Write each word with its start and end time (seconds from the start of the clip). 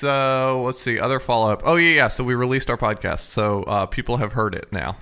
So 0.00 0.62
let's 0.64 0.80
see. 0.80 0.98
Other 0.98 1.20
follow 1.20 1.52
up. 1.52 1.60
Oh 1.66 1.76
yeah, 1.76 1.94
yeah. 1.94 2.08
So 2.08 2.24
we 2.24 2.34
released 2.34 2.70
our 2.70 2.78
podcast, 2.78 3.20
so 3.20 3.64
uh, 3.64 3.84
people 3.84 4.16
have 4.16 4.32
heard 4.32 4.54
it 4.54 4.72
now. 4.72 4.96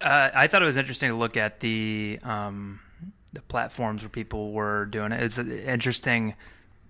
Uh, 0.00 0.30
I 0.34 0.46
thought 0.46 0.62
it 0.62 0.64
was 0.64 0.78
interesting 0.78 1.10
to 1.10 1.16
look 1.16 1.36
at 1.36 1.60
the 1.60 2.18
um, 2.22 2.80
the 3.34 3.42
platforms 3.42 4.02
where 4.02 4.08
people 4.08 4.52
were 4.52 4.86
doing 4.86 5.12
it. 5.12 5.22
It's 5.22 5.38
interesting 5.38 6.34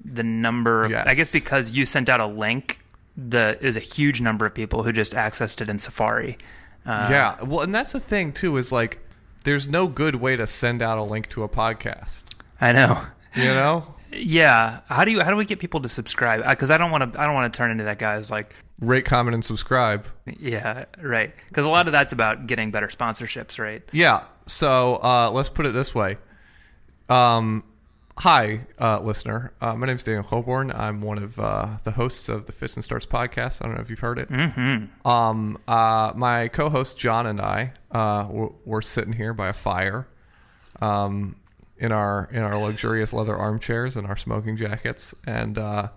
the 0.05 0.23
number. 0.23 0.85
Of, 0.85 0.93
Yes. 0.93 1.07
I 1.09 1.15
guess 1.15 1.33
because 1.33 1.73
you 1.73 1.85
sent 1.85 2.09
out 2.09 2.21
a 2.21 2.27
link, 2.27 2.79
the 3.17 3.59
it 3.61 3.67
was 3.67 3.77
a 3.77 3.81
huge 3.81 4.21
number 4.21 4.47
of 4.47 4.55
people 4.55 4.85
who 4.85 4.93
just 4.93 5.13
accessed 5.13 5.61
it 5.61 5.69
in 5.69 5.81
Safari. 5.81 6.39
Uh, 6.87 7.09
yeah. 7.11 7.43
Well, 7.43 7.63
and 7.63 7.75
that's 7.75 7.91
the 7.91 7.99
thing 7.99 8.33
too. 8.33 8.57
Is 8.57 8.71
like, 8.71 9.01
there's 9.43 9.67
no 9.69 9.89
good 9.89 10.15
way 10.15 10.37
to 10.37 10.47
send 10.47 10.81
out 10.81 10.97
a 10.97 11.03
link 11.03 11.29
to 11.31 11.43
a 11.43 11.49
podcast. 11.49 12.23
I 12.61 12.71
know. 12.71 13.03
You 13.35 13.45
know, 13.45 13.95
Yeah. 14.13 14.81
How 14.87 15.05
do 15.05 15.11
you 15.11 15.21
how 15.21 15.31
do 15.31 15.37
we 15.37 15.45
get 15.45 15.59
people 15.59 15.81
to 15.81 15.89
subscribe? 15.89 16.47
Because 16.49 16.71
I 16.71 16.79
don't 16.79 16.91
want 16.91 17.13
to 17.13 17.21
I 17.21 17.27
don't 17.27 17.35
want 17.35 17.53
to 17.53 17.57
turn 17.57 17.71
into 17.71 17.85
that 17.85 17.99
guy 17.99 18.17
who's 18.17 18.31
like, 18.31 18.55
rate, 18.81 19.05
comment, 19.05 19.35
and 19.35 19.45
subscribe. 19.45 20.07
yeah, 20.39 20.87
right. 21.01 21.35
Because 21.49 21.65
a 21.65 21.69
lot 21.69 21.87
of 21.87 21.93
that's 21.93 22.13
about 22.13 22.47
getting 22.47 22.71
better 22.71 22.89
sponsorships, 22.89 23.59
right? 23.59 23.83
Yeah. 23.93 24.25
So 24.47 24.97
uh, 25.03 25.31
let's 25.33 25.49
put 25.49 25.67
it 25.67 25.73
this 25.73 25.95
way. 25.95 26.17
Um, 27.09 27.65
hi, 28.19 28.67
uh, 28.81 29.01
listener. 29.01 29.53
Uh, 29.61 29.75
my 29.75 29.87
name 29.87 29.97
is 29.97 30.03
Daniel 30.03 30.25
Coburn. 30.25 30.71
I'm 30.71 31.01
one 31.01 31.19
of 31.19 31.39
uh, 31.39 31.79
the 31.85 31.93
hosts 31.93 32.29
of 32.29 32.47
the 32.47 32.53
Fits 32.53 32.75
and 32.75 32.85
Starts 32.85 33.07
podcast. 33.07 33.63
I 33.63 33.67
don't 33.67 33.77
know 33.77 33.83
if 33.83 33.91
you've 33.91 33.99
heard 33.99 34.19
it. 34.19 34.29
Mm-hmm. 34.31 35.09
Um, 35.09 35.59
uh, 35.67 36.13
my 36.15 36.49
co-host 36.49 36.99
John 36.99 37.27
and 37.27 37.41
I 37.41 37.73
uh, 37.91 38.27
we're, 38.31 38.49
we're 38.65 38.83
sitting 38.83 39.13
here 39.13 39.33
by 39.33 39.49
a 39.49 39.53
fire, 39.53 40.07
um, 40.81 41.37
in 41.79 41.93
our 41.93 42.29
in 42.33 42.43
our 42.43 42.59
luxurious 42.59 43.13
leather 43.13 43.37
armchairs 43.37 43.97
and 43.97 44.07
our 44.07 44.17
smoking 44.17 44.57
jackets, 44.57 45.15
and 45.27 45.59
uh, 45.59 45.89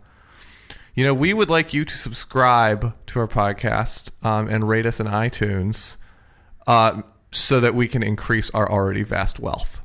you 0.95 1.03
know 1.03 1.13
we 1.13 1.33
would 1.33 1.49
like 1.49 1.73
you 1.73 1.85
to 1.85 1.97
subscribe 1.97 2.95
to 3.07 3.19
our 3.19 3.27
podcast 3.27 4.11
um, 4.23 4.47
and 4.47 4.67
rate 4.67 4.85
us 4.85 4.99
in 4.99 5.07
iTunes 5.07 5.97
uh, 6.67 7.01
so 7.31 7.59
that 7.59 7.75
we 7.75 7.87
can 7.87 8.03
increase 8.03 8.49
our 8.51 8.69
already 8.71 9.03
vast 9.03 9.39
wealth. 9.39 9.81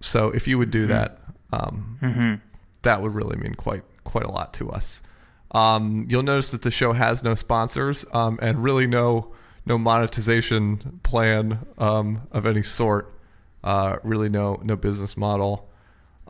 So 0.00 0.28
if 0.30 0.46
you 0.46 0.58
would 0.58 0.70
do 0.70 0.86
that, 0.88 1.18
um, 1.52 1.98
that 2.82 3.02
would 3.02 3.14
really 3.14 3.36
mean 3.36 3.54
quite 3.54 3.84
quite 4.04 4.24
a 4.24 4.30
lot 4.30 4.54
to 4.54 4.70
us. 4.70 5.02
Um, 5.52 6.06
you'll 6.08 6.24
notice 6.24 6.50
that 6.50 6.62
the 6.62 6.70
show 6.70 6.92
has 6.92 7.22
no 7.22 7.34
sponsors 7.34 8.04
um, 8.12 8.38
and 8.42 8.62
really 8.62 8.86
no 8.86 9.32
no 9.66 9.78
monetization 9.78 11.00
plan 11.02 11.64
um, 11.78 12.22
of 12.32 12.44
any 12.44 12.62
sort. 12.62 13.13
Uh, 13.64 13.96
really 14.04 14.28
no 14.28 14.60
no 14.62 14.76
business 14.76 15.16
model. 15.16 15.68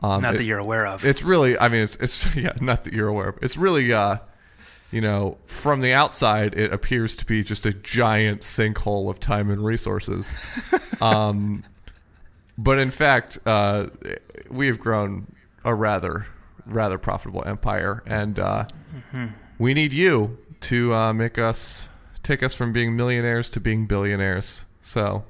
Um, 0.01 0.21
Not 0.21 0.35
it- 0.35 0.37
that 0.39 0.43
you're 0.45 0.57
aware 0.59 0.85
of. 0.87 1.05
it's 1.05 1.21
really 1.21 1.57
i 1.57 1.69
mean 1.69 1.81
it's 1.83 1.95
it's 1.97 2.35
yeah 2.37 2.51
not 2.59 2.83
that 2.85 2.93
you're 2.93 3.07
aware 3.07 3.29
of 3.29 3.37
it's 3.41 3.55
really 3.55 3.93
uh 3.93 4.17
you 4.91 4.99
know 5.01 5.37
from 5.45 5.79
the 5.81 5.93
outside 5.93 6.53
it 6.53 6.73
appears 6.73 7.15
to 7.15 7.25
be 7.25 7.43
just 7.43 7.65
a 7.65 7.71
giant 7.73 8.41
sinkhole 8.41 9.09
of 9.09 9.19
time 9.21 9.49
and 9.49 9.63
resources 9.65 10.33
um 11.01 11.63
but 12.57 12.77
in 12.77 12.91
fact 12.91 13.37
uh 13.45 13.87
we 14.49 14.67
have 14.67 14.79
grown 14.79 15.33
a 15.63 15.73
rather 15.73 16.27
rather 16.65 16.97
profitable 16.97 17.43
empire 17.45 18.03
and 18.05 18.37
uh 18.37 18.65
we 19.57 19.73
need 19.73 19.93
you 19.93 20.37
to 20.59 20.93
uh 20.93 21.13
make 21.13 21.37
us 21.37 21.87
take 22.21 22.43
us 22.43 22.53
from 22.53 22.73
being 22.73 22.95
millionaires 22.97 23.49
to 23.49 23.59
being 23.61 23.85
billionaires 23.85 24.65
so 24.81 25.23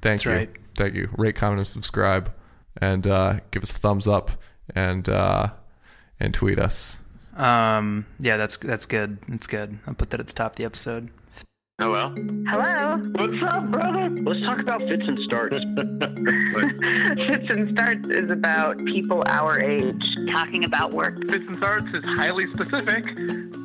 thank 0.00 0.22
That's 0.22 0.24
you 0.24 0.30
right. 0.30 0.50
Thank 0.78 0.94
you 0.94 1.10
rate 1.18 1.34
comment 1.36 1.58
and 1.60 1.68
subscribe 1.68 2.32
and 2.80 3.06
uh, 3.06 3.40
give 3.50 3.62
us 3.62 3.70
a 3.70 3.74
thumbs 3.74 4.08
up 4.08 4.30
and 4.74 5.08
uh, 5.10 5.48
and 6.18 6.32
tweet 6.32 6.58
us 6.58 6.98
Um, 7.36 8.06
yeah, 8.18 8.36
that's 8.36 8.56
that's 8.56 8.86
good. 8.86 9.18
That's 9.28 9.46
good. 9.46 9.78
I'll 9.86 9.94
put 9.94 10.10
that 10.10 10.18
at 10.18 10.26
the 10.26 10.32
top 10.32 10.52
of 10.52 10.56
the 10.56 10.64
episode. 10.64 11.08
Hello? 11.80 12.12
Hello. 12.48 13.00
What's 13.12 13.40
up, 13.40 13.70
brother? 13.70 14.10
Let's 14.10 14.40
talk 14.40 14.58
about 14.58 14.80
fits 14.88 15.06
and 15.06 15.16
starts. 15.20 15.58
Fits 17.28 17.52
and 17.52 17.70
Starts 17.70 18.08
is 18.08 18.32
about 18.32 18.84
people 18.84 19.22
our 19.28 19.62
age 19.62 20.16
talking 20.28 20.64
about 20.64 20.92
work. 20.92 21.16
Fits 21.30 21.46
and 21.46 21.56
Starts 21.56 21.86
is 21.94 22.04
highly 22.04 22.52
specific, 22.52 23.04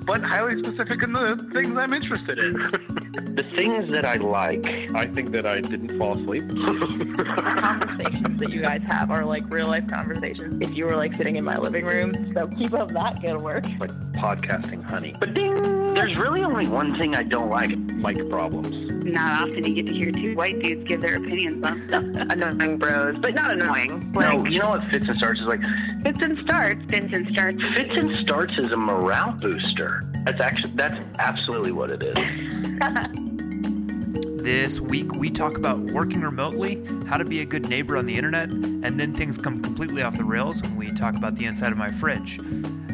but 0.05 0.21
highly 0.21 0.61
specific 0.61 1.01
in 1.01 1.13
the 1.13 1.37
things 1.51 1.75
I'm 1.75 1.91
interested 1.91 2.37
in. 2.37 2.53
the 3.35 3.43
things 3.55 3.91
that 3.91 4.05
I 4.05 4.17
like. 4.17 4.63
I 4.93 5.07
think 5.07 5.31
that 5.31 5.47
I 5.47 5.61
didn't 5.61 5.97
fall 5.97 6.13
asleep. 6.13 6.43
The 6.47 7.25
conversations 7.61 8.39
that 8.39 8.51
you 8.51 8.61
guys 8.61 8.83
have 8.83 9.09
are 9.09 9.25
like 9.25 9.49
real 9.49 9.67
life 9.67 9.87
conversations. 9.87 10.61
If 10.61 10.75
you 10.75 10.85
were 10.85 10.95
like 10.95 11.15
sitting 11.15 11.35
in 11.35 11.43
my 11.43 11.57
living 11.57 11.85
room, 11.85 12.31
so 12.33 12.47
keep 12.47 12.73
up 12.73 12.89
that 12.89 13.21
good 13.21 13.41
work. 13.41 13.63
like 13.79 13.91
podcasting, 14.13 14.83
honey. 14.83 15.15
But 15.19 15.33
ding! 15.33 15.93
There's 15.93 16.15
really 16.17 16.43
only 16.43 16.67
one 16.67 16.97
thing 16.97 17.15
I 17.15 17.23
don't 17.23 17.49
like. 17.49 17.71
Mic 18.03 18.29
problems. 18.29 18.69
Not 19.05 19.43
often 19.43 19.63
you 19.65 19.75
get 19.75 19.87
to 19.87 19.93
hear 19.93 20.11
two 20.11 20.35
white 20.35 20.59
dudes 20.59 20.83
give 20.83 20.99
their 20.99 21.15
opinions 21.15 21.63
on 21.63 21.87
stuff. 21.87 22.03
annoying 22.31 22.77
bros, 22.77 23.17
but 23.17 23.33
not 23.33 23.51
annoying. 23.51 24.11
No, 24.11 24.45
you 24.45 24.59
know 24.59 24.71
what 24.71 24.83
fits 24.89 25.07
and 25.07 25.17
starts 25.17 25.39
is 25.39 25.47
like? 25.47 25.61
Fits 26.03 26.21
and 26.21 26.37
Starts. 26.37 26.83
Fits 26.83 27.13
and 27.13 27.29
Starts. 27.29 27.65
Fits 27.69 27.93
and 27.93 28.13
starts 28.17 28.57
is 28.57 28.73
a 28.73 28.77
morale 28.77 29.31
booster. 29.39 30.03
That's 30.25 30.41
actually 30.41 30.71
that's 30.71 30.99
absolutely 31.17 31.71
what 31.71 31.91
it 31.91 32.03
is. 32.03 33.19
This 34.43 34.81
week, 34.81 35.09
we 35.13 35.29
talk 35.29 35.57
about 35.57 35.79
working 35.79 36.19
remotely, 36.19 36.83
how 37.05 37.15
to 37.15 37.23
be 37.23 37.39
a 37.39 37.45
good 37.45 37.69
neighbor 37.69 37.95
on 37.95 38.03
the 38.03 38.13
internet, 38.13 38.49
and 38.49 38.99
then 38.99 39.13
things 39.13 39.37
come 39.37 39.63
completely 39.63 40.01
off 40.01 40.17
the 40.17 40.25
rails 40.25 40.61
when 40.61 40.75
we 40.75 40.91
talk 40.91 41.15
about 41.15 41.37
the 41.37 41.45
inside 41.45 41.71
of 41.71 41.77
my 41.77 41.89
fridge. 41.89 42.41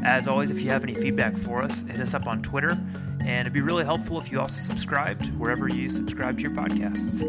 As 0.06 0.28
always, 0.28 0.52
if 0.52 0.62
you 0.62 0.70
have 0.70 0.84
any 0.84 0.94
feedback 0.94 1.34
for 1.34 1.64
us, 1.64 1.82
hit 1.82 2.02
us 2.02 2.14
up 2.14 2.28
on 2.28 2.44
Twitter, 2.44 2.78
and 3.22 3.42
it'd 3.42 3.54
be 3.54 3.62
really 3.62 3.86
helpful 3.86 4.20
if 4.20 4.32
you 4.32 4.40
also 4.40 4.60
subscribed 4.60 5.36
wherever 5.36 5.68
you 5.68 5.90
subscribe 5.90 6.36
to 6.36 6.42
your 6.42 6.52
podcasts. 6.52 7.20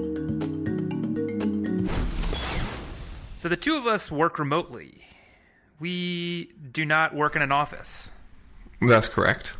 So, 3.39 3.49
the 3.49 3.57
two 3.57 3.77
of 3.77 3.87
us 3.87 4.11
work 4.11 4.39
remotely. 4.39 5.05
We 5.79 6.53
do 6.73 6.85
not 6.85 7.15
work 7.15 7.37
in 7.37 7.43
an 7.43 7.53
office. 7.53 8.11
that's 8.81 9.09
correct 9.09 9.55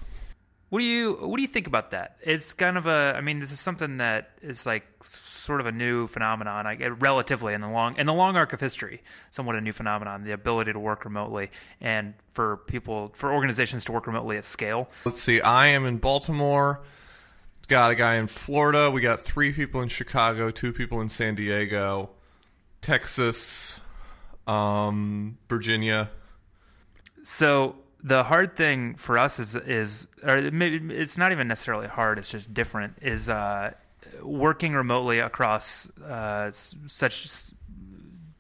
What 0.71 0.79
do 0.79 0.85
you 0.85 1.15
what 1.15 1.37
do 1.37 1.43
you 1.43 1.49
think 1.49 1.67
about 1.67 1.91
that? 1.91 2.17
It's 2.23 2.53
kind 2.53 2.79
of 2.79 2.87
a 2.87 3.15
I 3.17 3.21
mean 3.21 3.41
this 3.41 3.51
is 3.51 3.61
something 3.61 3.99
that 3.99 4.31
is 4.41 4.65
like 4.65 4.85
sort 5.03 5.61
of 5.61 5.67
a 5.67 5.73
new 5.73 6.07
phenomenon, 6.07 6.67
I 6.67 6.77
get 6.77 7.01
relatively 7.03 7.55
in 7.55 7.61
the 7.61 7.69
long 7.69 7.97
in 7.99 8.07
the 8.07 8.15
long 8.15 8.37
arc 8.37 8.53
of 8.53 8.61
history, 8.61 9.03
somewhat 9.31 9.57
a 9.57 9.61
new 9.61 9.73
phenomenon, 9.73 10.23
the 10.23 10.31
ability 10.31 10.73
to 10.73 10.79
work 10.79 11.05
remotely 11.05 11.51
and 11.81 12.15
for 12.33 12.59
people 12.59 13.11
for 13.15 13.33
organizations 13.33 13.85
to 13.87 13.93
work 13.93 14.07
remotely 14.07 14.37
at 14.37 14.45
scale. 14.45 14.89
let's 15.05 15.21
see 15.21 15.41
i 15.41 15.67
am 15.67 15.85
in 15.85 15.99
baltimore 15.99 16.81
got 17.67 17.91
a 17.91 17.95
guy 17.95 18.15
in 18.15 18.27
florida 18.27 18.91
we 18.91 19.01
got 19.01 19.21
three 19.21 19.53
people 19.53 19.81
in 19.81 19.89
chicago 19.89 20.51
two 20.51 20.73
people 20.73 21.01
in 21.01 21.09
san 21.09 21.35
diego 21.35 22.11
texas 22.81 23.81
um, 24.47 25.37
virginia 25.49 26.11
So 27.23 27.77
the 28.03 28.25
hard 28.25 28.57
thing 28.57 28.95
for 28.95 29.19
us 29.19 29.39
is 29.39 29.55
is 29.55 30.07
or 30.23 30.51
maybe 30.51 30.95
it's 30.95 31.19
not 31.19 31.33
even 31.33 31.49
necessarily 31.49 31.87
hard, 31.87 32.19
it's 32.19 32.31
just 32.31 32.53
different 32.55 32.95
is 33.01 33.29
uh, 33.29 33.73
working 34.23 34.75
remotely 34.75 35.19
across 35.19 35.91
uh, 36.01 36.51
such 36.51 37.51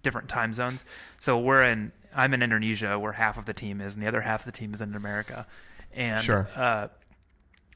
different 0.02 0.28
time 0.28 0.52
zones. 0.52 0.84
So 1.18 1.38
we're 1.38 1.62
in 1.64 1.92
I'm 2.14 2.34
in 2.34 2.42
Indonesia 2.42 2.98
where 2.98 3.12
half 3.12 3.38
of 3.38 3.44
the 3.44 3.52
team 3.52 3.80
is 3.80 3.94
and 3.94 4.02
the 4.02 4.08
other 4.08 4.22
half 4.22 4.40
of 4.46 4.46
the 4.52 4.58
team 4.58 4.72
is 4.74 4.80
in 4.80 4.94
America. 4.94 5.46
And 5.92 6.22
Sure. 6.22 6.48
uh, 6.54 6.88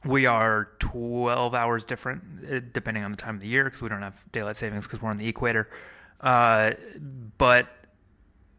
we 0.03 0.25
are 0.25 0.69
12 0.79 1.53
hours 1.55 1.83
different 1.83 2.23
uh, 2.49 2.59
depending 2.71 3.03
on 3.03 3.11
the 3.11 3.17
time 3.17 3.35
of 3.35 3.41
the 3.41 3.47
year 3.47 3.63
because 3.63 3.81
we 3.81 3.89
don't 3.89 4.01
have 4.01 4.23
daylight 4.31 4.55
savings 4.55 4.87
because 4.87 5.01
we're 5.01 5.09
on 5.09 5.17
the 5.17 5.27
equator. 5.27 5.69
Uh, 6.21 6.71
but 7.37 7.67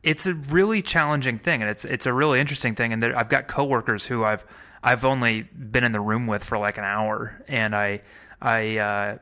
it's 0.06 0.24
a 0.24 0.34
really 0.34 0.82
challenging 0.82 1.36
thing 1.36 1.60
and 1.60 1.70
it's 1.70 1.84
it's 1.84 2.06
a 2.06 2.12
really 2.12 2.38
interesting 2.38 2.76
thing 2.76 2.92
and 2.92 3.02
there, 3.02 3.18
I've 3.18 3.28
got 3.28 3.48
coworkers 3.48 4.06
who 4.06 4.22
I've 4.22 4.46
I've 4.82 5.04
only 5.04 5.42
been 5.42 5.82
in 5.82 5.90
the 5.90 6.00
room 6.00 6.28
with 6.28 6.44
for 6.44 6.56
like 6.58 6.78
an 6.78 6.84
hour 6.84 7.42
and 7.48 7.74
I 7.74 8.02
I 8.40 8.78
uh, 8.78 9.18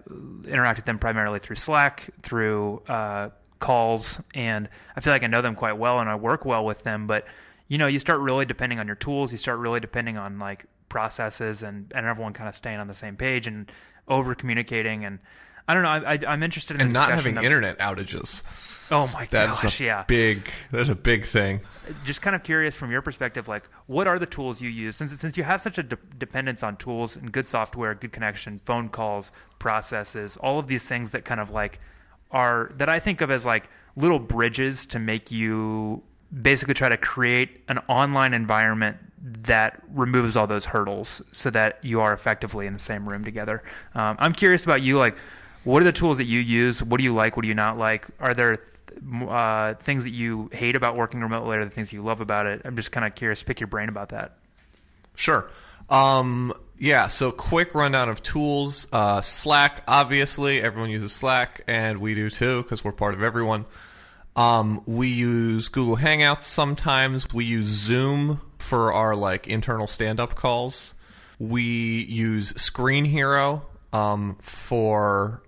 interact 0.46 0.78
with 0.78 0.84
them 0.84 0.98
primarily 0.98 1.38
through 1.38 1.56
Slack 1.56 2.10
through 2.20 2.82
uh, 2.86 3.30
calls 3.60 4.20
and 4.34 4.68
I 4.94 5.00
feel 5.00 5.14
like 5.14 5.22
I 5.22 5.26
know 5.26 5.40
them 5.40 5.54
quite 5.54 5.78
well 5.78 6.00
and 6.00 6.10
I 6.10 6.16
work 6.16 6.44
well 6.44 6.66
with 6.66 6.82
them 6.82 7.06
but 7.06 7.26
you 7.66 7.78
know 7.78 7.86
you 7.86 7.98
start 7.98 8.20
really 8.20 8.44
depending 8.44 8.78
on 8.78 8.86
your 8.86 8.96
tools 8.96 9.32
you 9.32 9.38
start 9.38 9.58
really 9.58 9.80
depending 9.80 10.18
on 10.18 10.38
like 10.38 10.66
processes 10.90 11.62
and 11.62 11.90
and 11.94 12.04
everyone 12.04 12.34
kind 12.34 12.48
of 12.48 12.54
staying 12.54 12.78
on 12.78 12.88
the 12.88 12.94
same 12.94 13.16
page 13.16 13.46
and 13.46 13.72
over 14.06 14.34
communicating 14.34 15.06
and 15.06 15.18
I 15.66 15.72
don't 15.72 15.82
know 15.82 15.88
I, 15.88 16.12
I, 16.12 16.18
I'm 16.28 16.42
interested 16.42 16.74
in 16.74 16.82
and 16.82 16.90
the 16.90 16.94
not 17.00 17.10
having 17.10 17.38
of- 17.38 17.44
internet 17.44 17.78
outages 17.78 18.42
oh 18.90 19.06
my 19.08 19.26
that's 19.30 19.62
gosh 19.62 19.80
a 19.80 19.84
yeah 19.84 20.04
big 20.06 20.48
that's 20.70 20.88
a 20.88 20.94
big 20.94 21.24
thing 21.24 21.60
just 22.04 22.22
kind 22.22 22.36
of 22.36 22.42
curious 22.42 22.76
from 22.76 22.90
your 22.90 23.02
perspective 23.02 23.48
like 23.48 23.64
what 23.86 24.06
are 24.06 24.18
the 24.18 24.26
tools 24.26 24.60
you 24.60 24.68
use 24.68 24.96
since 24.96 25.12
since 25.18 25.36
you 25.36 25.44
have 25.44 25.60
such 25.60 25.78
a 25.78 25.82
de- 25.82 25.98
dependence 26.18 26.62
on 26.62 26.76
tools 26.76 27.16
and 27.16 27.32
good 27.32 27.46
software 27.46 27.94
good 27.94 28.12
connection 28.12 28.58
phone 28.64 28.88
calls 28.88 29.32
processes 29.58 30.36
all 30.38 30.58
of 30.58 30.66
these 30.66 30.88
things 30.88 31.12
that 31.12 31.24
kind 31.24 31.40
of 31.40 31.50
like 31.50 31.80
are 32.30 32.70
that 32.76 32.88
i 32.88 32.98
think 32.98 33.20
of 33.20 33.30
as 33.30 33.46
like 33.46 33.68
little 33.96 34.18
bridges 34.18 34.86
to 34.86 34.98
make 34.98 35.30
you 35.30 36.02
basically 36.42 36.74
try 36.74 36.88
to 36.88 36.96
create 36.96 37.62
an 37.68 37.78
online 37.88 38.34
environment 38.34 38.96
that 39.24 39.82
removes 39.88 40.36
all 40.36 40.46
those 40.46 40.66
hurdles 40.66 41.22
so 41.32 41.48
that 41.50 41.78
you 41.82 42.00
are 42.00 42.12
effectively 42.12 42.66
in 42.66 42.72
the 42.74 42.78
same 42.78 43.08
room 43.08 43.24
together. 43.24 43.62
Um, 43.94 44.16
I'm 44.18 44.32
curious 44.32 44.64
about 44.64 44.82
you. 44.82 44.98
Like, 44.98 45.16
what 45.64 45.82
are 45.82 45.84
the 45.84 45.92
tools 45.92 46.18
that 46.18 46.24
you 46.24 46.40
use? 46.40 46.82
What 46.82 46.98
do 46.98 47.04
you 47.04 47.14
like? 47.14 47.36
What 47.36 47.42
do 47.42 47.48
you 47.48 47.54
not 47.54 47.78
like? 47.78 48.06
Are 48.20 48.34
there 48.34 48.58
uh, 49.28 49.74
things 49.74 50.04
that 50.04 50.10
you 50.10 50.50
hate 50.52 50.76
about 50.76 50.96
working 50.96 51.20
remotely? 51.20 51.56
Or 51.56 51.64
the 51.64 51.70
things 51.70 51.92
you 51.92 52.02
love 52.02 52.20
about 52.20 52.46
it? 52.46 52.62
I'm 52.64 52.76
just 52.76 52.92
kind 52.92 53.06
of 53.06 53.14
curious. 53.14 53.42
Pick 53.42 53.60
your 53.60 53.66
brain 53.66 53.88
about 53.88 54.10
that. 54.10 54.36
Sure. 55.14 55.50
Um, 55.88 56.52
yeah, 56.78 57.06
so 57.06 57.30
quick 57.30 57.74
rundown 57.74 58.08
of 58.08 58.22
tools. 58.22 58.88
Uh, 58.92 59.20
Slack, 59.20 59.82
obviously, 59.86 60.60
everyone 60.60 60.90
uses 60.90 61.12
Slack, 61.12 61.62
and 61.66 61.98
we 61.98 62.14
do 62.14 62.30
too 62.30 62.62
because 62.62 62.82
we're 62.82 62.92
part 62.92 63.14
of 63.14 63.22
everyone. 63.22 63.64
Um, 64.36 64.82
we 64.86 65.08
use 65.08 65.68
Google 65.68 65.96
Hangouts 65.96 66.42
sometimes. 66.42 67.32
We 67.32 67.44
use 67.44 67.66
Zoom 67.66 68.40
for 68.58 68.92
our 68.92 69.14
like 69.14 69.46
internal 69.46 69.86
stand-up 69.86 70.34
calls. 70.34 70.94
We 71.38 72.04
use 72.04 72.52
Screenhero 72.54 73.62
um, 73.92 74.36
for 74.42 75.42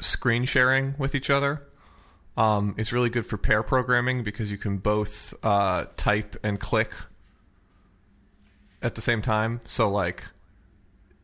screen 0.00 0.44
sharing 0.44 0.94
with 0.98 1.14
each 1.14 1.30
other. 1.30 1.62
Um, 2.36 2.74
it's 2.76 2.92
really 2.92 3.08
good 3.08 3.24
for 3.24 3.38
pair 3.38 3.62
programming 3.62 4.22
because 4.22 4.50
you 4.50 4.58
can 4.58 4.78
both 4.78 5.34
uh, 5.42 5.86
type 5.96 6.36
and 6.42 6.60
click 6.60 6.92
at 8.82 8.94
the 8.94 9.00
same 9.00 9.22
time. 9.22 9.60
So 9.66 9.88
like 9.90 10.24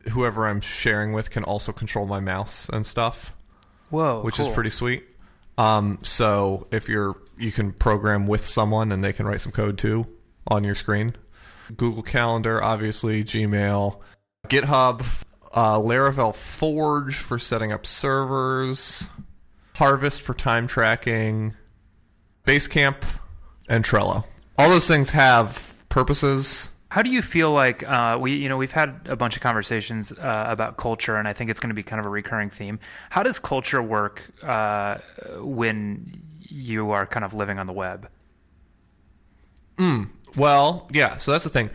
whoever 0.09 0.47
I'm 0.47 0.59
sharing 0.59 1.13
with 1.13 1.29
can 1.29 1.43
also 1.43 1.71
control 1.71 2.05
my 2.05 2.19
mouse 2.19 2.69
and 2.69 2.85
stuff, 2.85 3.33
Whoa, 3.89 4.21
which 4.21 4.35
cool. 4.35 4.47
is 4.47 4.53
pretty 4.53 4.71
sweet. 4.71 5.03
Um, 5.57 5.99
so 6.01 6.67
if 6.71 6.89
you're 6.89 7.15
you 7.37 7.51
can 7.51 7.73
program 7.73 8.25
with 8.25 8.47
someone 8.47 8.91
and 8.91 9.03
they 9.03 9.13
can 9.13 9.25
write 9.25 9.41
some 9.41 9.51
code 9.51 9.77
too 9.77 10.07
on 10.47 10.63
your 10.63 10.75
screen. 10.75 11.15
Google 11.75 12.03
Calendar, 12.03 12.61
obviously, 12.63 13.23
Gmail, 13.23 13.99
GitHub, 14.47 15.05
uh, 15.53 15.77
Laravel 15.77 16.33
Forge 16.35 17.15
for 17.15 17.37
setting 17.39 17.71
up 17.71 17.85
servers, 17.85 19.07
Harvest 19.75 20.21
for 20.21 20.33
time 20.33 20.67
tracking, 20.67 21.53
Basecamp, 22.45 23.03
and 23.69 23.83
Trello. 23.83 24.23
All 24.57 24.69
those 24.69 24.87
things 24.87 25.09
have 25.11 25.85
purposes. 25.89 26.69
How 26.89 27.01
do 27.01 27.09
you 27.09 27.23
feel 27.23 27.51
like 27.51 27.87
uh, 27.89 28.17
we, 28.21 28.35
you 28.35 28.49
know, 28.49 28.57
we've 28.57 28.71
had 28.71 29.01
a 29.05 29.15
bunch 29.15 29.35
of 29.35 29.41
conversations 29.41 30.11
uh, 30.11 30.45
about 30.47 30.77
culture, 30.77 31.15
and 31.15 31.27
I 31.27 31.33
think 31.33 31.49
it's 31.49 31.59
going 31.59 31.69
to 31.71 31.75
be 31.75 31.81
kind 31.81 31.99
of 31.99 32.05
a 32.05 32.09
recurring 32.09 32.51
theme. 32.51 32.79
How 33.09 33.23
does 33.23 33.39
culture 33.39 33.81
work 33.81 34.29
uh, 34.43 34.99
when 35.39 36.21
you 36.41 36.91
are 36.91 37.07
kind 37.07 37.25
of 37.25 37.33
living 37.33 37.57
on 37.57 37.65
the 37.65 37.73
web? 37.73 38.09
Well, 40.35 40.87
yeah, 40.93 41.17
so 41.17 41.31
that's 41.31 41.43
the 41.43 41.49
thing. 41.49 41.71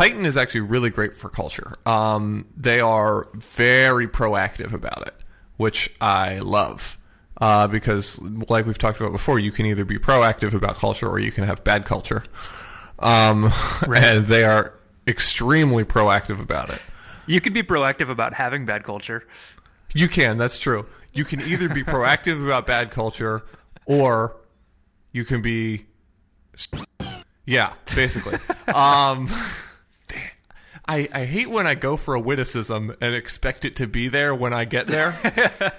Tighten 0.00 0.24
is 0.24 0.38
actually 0.38 0.62
really 0.62 0.88
great 0.88 1.12
for 1.12 1.28
culture. 1.28 1.74
Um, 1.84 2.46
they 2.56 2.80
are 2.80 3.28
very 3.34 4.08
proactive 4.08 4.72
about 4.72 5.06
it, 5.06 5.14
which 5.58 5.94
I 6.00 6.38
love. 6.38 6.96
Uh, 7.38 7.66
because, 7.66 8.18
like 8.22 8.64
we've 8.64 8.78
talked 8.78 8.98
about 8.98 9.12
before, 9.12 9.38
you 9.38 9.52
can 9.52 9.66
either 9.66 9.84
be 9.84 9.98
proactive 9.98 10.54
about 10.54 10.76
culture 10.76 11.06
or 11.06 11.18
you 11.18 11.30
can 11.30 11.44
have 11.44 11.62
bad 11.64 11.84
culture. 11.84 12.24
Um, 12.98 13.52
And 13.94 14.24
they 14.24 14.44
are 14.44 14.72
extremely 15.06 15.84
proactive 15.84 16.40
about 16.40 16.70
it. 16.70 16.80
You 17.26 17.42
could 17.42 17.52
be 17.52 17.62
proactive 17.62 18.08
about 18.08 18.32
having 18.32 18.64
bad 18.64 18.84
culture. 18.84 19.28
You 19.92 20.08
can, 20.08 20.38
that's 20.38 20.58
true. 20.58 20.86
You 21.12 21.26
can 21.26 21.42
either 21.42 21.68
be 21.68 21.84
proactive 21.84 22.42
about 22.46 22.66
bad 22.66 22.90
culture 22.90 23.42
or 23.84 24.34
you 25.12 25.26
can 25.26 25.42
be 25.42 25.84
Yeah, 27.44 27.74
basically. 27.94 28.38
um. 28.74 29.28
I, 30.90 31.08
I 31.12 31.24
hate 31.24 31.48
when 31.48 31.68
I 31.68 31.76
go 31.76 31.96
for 31.96 32.16
a 32.16 32.20
witticism 32.20 32.96
and 33.00 33.14
expect 33.14 33.64
it 33.64 33.76
to 33.76 33.86
be 33.86 34.08
there 34.08 34.34
when 34.34 34.52
I 34.52 34.64
get 34.64 34.88
there, 34.88 35.14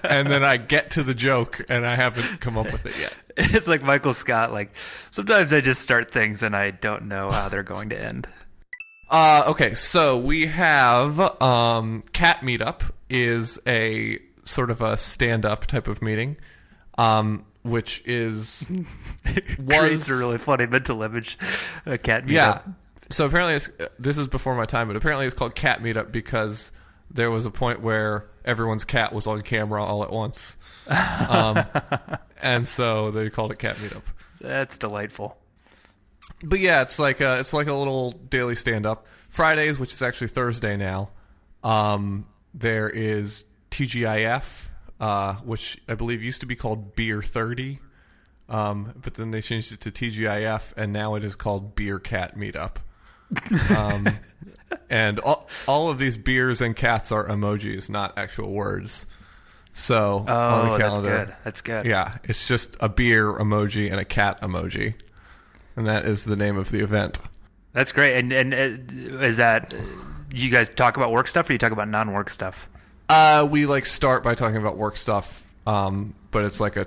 and 0.04 0.26
then 0.26 0.42
I 0.42 0.56
get 0.56 0.92
to 0.92 1.02
the 1.02 1.12
joke 1.12 1.62
and 1.68 1.86
I 1.86 1.96
haven't 1.96 2.40
come 2.40 2.56
up 2.56 2.72
with 2.72 2.86
it 2.86 2.98
yet. 2.98 3.16
It's 3.54 3.66
like 3.66 3.82
Michael 3.82 4.12
Scott. 4.12 4.52
Like 4.52 4.74
sometimes 5.10 5.52
I 5.54 5.60
just 5.62 5.80
start 5.80 6.10
things 6.10 6.42
and 6.42 6.54
I 6.54 6.70
don't 6.70 7.08
know 7.08 7.30
how 7.30 7.48
they're 7.48 7.62
going 7.62 7.88
to 7.90 7.98
end. 7.98 8.26
Uh, 9.08 9.44
okay, 9.46 9.72
so 9.72 10.18
we 10.18 10.46
have 10.46 11.18
um, 11.42 12.02
Cat 12.12 12.40
Meetup 12.40 12.90
is 13.08 13.58
a 13.66 14.18
sort 14.44 14.70
of 14.70 14.82
a 14.82 14.96
stand-up 14.98 15.66
type 15.66 15.88
of 15.88 16.02
meeting, 16.02 16.36
um, 16.98 17.44
which 17.62 18.02
is 18.06 18.70
Creates 19.66 20.08
a 20.08 20.16
really 20.16 20.38
funny 20.38 20.66
mental 20.66 21.02
image. 21.02 21.38
A 21.86 21.96
cat 21.98 22.24
meetup. 22.24 22.32
yeah. 22.32 22.62
So 23.12 23.26
apparently, 23.26 23.54
it's, 23.54 23.68
this 23.98 24.16
is 24.16 24.26
before 24.26 24.54
my 24.54 24.64
time, 24.64 24.88
but 24.88 24.96
apparently 24.96 25.26
it's 25.26 25.34
called 25.34 25.54
Cat 25.54 25.82
Meetup 25.82 26.10
because 26.12 26.70
there 27.10 27.30
was 27.30 27.44
a 27.44 27.50
point 27.50 27.82
where 27.82 28.26
everyone's 28.44 28.84
cat 28.84 29.12
was 29.12 29.26
on 29.26 29.42
camera 29.42 29.84
all 29.84 30.02
at 30.02 30.10
once, 30.10 30.56
um, 31.28 31.62
and 32.42 32.66
so 32.66 33.10
they 33.10 33.28
called 33.28 33.52
it 33.52 33.58
Cat 33.58 33.76
Meetup. 33.76 34.02
that's 34.40 34.78
delightful. 34.78 35.36
But 36.42 36.60
yeah, 36.60 36.80
it's 36.80 36.98
like 36.98 37.20
a, 37.20 37.38
it's 37.38 37.52
like 37.52 37.66
a 37.66 37.74
little 37.74 38.12
daily 38.12 38.56
stand 38.56 38.86
up. 38.86 39.06
Fridays, 39.28 39.78
which 39.78 39.92
is 39.92 40.02
actually 40.02 40.28
Thursday 40.28 40.76
now, 40.76 41.10
um, 41.62 42.26
there 42.54 42.88
is 42.88 43.44
TGIF, 43.70 44.68
uh, 45.00 45.34
which 45.34 45.78
I 45.86 45.94
believe 45.94 46.22
used 46.22 46.40
to 46.40 46.46
be 46.46 46.56
called 46.56 46.96
Beer 46.96 47.20
Thirty, 47.20 47.78
um, 48.48 48.94
but 48.96 49.14
then 49.14 49.32
they 49.32 49.42
changed 49.42 49.72
it 49.72 49.80
to 49.82 49.90
TGIF, 49.90 50.72
and 50.78 50.94
now 50.94 51.14
it 51.14 51.24
is 51.24 51.36
called 51.36 51.74
Beer 51.74 51.98
Cat 51.98 52.38
Meetup. 52.38 52.76
Um, 53.76 54.06
and 54.90 55.18
all, 55.20 55.48
all 55.66 55.88
of 55.90 55.98
these 55.98 56.16
beers 56.16 56.60
and 56.60 56.74
cats 56.76 57.12
are 57.12 57.26
emojis, 57.26 57.88
not 57.90 58.16
actual 58.18 58.52
words. 58.52 59.06
So 59.74 60.18
on 60.18 60.28
Oh, 60.28 60.72
the 60.72 60.78
that's 60.78 60.98
good. 60.98 61.34
That's 61.44 61.60
good. 61.62 61.86
yeah, 61.86 62.18
it's 62.24 62.46
just 62.46 62.76
a 62.80 62.88
beer 62.88 63.32
emoji 63.32 63.90
and 63.90 63.98
a 63.98 64.04
cat 64.04 64.40
emoji, 64.42 64.94
and 65.76 65.86
that 65.86 66.04
is 66.04 66.24
the 66.24 66.36
name 66.36 66.56
of 66.58 66.70
the 66.70 66.80
event. 66.80 67.18
That's 67.72 67.90
great. 67.92 68.18
And 68.18 68.32
and 68.32 68.52
uh, 68.52 69.18
is 69.20 69.38
that 69.38 69.74
you 70.30 70.50
guys 70.50 70.68
talk 70.68 70.96
about 70.98 71.10
work 71.10 71.26
stuff 71.28 71.48
or 71.48 71.52
you 71.54 71.58
talk 71.58 71.72
about 71.72 71.88
non-work 71.88 72.28
stuff? 72.28 72.68
Uh, 73.08 73.46
we 73.50 73.64
like 73.66 73.86
start 73.86 74.22
by 74.22 74.34
talking 74.34 74.58
about 74.58 74.76
work 74.76 74.96
stuff, 74.98 75.50
um, 75.66 76.14
but 76.30 76.44
it's 76.44 76.60
like 76.60 76.76
a 76.76 76.86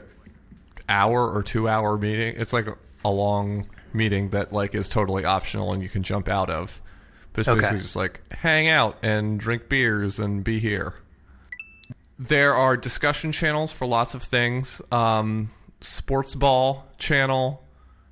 hour 0.87 1.31
or 1.31 1.41
two 1.41 1.67
hour 1.67 1.97
meeting. 1.97 2.35
It's 2.37 2.53
like 2.53 2.67
a, 2.67 2.77
a 3.03 3.09
long 3.09 3.67
meeting 3.95 4.29
that 4.29 4.51
like 4.51 4.75
is 4.75 4.89
totally 4.89 5.25
optional 5.25 5.73
and 5.73 5.81
you 5.81 5.89
can 5.89 6.03
jump 6.03 6.27
out 6.29 6.49
of. 6.49 6.81
But 7.33 7.41
it's 7.41 7.49
Okay. 7.49 7.61
basically 7.61 7.81
just 7.81 7.95
like 7.95 8.21
hang 8.31 8.67
out 8.69 8.97
and 9.03 9.39
drink 9.39 9.67
beers 9.69 10.19
and 10.19 10.43
be 10.43 10.59
here. 10.59 10.93
There 12.17 12.53
are 12.55 12.77
discussion 12.77 13.31
channels 13.31 13.71
for 13.73 13.85
lots 13.85 14.13
of 14.13 14.23
things. 14.23 14.81
Um, 14.91 15.51
Sports 15.81 16.33
Ball 16.35 16.85
channel 16.97 17.63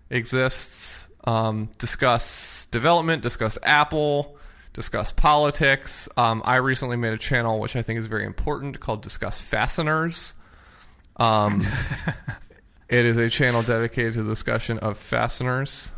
exists. 0.10 1.06
Um, 1.26 1.70
discuss 1.78 2.66
development, 2.66 3.24
discuss 3.24 3.58
Apple, 3.64 4.36
discuss 4.74 5.14
politics. 5.14 6.10
Um, 6.18 6.42
I 6.44 6.58
recently 6.58 6.98
made 6.98 7.14
a 7.14 7.18
channel 7.18 7.60
which 7.60 7.78
I 7.78 7.82
think 7.82 7.98
is 7.98 8.08
very 8.08 8.26
important 8.26 8.82
called 8.82 9.02
Discuss 9.04 9.40
Fasteners. 9.40 10.34
Um, 11.16 11.66
it 12.94 13.06
is 13.06 13.18
a 13.18 13.30
channel 13.30 13.62
dedicated 13.64 14.14
to 14.14 14.24
the 14.24 14.30
discussion 14.32 14.78
of 14.80 14.98
fasteners. 14.98 15.92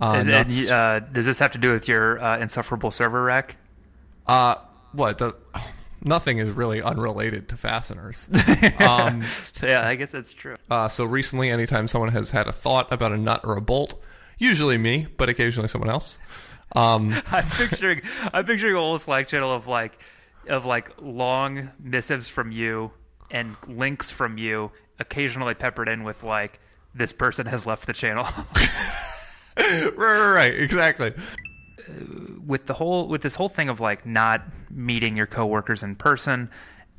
Uh, 0.00 0.14
And- 0.18 0.30
and, 0.30 0.70
uh, 0.70 1.00
does 1.00 1.26
this 1.26 1.38
have 1.38 1.52
to 1.52 1.58
do 1.58 1.72
with 1.72 1.86
your 1.88 2.20
uh, 2.22 2.38
insufferable 2.38 2.90
server 2.90 3.22
rack? 3.22 3.56
Uh, 4.26 4.56
what? 4.92 5.20
Nothing 6.06 6.38
is 6.38 6.50
really 6.50 6.82
unrelated 6.82 7.48
to 7.48 7.56
fasteners. 7.56 8.28
um, 8.80 9.22
yeah, 9.62 9.86
I 9.86 9.94
guess 9.94 10.10
that's 10.12 10.32
true. 10.34 10.56
uh, 10.70 10.88
so 10.88 11.04
recently, 11.06 11.48
anytime 11.50 11.88
someone 11.88 12.10
has 12.12 12.30
had 12.30 12.46
a 12.46 12.52
thought 12.52 12.92
about 12.92 13.12
a 13.12 13.16
nut 13.16 13.40
or 13.44 13.56
a 13.56 13.62
bolt, 13.62 13.94
usually 14.36 14.76
me, 14.76 15.06
but 15.16 15.28
occasionally 15.30 15.68
someone 15.68 15.88
else. 15.88 16.18
Um, 16.76 17.14
I'm 17.30 17.44
picturing 17.48 18.02
I'm 18.34 18.44
picturing 18.44 18.74
a 18.74 18.78
whole 18.78 18.98
Slack 18.98 19.28
channel 19.28 19.50
of 19.52 19.66
like 19.66 19.98
of 20.46 20.66
like 20.66 20.90
long 21.00 21.70
missives 21.78 22.28
from 22.28 22.50
you 22.52 22.90
and 23.30 23.56
links 23.66 24.10
from 24.10 24.36
you, 24.36 24.72
occasionally 24.98 25.54
peppered 25.54 25.88
in 25.88 26.04
with 26.04 26.22
like 26.22 26.60
this 26.94 27.12
person 27.12 27.46
has 27.46 27.66
left 27.66 27.86
the 27.86 27.92
channel. 27.92 28.26
right, 29.56 29.96
right, 29.96 30.32
right, 30.32 30.54
exactly. 30.54 31.12
with 32.44 32.66
the 32.66 32.74
whole 32.74 33.06
with 33.08 33.22
this 33.22 33.36
whole 33.36 33.48
thing 33.48 33.68
of 33.68 33.80
like 33.80 34.04
not 34.04 34.42
meeting 34.70 35.16
your 35.16 35.26
coworkers 35.26 35.82
in 35.82 35.94
person 35.94 36.50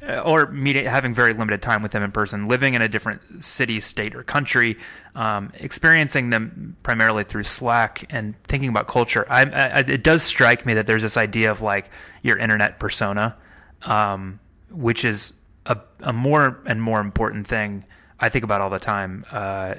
uh, 0.07 0.19
or 0.19 0.45
meeting 0.51 0.85
having 0.85 1.13
very 1.13 1.33
limited 1.33 1.61
time 1.61 1.81
with 1.81 1.91
them 1.91 2.03
in 2.03 2.11
person 2.11 2.47
living 2.47 2.73
in 2.73 2.81
a 2.81 2.87
different 2.87 3.43
city 3.43 3.79
state 3.79 4.15
or 4.15 4.23
country 4.23 4.77
um, 5.15 5.51
experiencing 5.55 6.29
them 6.29 6.77
primarily 6.83 7.23
through 7.23 7.43
slack 7.43 8.05
and 8.09 8.41
thinking 8.43 8.69
about 8.69 8.87
culture 8.87 9.25
I, 9.29 9.43
I, 9.43 9.79
it 9.79 10.03
does 10.03 10.23
strike 10.23 10.65
me 10.65 10.75
that 10.75 10.87
there's 10.87 11.01
this 11.01 11.17
idea 11.17 11.51
of 11.51 11.61
like 11.61 11.89
your 12.23 12.37
internet 12.37 12.79
persona 12.79 13.35
um, 13.83 14.39
which 14.69 15.03
is 15.03 15.33
a, 15.65 15.77
a 16.01 16.13
more 16.13 16.61
and 16.65 16.81
more 16.81 16.99
important 16.99 17.47
thing 17.47 17.85
I 18.19 18.29
think 18.29 18.43
about 18.43 18.61
all 18.61 18.69
the 18.69 18.79
time. 18.79 19.25
Uh, 19.31 19.75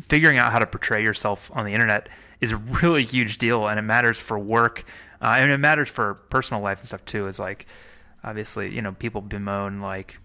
figuring 0.00 0.38
out 0.38 0.52
how 0.52 0.58
to 0.58 0.66
portray 0.66 1.02
yourself 1.02 1.50
on 1.54 1.64
the 1.64 1.74
internet 1.74 2.08
is 2.40 2.52
a 2.52 2.56
really 2.56 3.04
huge 3.04 3.38
deal, 3.38 3.68
and 3.68 3.78
it 3.78 3.82
matters 3.82 4.18
for 4.18 4.38
work, 4.38 4.84
uh, 5.20 5.36
and 5.38 5.50
it 5.50 5.58
matters 5.58 5.88
for 5.88 6.14
personal 6.14 6.62
life 6.62 6.78
and 6.78 6.86
stuff 6.86 7.04
too. 7.04 7.26
Is 7.26 7.38
like, 7.38 7.66
obviously, 8.24 8.74
you 8.74 8.82
know, 8.82 8.92
people 8.92 9.20
bemoan 9.20 9.80
like 9.80 10.18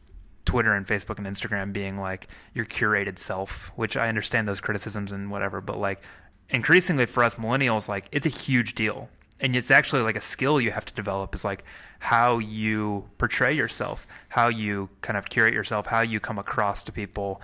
Twitter 0.46 0.74
and 0.74 0.88
Facebook 0.88 1.18
and 1.18 1.28
Instagram 1.28 1.74
being 1.74 2.00
like 2.00 2.28
your 2.54 2.66
curated 2.66 3.20
self, 3.20 3.72
which 3.76 3.98
I 3.98 4.08
understand 4.08 4.48
those 4.48 4.62
criticisms 4.62 5.12
and 5.12 5.30
whatever, 5.30 5.60
but 5.60 5.78
like 5.78 6.02
increasingly 6.50 7.06
for 7.06 7.24
us 7.24 7.36
millennials, 7.36 7.90
like 7.90 8.08
it's 8.12 8.26
a 8.26 8.30
huge 8.30 8.74
deal. 8.74 9.10
And 9.40 9.56
it's 9.56 9.70
actually 9.70 10.02
like 10.02 10.16
a 10.16 10.22
skill 10.22 10.60
you 10.60 10.72
have 10.72 10.86
to 10.86 10.94
develop 10.94 11.36
is 11.36 11.46
like 11.46 11.64
how 12.00 12.40
you 12.40 13.10
portray 13.18 13.54
yourself, 13.54 14.08
how 14.30 14.48
you 14.48 14.90
kind 15.02 15.18
of 15.18 15.30
curate 15.30 15.54
yourself, 15.54 15.88
how 15.88 16.02
you 16.02 16.20
come 16.20 16.40
across 16.40 16.84
to 16.84 16.92
people. 16.92 17.42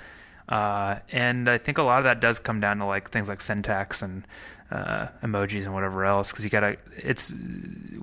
Uh, 0.50 1.00
and 1.12 1.50
I 1.50 1.58
think 1.58 1.78
a 1.78 1.84
lot 1.84 2.00
of 2.00 2.06
that 2.06 2.20
does 2.20 2.40
come 2.40 2.60
down 2.60 2.80
to 2.80 2.86
like 2.86 3.12
things 3.12 3.30
like 3.30 3.42
syntax 3.42 4.02
and 4.02 4.26
uh, 4.72 5.08
emojis 5.22 5.66
and 5.66 5.74
whatever 5.74 6.04
else. 6.04 6.32
Because 6.32 6.44
you 6.44 6.50
gotta, 6.50 6.78
it's 6.98 7.34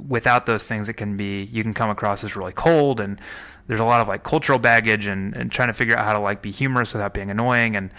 without 0.09 0.47
those 0.47 0.67
things, 0.67 0.89
it 0.89 0.95
can 0.95 1.17
be 1.17 1.43
you 1.45 1.63
can 1.63 1.75
come 1.75 1.91
across 1.91 2.25
as 2.25 2.37
really 2.37 2.53
cold, 2.53 3.01
and 3.01 3.21
there's 3.67 3.81
a 3.81 3.85
lot 3.85 4.01
of 4.01 4.09
like 4.09 4.23
cultural 4.23 4.59
baggage 4.59 5.07
and, 5.07 5.35
and 5.35 5.53
trying 5.53 5.69
to 5.69 5.75
figure 5.75 5.97
out 5.97 6.05
how 6.05 6.13
to 6.13 6.21
like 6.21 6.43
be 6.43 6.51
humorous 6.51 6.95
without 6.95 7.13
being 7.13 7.31
annoying, 7.31 7.77
and 7.77 7.91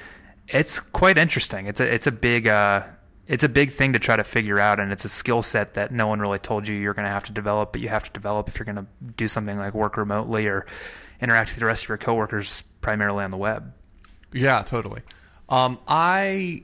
it's 0.48 0.80
quite 0.80 1.18
interesting. 1.18 1.68
It's 1.68 1.80
a 1.80 1.94
it's 1.94 2.08
a 2.08 2.12
big 2.12 2.48
uh, 2.48 2.84
it's 3.32 3.46
a 3.46 3.50
big 3.50 3.72
thing 3.72 3.94
to 3.94 4.00
try 4.00 4.18
to 4.18 4.26
figure 4.26 4.60
out, 4.60 4.82
and 4.82 4.92
it's 4.92 5.06
a 5.06 5.10
skill 5.10 5.42
set 5.42 5.76
that 5.76 5.90
no 5.90 6.06
one 6.06 6.20
really 6.20 6.38
told 6.38 6.68
you 6.68 6.76
you're 6.76 6.94
going 6.94 7.06
to 7.06 7.12
have 7.12 7.24
to 7.24 7.32
develop, 7.32 7.72
but 7.72 7.80
you 7.80 7.88
have 7.88 8.04
to 8.04 8.12
develop 8.12 8.50
if 8.50 8.60
you're 8.60 8.66
going 8.66 8.76
to 8.76 8.86
do 9.16 9.30
something 9.30 9.58
like 9.58 9.74
work 9.74 9.96
remotely 9.96 10.48
or 10.48 10.66
interact 11.22 11.52
with 11.52 11.60
the 11.60 11.66
rest 11.66 11.84
of 11.84 11.90
your 11.90 11.98
coworkers 11.98 12.64
primarily 12.82 13.24
on 13.24 13.32
the 13.32 13.38
web. 13.38 13.72
Yeah, 14.34 14.64
totally. 14.64 15.02
Um, 15.48 15.80
I 15.88 16.64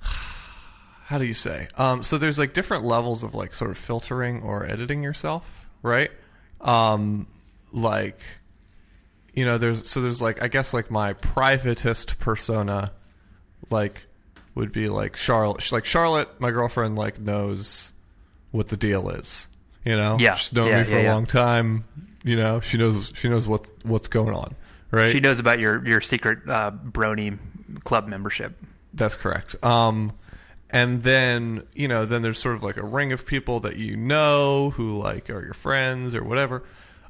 how 0.00 1.18
do 1.18 1.26
you 1.26 1.34
say? 1.34 1.68
Um, 1.76 2.02
so 2.02 2.16
there's 2.16 2.38
like 2.38 2.54
different 2.54 2.84
levels 2.84 3.22
of 3.22 3.34
like 3.34 3.54
sort 3.54 3.70
of 3.70 3.76
filtering 3.76 4.40
or 4.40 4.64
editing 4.64 5.02
yourself, 5.02 5.66
right? 5.82 6.10
Um, 6.62 7.26
like 7.70 8.20
you 9.34 9.44
know, 9.44 9.58
there's 9.58 9.90
so 9.90 10.00
there's 10.00 10.22
like 10.22 10.42
I 10.42 10.48
guess 10.48 10.72
like 10.72 10.90
my 10.90 11.12
privatist 11.12 12.18
persona, 12.18 12.92
like 13.68 14.06
would 14.54 14.72
be 14.72 14.88
like 14.88 15.16
Charlotte. 15.16 15.70
Like 15.72 15.84
Charlotte, 15.84 16.28
my 16.40 16.50
girlfriend, 16.50 16.96
like 16.96 17.18
knows 17.20 17.92
what 18.50 18.68
the 18.68 18.76
deal 18.76 19.08
is. 19.10 19.48
You 19.84 19.96
know, 19.96 20.16
Yeah. 20.18 20.34
she's 20.34 20.52
known 20.52 20.68
Yeah, 20.68 20.78
me 20.78 20.84
for 20.84 20.90
yeah, 20.92 20.96
a 20.98 21.02
yeah. 21.04 21.12
long 21.14 21.26
time. 21.26 21.84
You 22.22 22.36
know, 22.36 22.60
she 22.60 22.78
knows 22.78 23.12
she 23.14 23.28
knows 23.28 23.46
what 23.46 23.70
what's 23.82 24.08
going 24.08 24.34
on, 24.34 24.54
right? 24.90 25.12
She 25.12 25.20
knows 25.20 25.38
about 25.38 25.58
your 25.58 25.86
your 25.86 26.00
secret 26.00 26.38
uh, 26.48 26.70
Brony 26.70 27.38
club 27.84 28.06
membership. 28.08 28.56
That's 28.94 29.14
correct. 29.16 29.56
Um, 29.62 30.12
and 30.70 31.02
then 31.02 31.66
you 31.74 31.86
know, 31.88 32.06
then 32.06 32.22
there's 32.22 32.38
sort 32.38 32.54
of 32.54 32.62
like 32.62 32.78
a 32.78 32.82
ring 32.84 33.12
of 33.12 33.26
people 33.26 33.60
that 33.60 33.76
you 33.76 33.96
know 33.96 34.70
who 34.70 34.96
like 34.98 35.28
are 35.28 35.44
your 35.44 35.52
friends 35.52 36.14
or 36.14 36.24
whatever. 36.24 36.64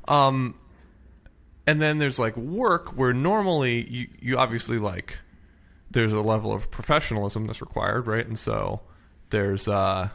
Um, 0.08 0.56
and 1.66 1.80
then 1.80 1.98
there's 1.98 2.18
like 2.18 2.36
work 2.36 2.96
where 2.96 3.12
normally 3.14 3.88
you 3.88 4.08
you 4.20 4.36
obviously 4.38 4.78
like 4.78 5.18
there's 5.94 6.12
a 6.12 6.20
level 6.20 6.52
of 6.52 6.70
professionalism 6.70 7.46
that's 7.46 7.60
required, 7.62 8.06
right? 8.06 8.26
And 8.26 8.38
so 8.38 8.82
there's 9.30 9.66
uh, 9.66 10.10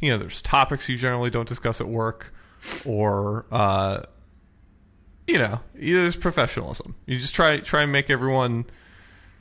you 0.00 0.10
know, 0.10 0.18
there's 0.18 0.40
topics 0.40 0.88
you 0.88 0.96
generally 0.96 1.28
don't 1.30 1.46
discuss 1.48 1.80
at 1.80 1.88
work, 1.88 2.32
or 2.86 3.44
uh, 3.52 4.02
you 5.26 5.38
know, 5.38 5.60
there's 5.74 6.16
professionalism. 6.16 6.94
You 7.06 7.18
just 7.18 7.34
try 7.34 7.58
try 7.60 7.82
and 7.82 7.92
make 7.92 8.08
everyone 8.10 8.64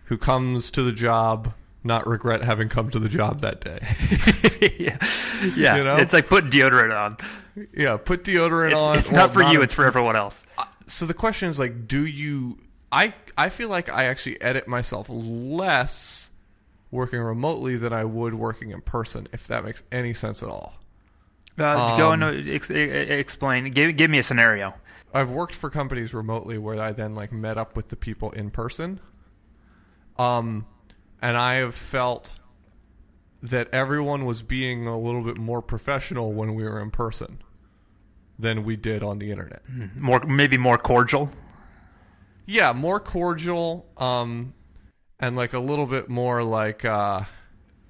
who 0.05 0.17
comes 0.17 0.69
to 0.71 0.83
the 0.83 0.91
job 0.91 1.53
not 1.83 2.07
regret 2.07 2.43
having 2.43 2.67
come 2.67 2.89
to 2.89 2.97
the 2.99 3.09
job 3.09 3.41
that 3.41 3.61
day. 3.61 3.79
yeah, 4.79 4.97
yeah. 5.55 5.75
You 5.77 5.83
know? 5.83 5.97
It's 5.97 6.13
like 6.13 6.29
putting 6.29 6.49
deodorant 6.49 6.95
on. 6.95 7.17
yeah, 7.75 7.97
put 7.97 8.23
deodorant 8.23 8.71
It's, 8.71 8.81
on. 8.81 8.97
it's 8.97 9.11
Well, 9.11 9.21
not 9.27 9.33
for 9.33 9.43
you. 9.43 9.59
a- 9.59 9.63
It's 9.63 9.73
for 9.75 9.85
everyone 9.85 10.15
else. 10.15 10.45
so 10.87 11.05
the 11.05 11.13
question 11.13 11.49
is 11.49 11.59
like, 11.59 11.87
do 11.87 12.03
you? 12.05 12.57
I 12.91 13.13
I 13.37 13.49
feel 13.49 13.69
like 13.69 13.89
I 13.89 14.05
actually 14.05 14.39
edit 14.41 14.67
myself 14.67 15.07
less 15.09 16.31
working 16.91 17.19
remotely 17.19 17.75
than 17.75 17.91
I 17.93 18.03
would 18.05 18.33
working 18.33 18.71
in 18.71 18.81
person, 18.81 19.27
if 19.33 19.47
that 19.47 19.65
makes 19.65 19.83
any 19.91 20.13
sense 20.13 20.41
at 20.41 20.49
all. 20.49 20.73
Uh, 21.57 21.97
go 21.97 22.11
Um, 22.11 22.21
and 22.23 22.49
ex- 22.49 22.69
explain. 22.69 23.71
Give 23.71 23.95
give 23.95 24.11
me 24.11 24.19
a 24.19 24.23
scenario. 24.23 24.73
I've 25.13 25.31
worked 25.31 25.53
for 25.55 25.69
companies 25.69 26.13
remotely 26.13 26.57
where 26.57 26.79
I 26.81 26.91
then 26.91 27.15
like 27.15 27.31
met 27.31 27.57
up 27.57 27.75
with 27.77 27.87
the 27.89 27.95
people 27.95 28.31
in 28.31 28.49
person. 28.51 28.99
Um, 30.17 30.65
and 31.21 31.37
I 31.37 31.55
have 31.55 31.75
felt 31.75 32.39
that 33.41 33.69
everyone 33.73 34.25
was 34.25 34.41
being 34.41 34.87
a 34.87 34.97
little 34.97 35.21
bit 35.21 35.37
more 35.37 35.61
professional 35.61 36.33
when 36.33 36.55
we 36.55 36.63
were 36.63 36.81
in 36.81 36.91
person 36.91 37.41
than 38.37 38.65
we 38.65 38.75
did 38.75 39.03
on 39.03 39.19
the 39.19 39.31
internet. 39.31 39.61
More 39.95 40.19
maybe 40.21 40.57
more 40.57 40.77
cordial. 40.77 41.31
Yeah, 42.45 42.73
more 42.73 42.99
cordial, 42.99 43.87
um, 43.97 44.53
and 45.19 45.35
like 45.35 45.53
a 45.53 45.59
little 45.59 45.85
bit 45.85 46.09
more 46.09 46.43
like 46.43 46.85
uh, 46.85 47.21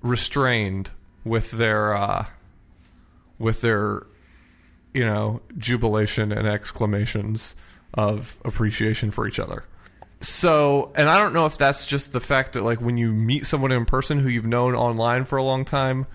restrained 0.02 0.92
with 1.24 1.52
their 1.52 1.94
uh, 1.94 2.26
with 3.38 3.62
their 3.62 4.06
you 4.94 5.06
know 5.06 5.42
jubilation 5.58 6.32
and 6.32 6.48
exclamations 6.48 7.56
of 7.94 8.38
appreciation 8.46 9.12
for 9.12 9.28
each 9.28 9.40
other. 9.40 9.66
So, 10.22 10.92
and 10.96 11.10
I 11.10 11.18
don't 11.18 11.34
know 11.34 11.46
if 11.46 11.58
that's 11.58 11.86
just 11.86 12.12
the 12.12 12.20
fact 12.20 12.54
that 12.54 12.64
like 12.64 12.80
when 12.80 12.98
you 12.98 13.12
meet 13.12 13.46
someone 13.46 13.72
in 13.72 13.86
person 13.86 14.20
who 14.20 14.30
you've 14.30 14.46
known 14.46 14.74
online 14.74 15.26
for 15.26 15.38
a 15.38 15.44
long 15.44 15.66
time, 15.66 16.08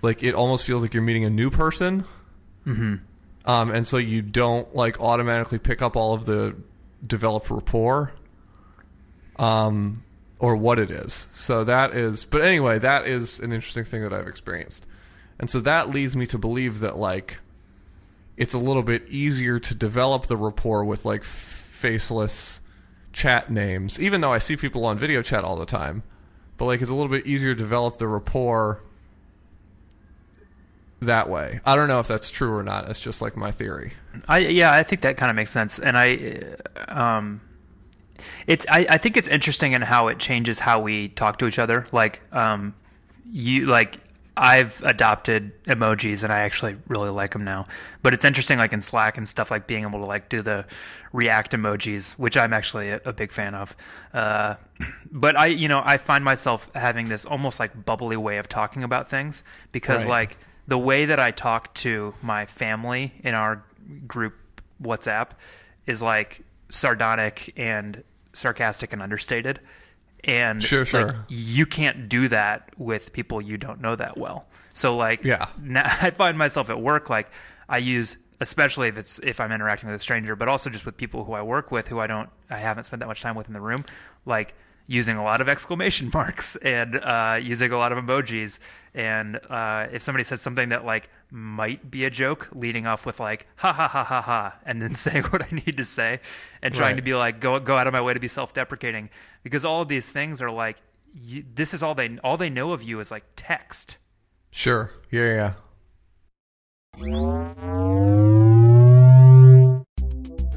like 0.00 0.22
it 0.22 0.34
almost 0.34 0.66
feels 0.66 0.82
like 0.82 0.94
you're 0.94 1.02
meeting 1.02 1.24
a 1.24 1.30
new 1.30 1.50
person. 1.50 2.04
Mm-hmm. 2.66 2.96
Um, 3.44 3.70
and 3.70 3.86
so 3.86 3.98
you 3.98 4.22
don't 4.22 4.74
like 4.74 5.00
automatically 5.00 5.58
pick 5.58 5.82
up 5.82 5.96
all 5.96 6.14
of 6.14 6.24
the 6.24 6.56
developed 7.06 7.50
rapport, 7.50 8.12
um, 9.36 10.04
or 10.38 10.56
what 10.56 10.78
it 10.78 10.90
is. 10.90 11.28
So 11.32 11.64
that 11.64 11.94
is, 11.94 12.24
but 12.24 12.42
anyway, 12.42 12.78
that 12.78 13.06
is 13.06 13.40
an 13.40 13.52
interesting 13.52 13.84
thing 13.84 14.02
that 14.02 14.12
I've 14.12 14.28
experienced, 14.28 14.86
and 15.38 15.50
so 15.50 15.60
that 15.60 15.90
leads 15.90 16.16
me 16.16 16.26
to 16.26 16.38
believe 16.38 16.80
that 16.80 16.96
like 16.96 17.38
it's 18.36 18.54
a 18.54 18.58
little 18.58 18.82
bit 18.82 19.08
easier 19.08 19.58
to 19.58 19.74
develop 19.74 20.26
the 20.26 20.36
rapport 20.36 20.84
with 20.84 21.04
like 21.04 21.24
faceless 21.24 22.60
chat 23.12 23.50
names, 23.50 24.00
even 24.00 24.20
though 24.20 24.32
I 24.32 24.38
see 24.38 24.56
people 24.56 24.84
on 24.84 24.98
video 24.98 25.22
chat 25.22 25.44
all 25.44 25.56
the 25.56 25.66
time. 25.66 26.02
But 26.56 26.66
like, 26.66 26.80
it's 26.80 26.90
a 26.90 26.94
little 26.94 27.10
bit 27.10 27.26
easier 27.26 27.54
to 27.54 27.58
develop 27.58 27.98
the 27.98 28.06
rapport 28.06 28.82
that 31.00 31.28
way. 31.28 31.60
I 31.64 31.76
don't 31.76 31.88
know 31.88 32.00
if 32.00 32.08
that's 32.08 32.30
true 32.30 32.54
or 32.54 32.62
not. 32.62 32.88
It's 32.88 33.00
just 33.00 33.20
like 33.20 33.36
my 33.36 33.50
theory. 33.50 33.94
I 34.28 34.38
yeah, 34.38 34.72
I 34.72 34.82
think 34.82 35.02
that 35.02 35.16
kind 35.16 35.30
of 35.30 35.36
makes 35.36 35.50
sense, 35.50 35.78
and 35.78 35.96
I, 35.96 36.40
um, 36.88 37.40
it's 38.46 38.66
I, 38.68 38.86
I 38.88 38.98
think 38.98 39.16
it's 39.16 39.28
interesting 39.28 39.72
in 39.72 39.82
how 39.82 40.08
it 40.08 40.18
changes 40.18 40.60
how 40.60 40.80
we 40.80 41.08
talk 41.08 41.38
to 41.38 41.46
each 41.46 41.58
other. 41.58 41.86
Like, 41.92 42.20
um, 42.32 42.74
you 43.30 43.66
like 43.66 43.98
I've 44.36 44.82
adopted 44.84 45.52
emojis, 45.64 46.22
and 46.22 46.32
I 46.32 46.40
actually 46.40 46.76
really 46.88 47.10
like 47.10 47.32
them 47.32 47.44
now. 47.44 47.66
But 48.02 48.14
it's 48.14 48.24
interesting, 48.24 48.58
like 48.58 48.72
in 48.72 48.80
Slack 48.80 49.18
and 49.18 49.28
stuff, 49.28 49.50
like 49.50 49.66
being 49.66 49.82
able 49.82 50.00
to 50.00 50.06
like 50.06 50.28
do 50.28 50.42
the 50.42 50.64
React 51.12 51.52
emojis, 51.52 52.12
which 52.18 52.36
I'm 52.36 52.52
actually 52.52 52.90
a, 52.90 53.00
a 53.04 53.12
big 53.12 53.32
fan 53.32 53.54
of. 53.54 53.76
Uh, 54.14 54.54
but 55.10 55.36
I, 55.38 55.46
you 55.46 55.68
know, 55.68 55.82
I 55.84 55.98
find 55.98 56.24
myself 56.24 56.70
having 56.74 57.08
this 57.08 57.24
almost 57.24 57.60
like 57.60 57.84
bubbly 57.84 58.16
way 58.16 58.38
of 58.38 58.48
talking 58.48 58.82
about 58.82 59.08
things 59.08 59.42
because 59.72 60.04
Right. 60.04 60.10
like 60.10 60.38
the 60.66 60.78
way 60.78 61.04
that 61.04 61.20
I 61.20 61.30
talk 61.32 61.74
to 61.74 62.14
my 62.22 62.46
family 62.46 63.12
in 63.22 63.34
our 63.34 63.64
group 64.06 64.34
WhatsApp 64.82 65.30
is 65.86 66.02
like 66.02 66.42
sardonic 66.70 67.52
and 67.56 68.02
sarcastic 68.32 68.92
and 68.92 69.02
understated. 69.02 69.60
And 70.24 70.62
Sure, 70.62 70.84
sure. 70.84 71.06
like, 71.06 71.16
you 71.28 71.66
can't 71.66 72.08
do 72.08 72.28
that 72.28 72.70
with 72.76 73.12
people 73.12 73.40
you 73.40 73.58
don't 73.58 73.80
know 73.80 73.96
that 73.96 74.16
well. 74.16 74.46
So 74.72 74.96
like 74.96 75.24
Yeah. 75.24 75.48
now 75.60 75.82
I 76.00 76.10
find 76.10 76.38
myself 76.38 76.70
at 76.70 76.80
work 76.80 77.10
like 77.10 77.30
I 77.68 77.78
use 77.78 78.16
especially 78.40 78.88
if 78.88 78.98
it's 78.98 79.18
if 79.20 79.38
I'm 79.40 79.52
interacting 79.52 79.88
with 79.88 79.96
a 79.96 80.02
stranger, 80.02 80.34
but 80.34 80.48
also 80.48 80.68
just 80.68 80.84
with 80.84 80.96
people 80.96 81.24
who 81.24 81.32
I 81.32 81.42
work 81.42 81.70
with 81.70 81.88
who 81.88 82.00
I 82.00 82.06
don't 82.06 82.28
I 82.50 82.58
haven't 82.58 82.84
spent 82.84 83.00
that 83.00 83.06
much 83.06 83.20
time 83.20 83.34
with 83.36 83.46
in 83.46 83.52
the 83.52 83.60
room, 83.60 83.84
like 84.26 84.54
using 84.86 85.16
a 85.16 85.22
lot 85.24 85.40
of 85.40 85.48
exclamation 85.48 86.10
marks 86.14 86.56
and 86.56 86.96
uh, 86.96 87.38
using 87.40 87.72
a 87.72 87.78
lot 87.78 87.92
of 87.92 87.98
emojis. 88.04 88.58
And 88.94 89.40
uh, 89.48 89.86
if 89.92 90.02
somebody 90.02 90.24
says 90.24 90.40
something 90.42 90.68
that 90.70 90.84
like 90.84 91.08
might 91.30 91.90
be 91.90 92.04
a 92.04 92.10
joke, 92.10 92.48
leading 92.52 92.86
off 92.86 93.06
with 93.06 93.20
like 93.20 93.46
ha 93.56 93.72
ha 93.72 93.88
ha 93.88 94.04
ha 94.04 94.20
ha, 94.20 94.58
and 94.66 94.82
then 94.82 94.94
saying 95.04 95.24
what 95.24 95.42
I 95.42 95.54
need 95.54 95.76
to 95.78 95.84
say, 95.84 96.20
and 96.62 96.74
trying 96.74 96.90
Right. 96.92 96.96
to 96.96 97.02
be 97.02 97.14
like 97.14 97.40
go 97.40 97.58
go 97.60 97.76
out 97.76 97.86
of 97.86 97.92
my 97.92 98.00
way 98.00 98.12
to 98.14 98.20
be 98.20 98.28
self 98.28 98.52
deprecating, 98.52 99.08
because 99.42 99.64
all 99.64 99.80
of 99.82 99.88
these 99.88 100.08
things 100.08 100.42
are 100.42 100.50
like 100.50 100.76
you, 101.14 101.44
this 101.54 101.72
is 101.74 101.82
all 101.82 101.94
they 101.94 102.18
all 102.24 102.36
they 102.36 102.50
know 102.50 102.72
of 102.72 102.82
you 102.82 103.00
is 103.00 103.10
like 103.10 103.24
text. 103.36 103.96
Sure. 104.50 104.90
Yeah, 105.10 105.32
yeah. 105.34 105.52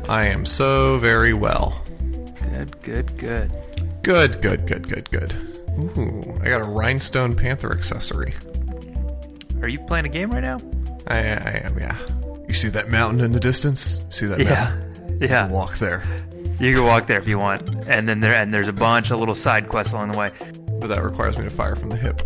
I 0.07 0.27
am 0.27 0.45
so 0.45 0.97
very 0.99 1.33
well. 1.33 1.81
Good, 2.53 2.79
good. 2.81 3.17
Good, 3.17 3.51
good, 4.05 4.41
good, 4.41 4.67
good, 4.67 4.87
good. 4.87 5.09
Good. 5.11 5.33
Ooh, 5.77 6.33
I 6.41 6.45
got 6.47 6.61
a 6.61 6.63
rhinestone 6.63 7.35
panther 7.35 7.71
accessory. 7.73 8.33
Are 9.61 9.67
you 9.67 9.79
playing 9.79 10.05
a 10.05 10.09
game 10.09 10.31
right 10.31 10.43
now? 10.43 10.57
I, 11.07 11.17
I 11.17 11.61
am, 11.65 11.77
yeah. 11.77 11.97
You 12.47 12.53
see 12.53 12.69
that 12.69 12.89
mountain 12.89 13.23
in 13.23 13.31
the 13.31 13.39
distance? 13.39 14.01
See 14.09 14.25
that 14.27 14.39
mountain? 14.39 14.91
Yeah. 15.21 15.47
Walk 15.47 15.77
there. 15.77 16.03
You 16.59 16.73
can 16.73 16.83
walk 16.83 17.07
there 17.07 17.17
if 17.17 17.25
you 17.25 17.39
want. 17.39 17.85
And 17.87 18.07
then 18.07 18.19
there 18.19 18.33
and 18.33 18.53
there's 18.53 18.67
a 18.67 18.73
bunch 18.73 19.11
of 19.11 19.19
little 19.19 19.33
side 19.33 19.69
quests 19.69 19.93
along 19.93 20.11
the 20.11 20.17
way. 20.17 20.31
But 20.81 20.87
that 20.87 21.01
requires 21.03 21.37
me 21.37 21.45
to 21.45 21.49
fire 21.49 21.77
from 21.77 21.89
the 21.89 21.95
hip. 21.95 22.21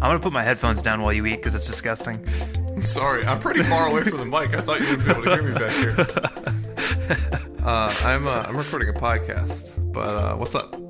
I'm 0.00 0.10
gonna 0.10 0.20
put 0.20 0.32
my 0.32 0.44
headphones 0.44 0.80
down 0.80 1.02
while 1.02 1.12
you 1.12 1.26
eat 1.26 1.36
because 1.36 1.56
it's 1.56 1.66
disgusting. 1.66 2.24
I'm 2.68 2.86
sorry, 2.86 3.26
I'm 3.26 3.40
pretty 3.40 3.64
far 3.64 3.88
away 3.88 4.04
from 4.04 4.18
the 4.18 4.24
mic. 4.24 4.54
I 4.54 4.60
thought 4.60 4.80
you 4.80 4.96
would 4.96 5.04
be 5.04 5.10
able 5.10 5.22
to 5.24 5.30
hear 5.34 5.42
me 5.42 5.54
back 5.58 5.72
here. 5.72 6.54
Uh, 7.64 7.92
I'm 8.04 8.26
uh, 8.26 8.44
I'm 8.46 8.56
recording 8.56 8.88
a 8.88 8.92
podcast, 8.94 9.92
but 9.92 10.08
uh, 10.08 10.36
what's 10.36 10.54
up? 10.54 10.87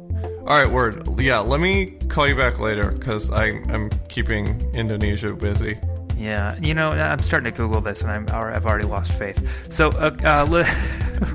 All 0.49 0.57
right, 0.57 0.71
word. 0.71 1.21
Yeah, 1.21 1.41
let 1.41 1.61
me 1.61 1.91
call 2.09 2.27
you 2.27 2.35
back 2.35 2.59
later 2.59 2.91
because 2.91 3.31
I'm 3.31 3.91
keeping 4.09 4.61
Indonesia 4.75 5.35
busy. 5.35 5.79
Yeah, 6.17 6.57
you 6.61 6.75
know, 6.75 6.91
I'm 6.91 7.21
starting 7.21 7.53
to 7.53 7.57
Google 7.57 7.81
this, 7.81 8.03
and 8.03 8.11
I'm 8.11 8.27
I've 8.31 8.67
already 8.67 8.87
lost 8.87 9.13
faith. 9.13 9.73
So, 9.73 9.91
uh, 9.91 10.17
uh, 10.25 10.47
let, 10.51 10.67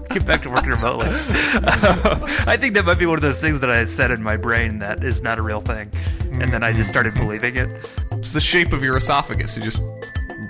get 0.10 0.26
back 0.26 0.42
to 0.44 0.50
working 0.50 0.72
remotely. 0.72 1.08
I 1.12 2.58
think 2.60 2.74
that 2.74 2.84
might 2.86 3.00
be 3.00 3.06
one 3.06 3.18
of 3.18 3.22
those 3.22 3.40
things 3.40 3.62
that 3.62 3.70
I 3.70 3.86
said 3.86 4.12
in 4.12 4.22
my 4.22 4.36
brain 4.36 4.80
that 4.80 5.04
is 5.04 5.22
not 5.22 5.38
a 5.38 5.42
real 5.42 5.62
thing, 5.62 5.90
and 6.32 6.52
then 6.52 6.64
I 6.64 6.74
just 6.74 6.90
started 6.90 7.14
believing 7.14 7.56
it. 7.56 7.70
It's 8.12 8.34
the 8.34 8.42
shape 8.42 8.74
of 8.74 8.84
your 8.84 8.98
esophagus. 8.98 9.56
You 9.56 9.64
just 9.64 9.82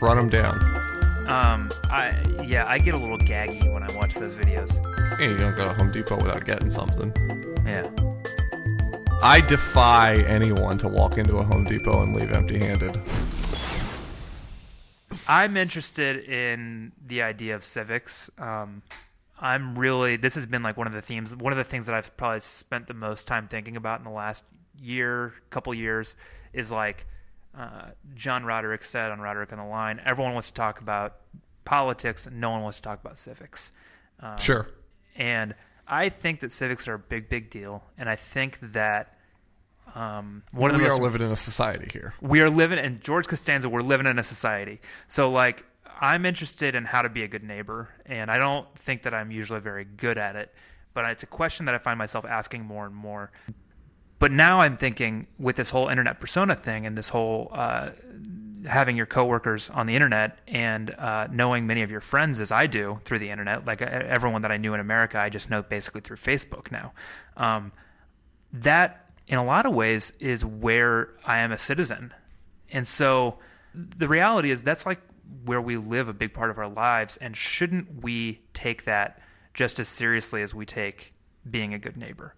run 0.01 0.17
them 0.17 0.29
down. 0.29 0.55
Um, 1.27 1.71
I 1.91 2.15
yeah, 2.43 2.65
I 2.67 2.79
get 2.79 2.95
a 2.95 2.97
little 2.97 3.19
gaggy 3.19 3.71
when 3.71 3.83
I 3.83 3.95
watch 3.95 4.15
those 4.15 4.35
videos. 4.35 4.77
And 5.19 5.31
you 5.31 5.37
don't 5.37 5.55
go 5.55 5.67
to 5.67 5.73
Home 5.73 5.91
Depot 5.91 6.17
without 6.17 6.43
getting 6.45 6.71
something. 6.71 7.13
Yeah. 7.65 7.87
I 9.25 9.39
defy 9.39 10.15
anyone 10.27 10.77
to 10.79 10.89
walk 10.89 11.17
into 11.17 11.37
a 11.37 11.43
Home 11.43 11.63
Depot 11.63 12.03
and 12.03 12.13
leave 12.13 12.31
empty-handed. 12.33 12.99
I'm 15.29 15.55
interested 15.55 16.25
in 16.25 16.91
the 17.07 17.21
idea 17.21 17.55
of 17.55 17.63
civics. 17.63 18.29
Um, 18.37 18.81
I'm 19.39 19.75
really 19.75 20.17
this 20.17 20.35
has 20.35 20.45
been 20.45 20.61
like 20.61 20.75
one 20.75 20.87
of 20.87 20.93
the 20.93 21.01
themes, 21.01 21.33
one 21.33 21.53
of 21.53 21.57
the 21.57 21.63
things 21.63 21.85
that 21.85 21.95
I've 21.95 22.15
probably 22.17 22.41
spent 22.41 22.87
the 22.87 22.93
most 22.93 23.25
time 23.25 23.47
thinking 23.47 23.77
about 23.77 23.99
in 23.99 24.03
the 24.03 24.11
last 24.11 24.43
year, 24.81 25.33
couple 25.49 25.73
years, 25.73 26.15
is 26.51 26.69
like 26.69 27.05
uh, 27.57 27.91
John 28.15 28.43
Roderick 28.43 28.83
said 28.83 29.09
on 29.09 29.21
Roderick 29.21 29.53
on 29.53 29.57
the 29.57 29.65
Line. 29.65 30.01
Everyone 30.05 30.33
wants 30.33 30.49
to 30.49 30.53
talk 30.53 30.81
about 30.81 31.15
politics, 31.63 32.27
no 32.29 32.49
one 32.51 32.61
wants 32.61 32.77
to 32.77 32.83
talk 32.83 32.99
about 33.01 33.17
civics. 33.17 33.71
Um, 34.19 34.37
Sure. 34.37 34.67
and 35.15 35.55
I 35.87 36.09
think 36.09 36.39
that 36.41 36.51
civics 36.51 36.87
are 36.87 36.93
a 36.93 36.99
big, 36.99 37.27
big 37.29 37.49
deal, 37.49 37.83
and 37.97 38.09
I 38.09 38.15
think 38.15 38.57
that 38.61 39.12
um, 39.95 40.43
one 40.51 40.71
of 40.71 40.75
the 40.75 40.83
we 40.83 40.89
most 40.89 40.99
are 40.99 41.03
living 41.03 41.21
in 41.21 41.31
a 41.31 41.35
society 41.35 41.87
here. 41.91 42.13
we 42.21 42.41
are 42.41 42.49
living 42.49 42.79
and 42.79 43.01
George 43.01 43.27
Costanza 43.27 43.69
we're 43.69 43.81
living 43.81 44.07
in 44.07 44.17
a 44.19 44.23
society. 44.23 44.81
So 45.07 45.29
like 45.29 45.65
I'm 46.01 46.25
interested 46.25 46.75
in 46.75 46.85
how 46.85 47.01
to 47.01 47.09
be 47.09 47.23
a 47.23 47.27
good 47.27 47.43
neighbor 47.43 47.89
and 48.05 48.31
I 48.31 48.37
don't 48.37 48.67
think 48.77 49.03
that 49.03 49.13
I'm 49.13 49.31
usually 49.31 49.59
very 49.59 49.85
good 49.85 50.17
at 50.17 50.35
it 50.35 50.53
but 50.93 51.05
it's 51.05 51.23
a 51.23 51.27
question 51.27 51.65
that 51.65 51.75
I 51.75 51.77
find 51.77 51.97
myself 51.97 52.25
asking 52.25 52.65
more 52.65 52.85
and 52.85 52.95
more. 52.95 53.31
But 54.19 54.31
now 54.31 54.59
I'm 54.59 54.77
thinking 54.77 55.27
with 55.37 55.55
this 55.55 55.71
whole 55.71 55.89
internet 55.89 56.19
persona 56.19 56.55
thing 56.55 56.85
and 56.85 56.97
this 56.97 57.09
whole 57.09 57.49
uh, 57.51 57.89
having 58.65 58.95
your 58.95 59.05
coworkers 59.05 59.69
on 59.69 59.85
the 59.85 59.95
internet 59.95 60.39
and 60.47 60.91
uh, 60.91 61.27
knowing 61.29 61.67
many 61.67 61.81
of 61.81 61.91
your 61.91 61.99
friends 61.99 62.39
as 62.39 62.51
I 62.51 62.67
do 62.67 63.01
through 63.03 63.19
the 63.19 63.29
internet 63.29 63.67
like 63.67 63.81
everyone 63.81 64.41
that 64.43 64.51
I 64.51 64.57
knew 64.57 64.73
in 64.73 64.79
America 64.79 65.19
I 65.19 65.29
just 65.29 65.49
know 65.49 65.61
basically 65.61 66.01
through 66.01 66.17
Facebook 66.17 66.71
now. 66.71 66.93
Um, 67.35 67.73
that 68.53 69.02
in 69.27 69.37
a 69.37 69.43
lot 69.43 69.65
of 69.65 69.73
ways 69.73 70.11
is 70.19 70.43
where 70.45 71.09
I 71.25 71.39
am 71.39 71.51
a 71.51 71.57
citizen. 71.57 72.13
And 72.71 72.87
so 72.87 73.37
the 73.73 74.07
reality 74.07 74.51
is 74.51 74.63
that's 74.63 74.85
like 74.85 74.99
where 75.45 75.61
we 75.61 75.77
live 75.77 76.07
a 76.09 76.13
big 76.13 76.33
part 76.33 76.49
of 76.49 76.57
our 76.57 76.67
lives 76.67 77.17
and 77.17 77.35
shouldn't 77.35 78.03
we 78.03 78.41
take 78.53 78.83
that 78.85 79.19
just 79.53 79.79
as 79.79 79.87
seriously 79.87 80.41
as 80.41 80.53
we 80.53 80.65
take 80.65 81.13
being 81.49 81.73
a 81.73 81.79
good 81.79 81.97
neighbor? 81.97 82.35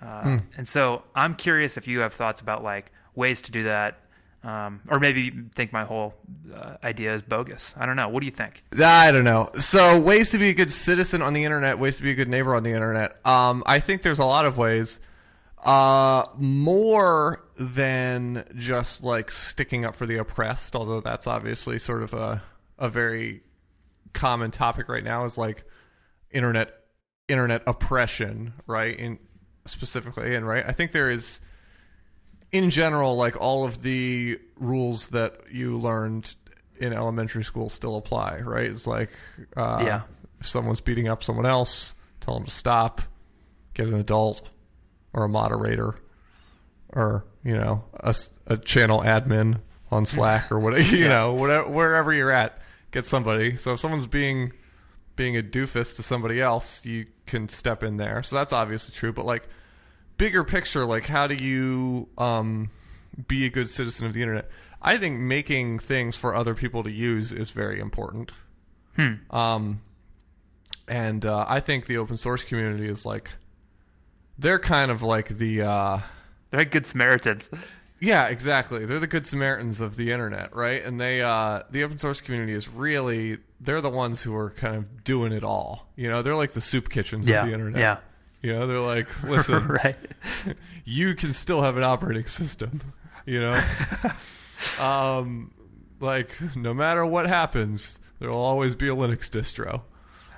Uh, 0.00 0.38
And 0.56 0.66
so 0.66 1.04
I'm 1.14 1.34
curious 1.34 1.76
if 1.76 1.86
you 1.86 2.00
have 2.00 2.12
thoughts 2.12 2.40
about 2.40 2.62
like 2.64 2.90
ways 3.14 3.42
to 3.42 3.52
do 3.52 3.64
that. 3.64 3.98
Um, 4.44 4.80
or 4.88 4.98
maybe 4.98 5.22
you 5.22 5.44
think 5.54 5.72
my 5.72 5.84
whole 5.84 6.14
uh, 6.52 6.74
idea 6.82 7.14
is 7.14 7.22
bogus. 7.22 7.76
I 7.78 7.86
don't 7.86 7.94
know. 7.94 8.08
What 8.08 8.20
do 8.20 8.26
you 8.26 8.32
think? 8.32 8.64
I 8.82 9.12
don't 9.12 9.22
know. 9.22 9.50
So, 9.60 10.00
ways 10.00 10.30
to 10.30 10.38
be 10.38 10.48
a 10.48 10.52
good 10.52 10.72
citizen 10.72 11.22
on 11.22 11.32
the 11.32 11.44
internet, 11.44 11.78
ways 11.78 11.98
to 11.98 12.02
be 12.02 12.10
a 12.10 12.14
good 12.14 12.28
neighbor 12.28 12.56
on 12.56 12.64
the 12.64 12.72
internet. 12.72 13.24
Um, 13.24 13.62
I 13.66 13.78
think 13.78 14.02
there's 14.02 14.18
a 14.18 14.24
lot 14.24 14.44
of 14.44 14.58
ways. 14.58 14.98
Uh, 15.62 16.26
more 16.38 17.44
than 17.58 18.44
just 18.56 19.04
like 19.04 19.30
sticking 19.30 19.84
up 19.84 19.94
for 19.94 20.06
the 20.06 20.16
oppressed, 20.16 20.74
although 20.74 21.00
that's 21.00 21.26
obviously 21.26 21.78
sort 21.78 22.02
of 22.02 22.14
a 22.14 22.42
a 22.78 22.88
very 22.88 23.42
common 24.12 24.50
topic 24.50 24.88
right 24.88 25.04
now 25.04 25.24
is 25.24 25.38
like 25.38 25.64
internet 26.32 26.74
internet 27.28 27.62
oppression, 27.66 28.52
right? 28.66 28.98
In 28.98 29.18
specifically, 29.64 30.34
and 30.34 30.46
right, 30.46 30.64
I 30.66 30.72
think 30.72 30.90
there 30.90 31.10
is 31.10 31.40
in 32.50 32.68
general, 32.70 33.14
like 33.14 33.40
all 33.40 33.64
of 33.64 33.82
the 33.82 34.40
rules 34.56 35.08
that 35.10 35.42
you 35.52 35.78
learned 35.78 36.34
in 36.80 36.92
elementary 36.92 37.44
school 37.44 37.68
still 37.68 37.96
apply, 37.96 38.40
right? 38.40 38.68
It's 38.68 38.86
like, 38.86 39.10
uh, 39.56 39.82
Yeah. 39.86 40.00
if 40.40 40.48
someone's 40.48 40.80
beating 40.80 41.06
up 41.08 41.22
someone 41.22 41.46
else, 41.46 41.94
tell 42.20 42.34
them 42.34 42.44
to 42.44 42.50
stop, 42.50 43.00
get 43.74 43.86
an 43.86 43.94
adult 43.94 44.50
or 45.12 45.24
a 45.24 45.28
moderator 45.28 45.94
or, 46.90 47.24
you 47.44 47.54
know, 47.54 47.84
a 48.46 48.56
channel 48.58 49.00
admin 49.00 49.60
on 49.90 50.06
Slack 50.06 50.52
or 50.52 50.58
whatever, 50.58 50.82
you 50.96 51.08
know, 51.08 51.34
whatever, 51.34 51.68
wherever 51.68 52.12
you're 52.12 52.32
at, 52.32 52.60
get 52.90 53.04
somebody. 53.04 53.56
So 53.56 53.74
if 53.74 53.80
someone's 53.80 54.06
being, 54.06 54.52
being 55.16 55.36
a 55.36 55.42
doofus 55.42 55.96
to 55.96 56.02
somebody 56.02 56.40
else, 56.40 56.84
you 56.84 57.06
can 57.26 57.48
step 57.48 57.82
in 57.82 57.96
there. 57.96 58.22
So 58.22 58.36
that's 58.36 58.52
obviously 58.52 58.94
true, 58.94 59.12
but 59.12 59.24
like, 59.24 59.48
bigger 60.18 60.44
picture, 60.44 60.84
like 60.84 61.04
how 61.04 61.26
do 61.26 61.34
you 61.34 62.08
um, 62.18 62.70
be 63.26 63.46
a 63.46 63.48
good 63.48 63.68
citizen 63.68 64.06
of 64.06 64.12
the 64.12 64.22
internet? 64.22 64.48
I 64.80 64.96
think 64.96 65.18
making 65.18 65.80
things 65.80 66.16
for 66.16 66.34
other 66.34 66.54
people 66.54 66.82
to 66.84 66.90
use 66.90 67.32
is 67.32 67.50
very 67.50 67.80
important. 67.80 68.32
Um, 69.30 69.82
and 70.88 71.24
uh, 71.24 71.44
I 71.48 71.60
think 71.60 71.86
the 71.86 71.98
open 71.98 72.16
source 72.16 72.44
community 72.44 72.88
is 72.88 73.06
like 73.06 73.30
they're 74.38 74.58
kind 74.58 74.90
of 74.90 75.02
like 75.02 75.28
the 75.28 75.62
uh, 75.62 75.98
They're 76.50 76.60
like 76.60 76.70
good 76.70 76.86
Samaritans. 76.86 77.50
yeah, 78.00 78.26
exactly. 78.26 78.84
They're 78.86 78.98
the 79.00 79.06
good 79.06 79.26
Samaritans 79.26 79.80
of 79.80 79.96
the 79.96 80.10
internet, 80.12 80.54
right? 80.54 80.82
And 80.84 81.00
they 81.00 81.20
uh 81.22 81.62
the 81.70 81.84
open 81.84 81.98
source 81.98 82.20
community 82.20 82.52
is 82.54 82.68
really 82.68 83.38
they're 83.60 83.80
the 83.80 83.90
ones 83.90 84.22
who 84.22 84.34
are 84.34 84.50
kind 84.50 84.74
of 84.76 85.04
doing 85.04 85.32
it 85.32 85.44
all. 85.44 85.88
You 85.96 86.08
know, 86.08 86.22
they're 86.22 86.34
like 86.34 86.52
the 86.52 86.60
soup 86.60 86.88
kitchens 86.88 87.26
Yeah. 87.26 87.42
of 87.42 87.46
the 87.48 87.52
internet. 87.54 87.80
Yeah. 87.80 87.96
You 88.42 88.52
know, 88.54 88.66
they're 88.66 88.80
like, 88.80 89.22
listen, 89.24 89.68
right. 89.68 89.96
you 90.84 91.14
can 91.14 91.32
still 91.32 91.62
have 91.62 91.76
an 91.76 91.84
operating 91.84 92.26
system, 92.26 92.80
you 93.24 93.38
know? 93.40 93.62
um 94.80 95.52
like 96.00 96.30
no 96.56 96.74
matter 96.74 97.06
what 97.06 97.26
happens, 97.28 98.00
there'll 98.18 98.36
always 98.40 98.74
be 98.74 98.88
a 98.88 98.94
Linux 98.94 99.30
distro. 99.30 99.82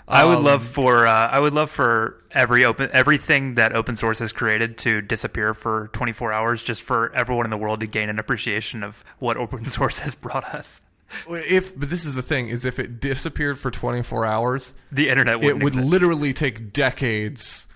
I 0.07 0.25
would 0.25 0.39
Um, 0.39 0.45
love 0.45 0.65
for 0.65 1.07
uh, 1.07 1.29
I 1.29 1.41
would 1.41 1.53
love 1.55 1.71
for 1.71 2.19
every 2.31 2.65
open 2.65 2.91
everything 2.93 3.55
that 3.55 3.73
open 3.75 3.97
source 3.97 4.19
has 4.19 4.33
created 4.33 4.77
to 4.79 5.01
disappear 5.01 5.55
for 5.55 5.89
24 5.95 6.33
hours, 6.33 6.63
just 6.63 6.83
for 6.83 7.11
everyone 7.15 7.47
in 7.47 7.51
the 7.51 7.57
world 7.57 7.81
to 7.81 7.87
gain 7.87 8.09
an 8.11 8.19
appreciation 8.19 8.83
of 8.83 9.03
what 9.19 9.37
open 9.37 9.65
source 9.77 10.01
has 10.01 10.15
brought 10.15 10.45
us. 10.45 10.83
if 11.29 11.79
but 11.79 11.89
this 11.91 12.05
is 12.05 12.15
the 12.15 12.23
thing 12.23 12.49
is 12.49 12.65
if 12.65 12.79
it 12.79 13.01
disappeared 13.01 13.59
for 13.59 13.71
24 13.71 14.27
hours, 14.27 14.75
The 14.93 15.09
internet 15.09 15.37
it 15.43 15.59
wouldn't 15.63 15.63
exist. 15.63 15.87
literally 15.87 16.33
take 16.35 16.73
decades 16.73 17.67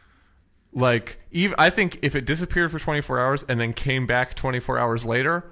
like 0.73 1.19
even 1.31 1.55
i 1.59 1.71
think 1.71 1.99
if 2.03 2.15
it 2.15 2.27
disappeared 2.27 2.71
for 2.71 2.79
24 2.79 3.19
hours 3.19 3.43
and 3.49 3.59
then 3.59 3.73
came 3.73 4.07
back 4.07 4.35
24 4.35 4.79
hours 4.79 5.03
later 5.07 5.51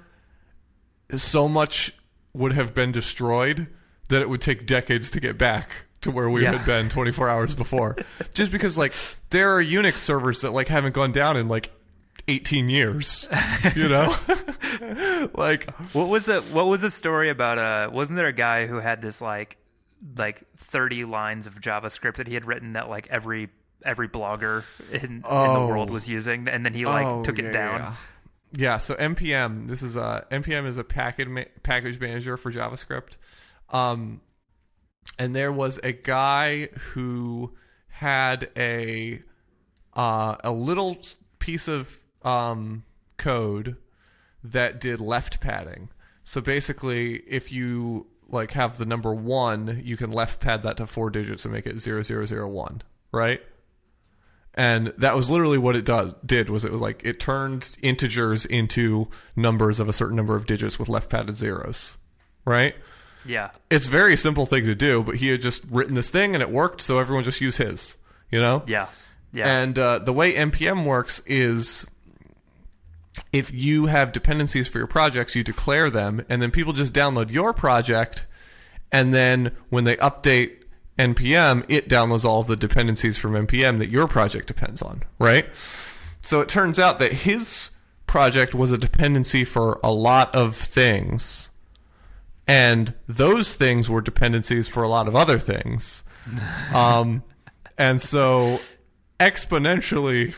so 1.15 1.47
much 1.47 1.95
would 2.33 2.51
have 2.53 2.75
been 2.75 2.91
destroyed 2.91 3.67
that 4.09 4.21
it 4.21 4.29
would 4.29 4.41
take 4.41 4.67
decades 4.67 5.09
to 5.09 5.19
get 5.19 5.35
back 5.35 5.86
to 6.07 6.11
where 6.11 6.29
we 6.29 6.43
Yeah. 6.43 6.53
had 6.57 6.65
been 6.65 6.89
24 6.89 7.29
hours 7.29 7.53
before 7.53 7.95
just 8.33 8.51
because 8.51 8.77
like 8.77 8.93
there 9.29 9.55
are 9.55 9.63
unix 9.63 9.97
servers 9.99 10.41
that 10.41 10.51
like 10.51 10.67
haven't 10.67 10.93
gone 10.95 11.11
down 11.11 11.37
in 11.37 11.47
like 11.47 11.71
18 12.27 12.67
years 12.69 13.27
you 13.75 13.87
know 13.87 14.13
like 15.35 15.69
What 15.93 16.07
was 16.09 16.25
the 16.25 16.41
what 16.51 16.65
was 16.67 16.81
the 16.81 16.89
story 16.89 17.29
about? 17.29 17.57
Uh, 17.57 17.89
wasn't 17.91 18.17
there 18.17 18.27
a 18.27 18.33
guy 18.33 18.67
who 18.67 18.77
had 18.77 19.01
this 19.01 19.21
like 19.21 19.57
like 20.17 20.43
30 20.57 21.05
lines 21.05 21.47
of 21.47 21.59
JavaScript 21.61 22.15
that 22.15 22.27
he 22.27 22.33
had 22.33 22.45
written 22.45 22.73
that 22.73 22.89
like 22.89 23.07
every 23.09 23.49
every 23.85 24.09
blogger 24.09 24.63
in, 24.91 24.99
in 25.01 25.21
the 25.21 25.27
Oh. 25.27 25.67
world 25.67 25.89
was 25.89 26.09
using, 26.09 26.47
and 26.49 26.65
then 26.65 26.73
he 26.73 26.85
like 26.85 27.05
Oh, 27.05 27.23
took 27.23 27.37
yeah, 27.37 27.45
it 27.45 27.51
down. 27.51 27.79
Yeah, 27.79 27.93
yeah, 28.53 28.77
so 28.77 28.95
npm, 28.95 29.67
this 29.67 29.81
is 29.81 29.95
a 29.95 30.25
npm 30.31 30.65
is 30.67 30.77
a 30.77 30.83
package 30.83 31.27
ma- 31.27 31.43
package 31.63 31.99
manager 31.99 32.35
for 32.37 32.51
JavaScript, 32.51 33.15
um, 33.69 34.19
and 35.19 35.35
there 35.35 35.51
was 35.51 35.79
a 35.83 35.91
guy 35.91 36.67
who 36.91 37.53
had 37.87 38.49
a 38.55 39.21
uh, 39.93 40.35
a 40.43 40.51
little 40.51 40.97
piece 41.39 41.67
of 41.67 41.97
um, 42.21 42.83
code 43.17 43.77
that 44.43 44.79
did 44.79 45.01
left 45.01 45.39
padding. 45.39 45.89
So 46.23 46.41
basically, 46.41 47.15
if 47.27 47.51
you 47.51 48.07
like 48.29 48.51
have 48.51 48.77
the 48.77 48.85
number 48.85 49.13
one, 49.13 49.81
you 49.83 49.97
can 49.97 50.11
left 50.11 50.39
pad 50.39 50.63
that 50.63 50.77
to 50.77 50.87
four 50.87 51.09
digits 51.09 51.45
and 51.45 51.53
make 51.53 51.65
it 51.65 51.79
zero 51.79 52.01
zero 52.03 52.25
zero 52.25 52.47
one, 52.47 52.81
right? 53.11 53.41
And 54.53 54.87
that 54.97 55.15
was 55.15 55.29
literally 55.29 55.59
what 55.59 55.75
it 55.75 55.85
does 55.85 56.13
did 56.25 56.49
was 56.49 56.65
it 56.65 56.71
was 56.71 56.81
like 56.81 57.03
it 57.05 57.19
turned 57.19 57.69
integers 57.81 58.45
into 58.45 59.07
numbers 59.35 59.79
of 59.79 59.87
a 59.87 59.93
certain 59.93 60.15
number 60.15 60.35
of 60.35 60.47
digits 60.47 60.79
with 60.79 60.89
left 60.89 61.09
padded 61.09 61.35
zeros, 61.37 61.97
right? 62.43 62.75
Yeah. 63.27 63.51
It's 63.69 63.87
a 63.87 63.89
very 63.89 64.17
simple 64.17 64.45
thing 64.45 64.65
to 64.65 64.75
do, 64.75 65.03
but 65.03 65.15
he 65.15 65.27
had 65.27 65.41
just 65.41 65.63
written 65.69 65.95
this 65.95 66.09
thing 66.09 66.33
and 66.33 66.41
it 66.41 66.49
worked, 66.49 66.81
so 66.81 66.99
everyone 66.99 67.23
just 67.23 67.41
use 67.41 67.57
his, 67.57 67.97
you 68.31 68.39
know? 68.39 68.63
Yeah. 68.67 68.87
Yeah. 69.33 69.61
And 69.61 69.77
uh, 69.77 69.99
the 69.99 70.13
way 70.13 70.33
npm 70.33 70.85
works 70.85 71.21
is 71.25 71.85
if 73.33 73.51
you 73.53 73.87
have 73.87 74.11
dependencies 74.11 74.67
for 74.67 74.77
your 74.77 74.87
projects, 74.87 75.35
you 75.35 75.43
declare 75.43 75.89
them, 75.89 76.25
and 76.29 76.41
then 76.41 76.51
people 76.51 76.73
just 76.73 76.93
download 76.93 77.31
your 77.31 77.53
project, 77.53 78.25
and 78.91 79.13
then 79.13 79.51
when 79.69 79.83
they 79.83 79.97
update 79.97 80.63
npm, 80.97 81.65
it 81.67 81.89
downloads 81.89 82.25
all 82.25 82.43
the 82.43 82.55
dependencies 82.55 83.17
from 83.17 83.33
npm 83.33 83.79
that 83.79 83.89
your 83.89 84.07
project 84.07 84.47
depends 84.47 84.81
on, 84.81 85.03
right? 85.19 85.45
So 86.21 86.41
it 86.41 86.49
turns 86.49 86.79
out 86.79 86.99
that 86.99 87.13
his 87.13 87.71
project 88.05 88.55
was 88.55 88.71
a 88.71 88.77
dependency 88.77 89.43
for 89.43 89.79
a 89.83 89.91
lot 89.91 90.33
of 90.35 90.55
things, 90.55 91.49
and 92.47 92.93
those 93.07 93.53
things 93.53 93.89
were 93.89 94.01
dependencies 94.01 94.67
for 94.67 94.83
a 94.83 94.89
lot 94.89 95.07
of 95.07 95.15
other 95.15 95.37
things. 95.37 96.03
Um, 96.73 97.23
and 97.77 98.01
so 98.01 98.59
exponentially 99.19 100.33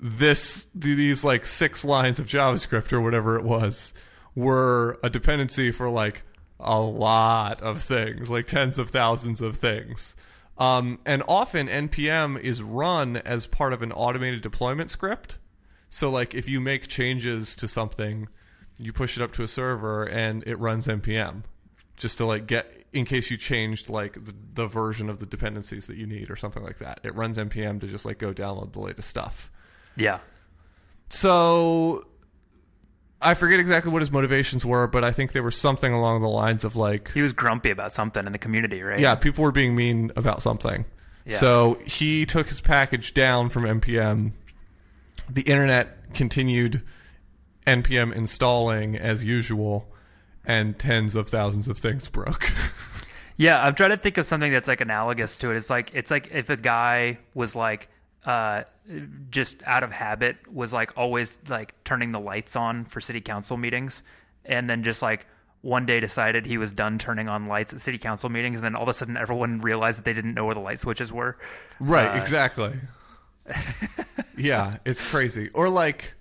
this 0.00 0.66
these 0.74 1.24
like 1.24 1.44
six 1.44 1.84
lines 1.84 2.18
of 2.18 2.26
javascript 2.26 2.92
or 2.92 3.00
whatever 3.00 3.36
it 3.36 3.44
was 3.44 3.92
were 4.34 4.98
a 5.02 5.10
dependency 5.10 5.70
for 5.70 5.90
like 5.90 6.22
a 6.58 6.78
lot 6.80 7.60
of 7.62 7.82
things 7.82 8.30
like 8.30 8.46
tens 8.46 8.78
of 8.78 8.90
thousands 8.90 9.40
of 9.40 9.56
things 9.56 10.16
um, 10.58 10.98
and 11.04 11.22
often 11.28 11.68
npm 11.68 12.40
is 12.40 12.62
run 12.62 13.16
as 13.18 13.46
part 13.46 13.72
of 13.72 13.82
an 13.82 13.92
automated 13.92 14.40
deployment 14.40 14.90
script 14.90 15.36
so 15.88 16.10
like 16.10 16.34
if 16.34 16.48
you 16.48 16.60
make 16.60 16.88
changes 16.88 17.54
to 17.54 17.68
something 17.68 18.26
you 18.80 18.92
push 18.92 19.16
it 19.16 19.22
up 19.22 19.32
to 19.32 19.42
a 19.42 19.48
server 19.48 20.04
and 20.04 20.42
it 20.46 20.56
runs 20.56 20.86
npm 20.86 21.42
just 21.96 22.16
to 22.18 22.24
like 22.24 22.46
get 22.46 22.66
in 22.92 23.04
case 23.04 23.30
you 23.30 23.36
changed 23.36 23.88
like 23.90 24.14
the, 24.14 24.34
the 24.54 24.66
version 24.66 25.08
of 25.10 25.18
the 25.20 25.26
dependencies 25.26 25.86
that 25.86 25.96
you 25.96 26.06
need 26.06 26.30
or 26.30 26.34
something 26.36 26.62
like 26.62 26.78
that 26.78 26.98
it 27.04 27.14
runs 27.14 27.36
npm 27.38 27.78
to 27.80 27.86
just 27.86 28.04
like 28.06 28.18
go 28.18 28.32
download 28.32 28.72
the 28.72 28.80
latest 28.80 29.08
stuff 29.08 29.50
yeah. 29.96 30.18
so 31.08 32.06
i 33.20 33.34
forget 33.34 33.60
exactly 33.60 33.92
what 33.92 34.00
his 34.02 34.10
motivations 34.10 34.64
were 34.64 34.86
but 34.86 35.04
i 35.04 35.10
think 35.12 35.32
they 35.32 35.40
were 35.40 35.50
something 35.50 35.92
along 35.92 36.22
the 36.22 36.28
lines 36.28 36.64
of 36.64 36.74
like 36.76 37.12
He 37.12 37.22
was 37.22 37.32
grumpy 37.32 37.70
about 37.70 37.92
something 37.92 38.24
in 38.26 38.32
the 38.32 38.38
community, 38.38 38.82
right? 38.82 38.98
yeah 38.98 39.14
people 39.14 39.44
were 39.44 39.52
being 39.52 39.76
mean 39.76 40.10
about 40.16 40.42
something 40.42 40.84
Yeah. 41.26 41.36
so 41.36 41.74
he 41.84 42.24
took 42.24 42.48
his 42.48 42.60
package 42.60 43.12
down 43.14 43.50
from 43.50 43.64
npm 43.64 44.32
the 45.28 45.42
internet 45.42 46.14
continued 46.14 46.82
npm 47.76 48.12
installing 48.12 48.96
as 48.96 49.22
usual 49.24 49.86
and 50.44 50.78
tens 50.78 51.14
of 51.14 51.28
thousands 51.28 51.68
of 51.68 51.78
things 51.78 52.08
broke 52.08 52.52
Yeah, 53.36 53.64
I'm 53.64 53.74
trying 53.74 53.88
to 53.90 53.96
think 53.96 54.18
of 54.18 54.26
something 54.26 54.52
that's 54.52 54.68
like 54.68 54.82
analogous 54.82 55.34
to 55.38 55.50
it. 55.50 55.56
It's 55.56 55.70
like 55.70 55.90
it's 55.94 56.10
like 56.10 56.28
if 56.30 56.50
a 56.50 56.58
guy 56.58 57.20
was 57.32 57.56
like 57.56 57.88
uh 58.26 58.64
just 59.30 59.62
out 59.64 59.82
of 59.82 59.92
habit 59.92 60.36
was 60.52 60.74
like 60.74 60.92
always 60.94 61.38
like 61.48 61.72
turning 61.82 62.12
the 62.12 62.20
lights 62.20 62.54
on 62.54 62.84
for 62.84 63.00
city 63.00 63.22
council 63.22 63.56
meetings 63.56 64.02
and 64.44 64.68
then 64.68 64.82
just 64.82 65.00
like 65.00 65.26
one 65.62 65.86
day 65.86 66.00
decided 66.00 66.44
he 66.44 66.58
was 66.58 66.70
done 66.72 66.98
turning 66.98 67.30
on 67.30 67.46
lights 67.46 67.72
at 67.72 67.80
city 67.80 67.96
council 67.96 68.28
meetings 68.28 68.56
and 68.56 68.64
then 68.64 68.74
all 68.76 68.82
of 68.82 68.90
a 68.90 68.92
sudden 68.94 69.16
everyone 69.16 69.62
realized 69.62 69.96
that 70.00 70.04
they 70.04 70.12
didn't 70.12 70.34
know 70.34 70.44
where 70.44 70.54
the 70.54 70.60
light 70.60 70.80
switches 70.80 71.10
were. 71.10 71.38
Right, 71.80 72.14
Uh, 72.14 72.20
exactly. 72.20 72.74
yeah, 74.36 74.76
it's 74.84 75.10
crazy. 75.10 75.48
Or 75.54 75.70
like, 75.70 76.14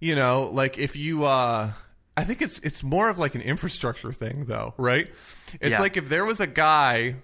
you 0.00 0.14
know, 0.14 0.48
like 0.52 0.78
if 0.78 0.96
you 0.96 1.24
uh 1.24 1.72
I 2.16 2.24
think 2.24 2.42
it's 2.42 2.58
it's 2.60 2.82
more 2.82 3.08
of 3.08 3.18
like 3.18 3.34
an 3.34 3.40
infrastructure 3.42 4.12
thing 4.12 4.44
though, 4.46 4.74
right? 4.76 5.08
It's 5.60 5.72
Yeah. 5.72 5.80
like 5.80 5.96
if 5.96 6.08
there 6.08 6.24
was 6.24 6.40
a 6.40 6.46
guy 6.46 7.16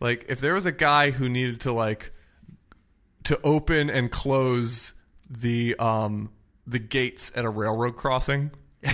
like 0.00 0.26
if 0.28 0.40
there 0.40 0.54
was 0.54 0.66
a 0.66 0.72
guy 0.72 1.10
who 1.10 1.28
needed 1.28 1.60
to 1.62 1.72
like 1.72 2.12
to 3.24 3.40
open 3.44 3.88
and 3.90 4.10
close 4.10 4.94
the 5.30 5.76
um 5.78 6.30
the 6.66 6.78
gates 6.78 7.32
at 7.34 7.44
a 7.44 7.48
railroad 7.48 7.96
crossing, 7.96 8.50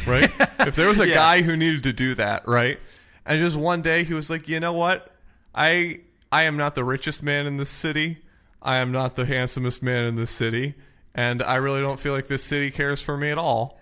right? 0.07 0.31
if 0.61 0.75
there 0.77 0.89
was 0.89 0.99
a 1.01 1.09
Yeah. 1.09 1.15
guy 1.15 1.43
who 1.43 1.57
needed 1.57 1.83
to 1.85 1.93
do 1.93 2.15
that, 2.15 2.47
right? 2.49 2.79
And 3.27 3.39
just 3.41 3.57
one 3.57 3.83
day 3.83 4.05
he 4.05 4.15
was 4.15 4.31
like, 4.31 4.49
"You 4.49 4.59
know 4.61 4.73
what? 4.73 5.15
I 5.55 6.01
I 6.33 6.45
am 6.45 6.57
not 6.57 6.75
the 6.75 6.85
richest 6.85 7.23
man 7.23 7.47
in 7.47 7.57
this 7.59 7.71
city. 7.71 8.19
I 8.63 8.77
am 8.79 8.91
not 8.93 9.17
the 9.17 9.25
handsomest 9.27 9.83
man 9.83 10.05
in 10.07 10.15
this 10.17 10.31
city, 10.31 10.75
and 11.15 11.43
I 11.43 11.57
really 11.57 11.81
don't 11.81 11.99
feel 11.99 12.13
like 12.13 12.27
this 12.27 12.43
city 12.45 12.71
cares 12.71 13.03
for 13.03 13.17
me 13.17 13.31
at 13.31 13.39
all. 13.39 13.81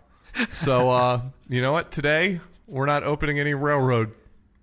So, 0.52 0.90
uh, 0.90 1.20
you 1.48 1.62
know 1.62 1.72
what? 1.72 1.90
Today 1.90 2.40
we're 2.66 2.86
not 2.86 3.04
opening 3.04 3.38
any 3.38 3.54
railroad 3.54 4.14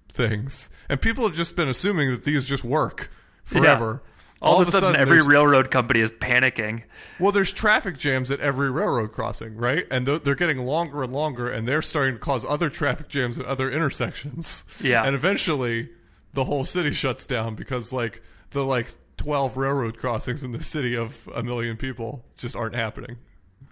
things, 0.10 0.70
and 0.90 1.02
people 1.02 1.26
have 1.26 1.36
just 1.36 1.56
been 1.56 1.70
assuming 1.70 2.12
that 2.12 2.24
these 2.24 2.46
just 2.48 2.64
work 2.64 3.10
forever. 3.44 4.02
All, 4.42 4.62
of 4.62 4.68
a 4.68 4.72
sudden, 4.72 5.00
every 5.00 5.22
railroad 5.22 5.72
company 5.72 6.02
is 6.02 6.12
panicking. 6.12 6.84
well, 7.18 7.32
there's 7.32 7.54
traffic 7.54 7.98
jams 7.98 8.30
at 8.30 8.42
every 8.42 8.70
railroad 8.70 9.14
crossing, 9.14 9.56
right? 9.56 9.88
And 9.90 10.06
th- 10.06 10.24
they're 10.24 10.36
getting 10.36 10.66
longer 10.66 11.02
and 11.02 11.14
longer, 11.14 11.50
and 11.50 11.66
they're 11.66 11.82
starting 11.82 12.16
to 12.16 12.20
cause 12.20 12.44
other 12.44 12.70
traffic 12.70 13.08
jams 13.08 13.40
at 13.40 13.46
other 13.46 13.72
intersections. 13.72 14.66
Yeah. 14.82 15.04
And 15.06 15.16
eventually, 15.16 15.92
the 16.34 16.44
whole 16.44 16.66
city 16.66 16.92
shuts 16.92 17.26
down 17.26 17.56
because, 17.56 17.94
like, 17.94 18.22
the 18.50 18.66
like 18.66 18.90
12 19.18 19.58
railroad 19.58 19.98
crossings 19.98 20.44
in 20.44 20.52
the 20.52 20.64
city 20.64 20.96
of 20.96 21.30
a 21.34 21.44
million 21.44 21.78
people 21.78 22.24
just 22.38 22.56
aren't 22.56 22.76
happening. 22.76 23.18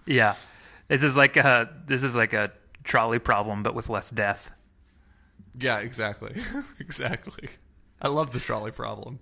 Yeah. 0.06 0.34
This 0.88 1.02
is 1.02 1.16
like 1.16 1.36
a 1.36 1.70
this 1.86 2.02
is 2.02 2.14
like 2.14 2.32
a 2.32 2.52
trolley 2.84 3.18
problem 3.18 3.62
but 3.62 3.74
with 3.74 3.88
less 3.88 4.10
death. 4.10 4.52
Yeah, 5.58 5.78
exactly, 5.78 6.34
exactly. 6.80 7.48
I 8.00 8.08
love 8.08 8.32
the 8.32 8.40
trolley 8.40 8.72
problem. 8.72 9.20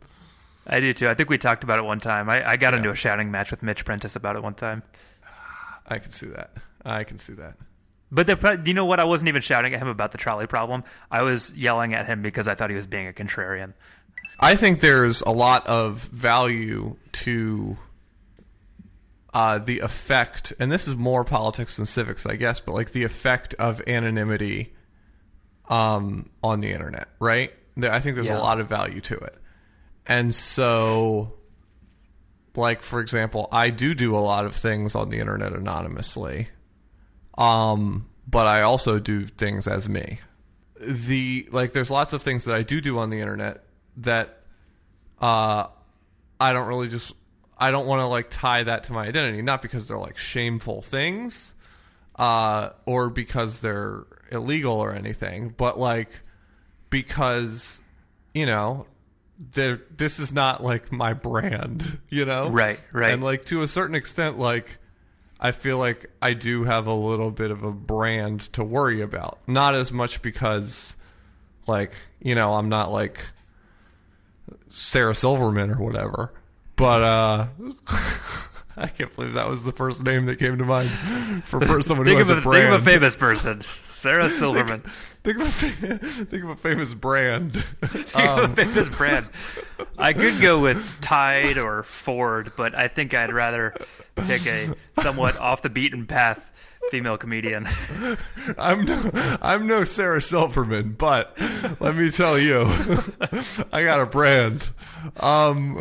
I 0.67 0.81
do 0.81 0.93
too. 0.93 1.09
I 1.09 1.15
think 1.15 1.29
we 1.29 1.39
talked 1.39 1.65
about 1.65 1.79
it 1.79 1.85
one 1.85 2.01
time. 2.01 2.31
I, 2.31 2.51
I 2.51 2.57
got 2.57 2.75
into 2.75 2.91
a 2.91 2.95
shouting 2.95 3.31
match 3.31 3.51
with 3.51 3.63
Mitch 3.63 3.85
Prentice 3.85 4.17
about 4.17 4.37
it 4.37 4.43
one 4.43 4.55
time. 4.55 4.83
I 5.87 5.99
can 5.99 6.13
see 6.13 6.27
that. 6.29 6.53
I 6.85 7.05
can 7.05 7.19
see 7.19 7.33
that. 7.35 7.57
But 8.13 8.27
the, 8.27 8.63
you 8.65 8.75
know 8.75 8.87
what? 8.87 8.99
I 8.99 9.05
wasn't 9.05 9.29
even 9.29 9.43
shouting 9.43 9.73
at 9.75 9.81
him 9.81 9.89
about 9.89 10.13
the 10.13 10.19
trolley 10.19 10.47
problem. 10.47 10.83
I 11.11 11.23
was 11.23 11.57
yelling 11.57 11.95
at 11.95 12.07
him 12.07 12.23
because 12.23 12.49
I 12.49 12.55
thought 12.55 12.71
he 12.71 12.77
was 12.77 12.87
being 12.87 13.07
a 13.07 13.13
contrarian. 13.13 13.73
I 14.41 14.57
think 14.57 14.81
there's 14.81 15.21
a 15.23 15.31
lot 15.31 15.67
of 15.67 15.99
value 16.05 16.97
to 17.13 17.77
uh, 19.35 19.59
the 19.59 19.81
effect, 19.81 20.53
and 20.59 20.73
this 20.73 20.89
is 20.89 20.97
more 20.97 21.25
politics 21.25 21.77
than 21.77 21.87
civics, 21.87 22.27
I 22.27 22.37
guess, 22.37 22.59
but 22.59 22.73
like 22.75 22.93
the 22.93 23.05
effect 23.05 23.55
of 23.55 23.81
anonymity 23.87 24.73
um, 25.69 26.31
on 26.43 26.61
the 26.61 26.73
internet, 26.73 27.09
right? 27.21 27.53
I 27.81 28.01
think 28.01 28.15
there's 28.17 28.27
Yeah. 28.27 28.39
a 28.39 28.41
lot 28.41 28.61
of 28.61 28.69
value 28.69 29.01
to 29.03 29.15
it. 29.17 29.37
And 30.07 30.35
so, 30.35 31.35
like, 32.57 32.83
for 32.83 32.99
example, 33.01 33.49
I 33.53 33.71
do 33.71 33.95
do 33.95 34.17
a 34.17 34.19
lot 34.19 34.47
of 34.47 34.57
things 34.57 34.95
on 34.97 35.11
the 35.11 35.19
internet 35.21 35.53
anonymously, 35.53 36.49
um, 37.39 38.07
but 38.27 38.47
I 38.47 38.63
also 38.63 38.99
do 38.99 39.27
things 39.27 39.69
as 39.69 39.89
me 39.89 40.19
the 40.81 41.47
like 41.53 41.73
there's 41.73 41.91
lots 41.91 42.15
of 42.15 42.23
things 42.23 42.47
that 42.47 42.55
I 42.55 42.63
do 42.63 42.81
do 42.81 42.99
on 42.99 43.11
the 43.11 43.21
internet 43.21 43.65
that 43.99 44.41
uh 45.21 45.67
I 46.41 46.53
don't 46.53 46.69
really 46.69 46.89
just 46.89 47.13
I 47.59 47.71
don't 47.71 47.87
want 47.87 48.01
to 48.01 48.07
like 48.07 48.29
tie 48.31 48.63
that 48.63 48.85
to 48.85 48.93
my 48.93 49.07
identity 49.07 49.43
not 49.43 49.63
because 49.63 49.89
they're 49.89 49.99
like 49.99 50.17
shameful 50.17 50.83
things 50.83 51.55
uh 52.17 52.71
or 52.87 53.11
because 53.11 53.61
they're 53.61 54.05
illegal 54.31 54.75
or 54.75 54.95
anything 54.95 55.55
but 55.57 55.79
like 55.79 56.11
because 56.89 57.81
you 58.35 58.47
know 58.47 58.87
this 59.53 60.19
is 60.19 60.33
not 60.33 60.63
like 60.63 60.93
my 60.93 61.13
brand 61.15 61.99
you 62.11 62.25
know 62.25 62.49
Right, 62.51 62.81
right. 62.93 63.13
and 63.13 63.23
like 63.23 63.47
to 63.47 63.63
a 63.63 63.69
certain 63.69 63.95
extent 63.95 64.39
like 64.39 64.79
I 65.43 65.53
feel 65.53 65.79
like 65.79 66.11
I 66.21 66.35
do 66.35 66.65
have 66.65 66.87
a 66.87 66.93
little 66.93 67.31
bit 67.31 67.51
of 67.51 67.63
a 67.63 67.73
brand 67.73 68.41
to 68.53 68.63
worry 68.63 69.01
about. 69.01 69.39
Not 69.47 69.75
as 69.75 69.91
much 69.91 70.21
because, 70.21 70.99
like, 71.67 71.93
you 72.21 72.35
know, 72.35 72.53
I'm 72.57 72.69
not 72.69 72.93
like 72.93 73.25
Sarah 74.71 75.15
Silverman 75.15 75.71
or 75.71 75.77
whatever. 75.83 76.33
But, 76.77 77.03
uh, 77.03 77.47
I 78.77 78.87
can't 78.87 79.15
believe 79.15 79.35
that 79.35 79.47
was 79.49 79.63
the 79.65 79.73
first 79.73 80.03
name 80.03 80.25
that 80.27 80.39
came 80.39 80.57
to 80.57 80.65
mind 80.65 80.89
for, 81.45 81.61
for 81.61 81.83
someone 81.83 82.07
who 82.07 82.13
Think 82.13 82.21
has 82.21 82.31
of, 82.31 82.39
a 82.39 82.41
a, 82.41 82.43
brand. 82.43 82.65
think 82.73 82.81
of 82.81 82.87
a 82.87 82.91
famous 82.91 83.17
person, 83.17 83.61
Sarah 83.63 84.29
Silverman. 84.29 84.83
Think 85.23 85.39
of 85.39 85.47
a, 85.49 85.99
think 85.99 86.45
of 86.45 86.49
a 86.49 86.57
famous 86.57 86.95
brand. 86.95 87.57
Think 87.83 88.17
of 88.27 88.53
a 88.53 88.55
famous 88.57 88.89
brand. 88.89 89.29
I 89.99 90.15
could 90.15 90.41
go 90.41 90.59
with 90.63 90.99
Tide 91.03 91.59
or 91.59 91.83
Ford, 91.83 92.53
but 92.57 92.75
I 92.75 92.89
think 92.89 93.13
I'd 93.13 93.31
rather 93.31 93.75
pick 94.17 94.47
a 94.47 94.73
somewhat 94.99 95.37
off 95.37 95.61
the 95.61 95.69
beaten 95.69 96.07
path 96.07 96.50
female 96.91 97.17
comedian. 97.17 97.67
I'm 98.59 98.85
no, 98.85 99.11
I'm 99.43 99.67
no 99.67 99.85
Sarah 99.85 100.23
Silverman, 100.23 100.93
but 100.99 101.37
let 101.81 101.95
me 101.97 102.11
tell 102.11 102.39
you, 102.39 102.63
I 103.73 103.85
got 103.85 104.01
a 104.01 104.07
brand. 104.07 104.69
Um, 105.19 105.77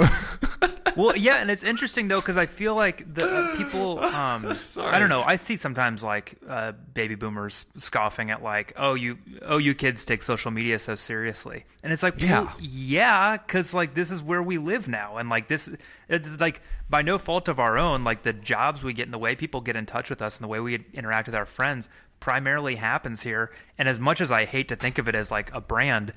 well, 0.96 1.16
yeah, 1.16 1.42
and 1.42 1.50
it's 1.52 1.64
interesting 1.64 2.08
though 2.08 2.20
because 2.20 2.38
I 2.38 2.46
feel 2.46 2.76
like 2.76 3.14
the 3.14 3.26
uh, 3.28 3.56
people. 3.58 4.00
Um, 4.00 4.54
I 4.78 5.00
don't 5.00 5.10
know. 5.10 5.24
I 5.24 5.36
see 5.38 5.58
sometimes 5.58 6.04
like 6.04 6.36
uh, 6.48 6.74
baby 6.94 7.16
boomers 7.16 7.66
scoffing 7.78 8.32
at 8.32 8.44
like, 8.44 8.74
"Oh, 8.78 8.94
you, 8.94 9.18
oh, 9.42 9.58
you 9.58 9.74
kids 9.74 10.06
take 10.06 10.24
social 10.24 10.52
media 10.52 10.80
so 10.80 10.96
seriously," 10.96 11.66
and 11.84 11.92
it's 11.92 12.04
like, 12.04 12.22
Yeah. 12.22 12.42
well, 12.42 12.54
yeah, 12.60 13.38
because 13.38 13.74
like 13.74 13.94
this 13.94 14.12
is 14.12 14.22
where 14.22 14.44
we 14.44 14.58
live 14.58 14.88
now, 14.88 15.18
and 15.18 15.30
like 15.30 15.48
this, 15.48 15.70
it's 16.10 16.40
like 16.40 16.62
by 16.90 17.02
no 17.02 17.18
fault 17.18 17.48
of 17.48 17.60
our 17.60 17.78
own, 17.78 18.04
like 18.04 18.24
the 18.24 18.34
jobs 18.34 18.84
we 18.84 18.94
get 18.94 19.04
and 19.04 19.14
the 19.14 19.18
way 19.20 19.36
people 19.36 19.62
get 19.62 19.76
in 19.76 19.86
touch 19.86 20.10
with 20.10 20.22
us 20.22 20.38
and 20.38 20.44
the 20.44 20.48
way 20.50 20.60
we 20.60 20.84
interact 20.94 21.28
with 21.28 21.36
our 21.36 21.46
friends 21.46 21.88
primarily 22.20 22.76
happens 22.76 23.22
here. 23.22 23.52
And 23.78 23.88
as 23.88 24.00
much 24.00 24.20
as 24.20 24.32
I 24.32 24.46
hate 24.46 24.68
to 24.70 24.76
think 24.76 24.98
of 24.98 25.08
it 25.08 25.16
as 25.16 25.32
like 25.32 25.54
a 25.54 25.62
brand, 25.62 26.12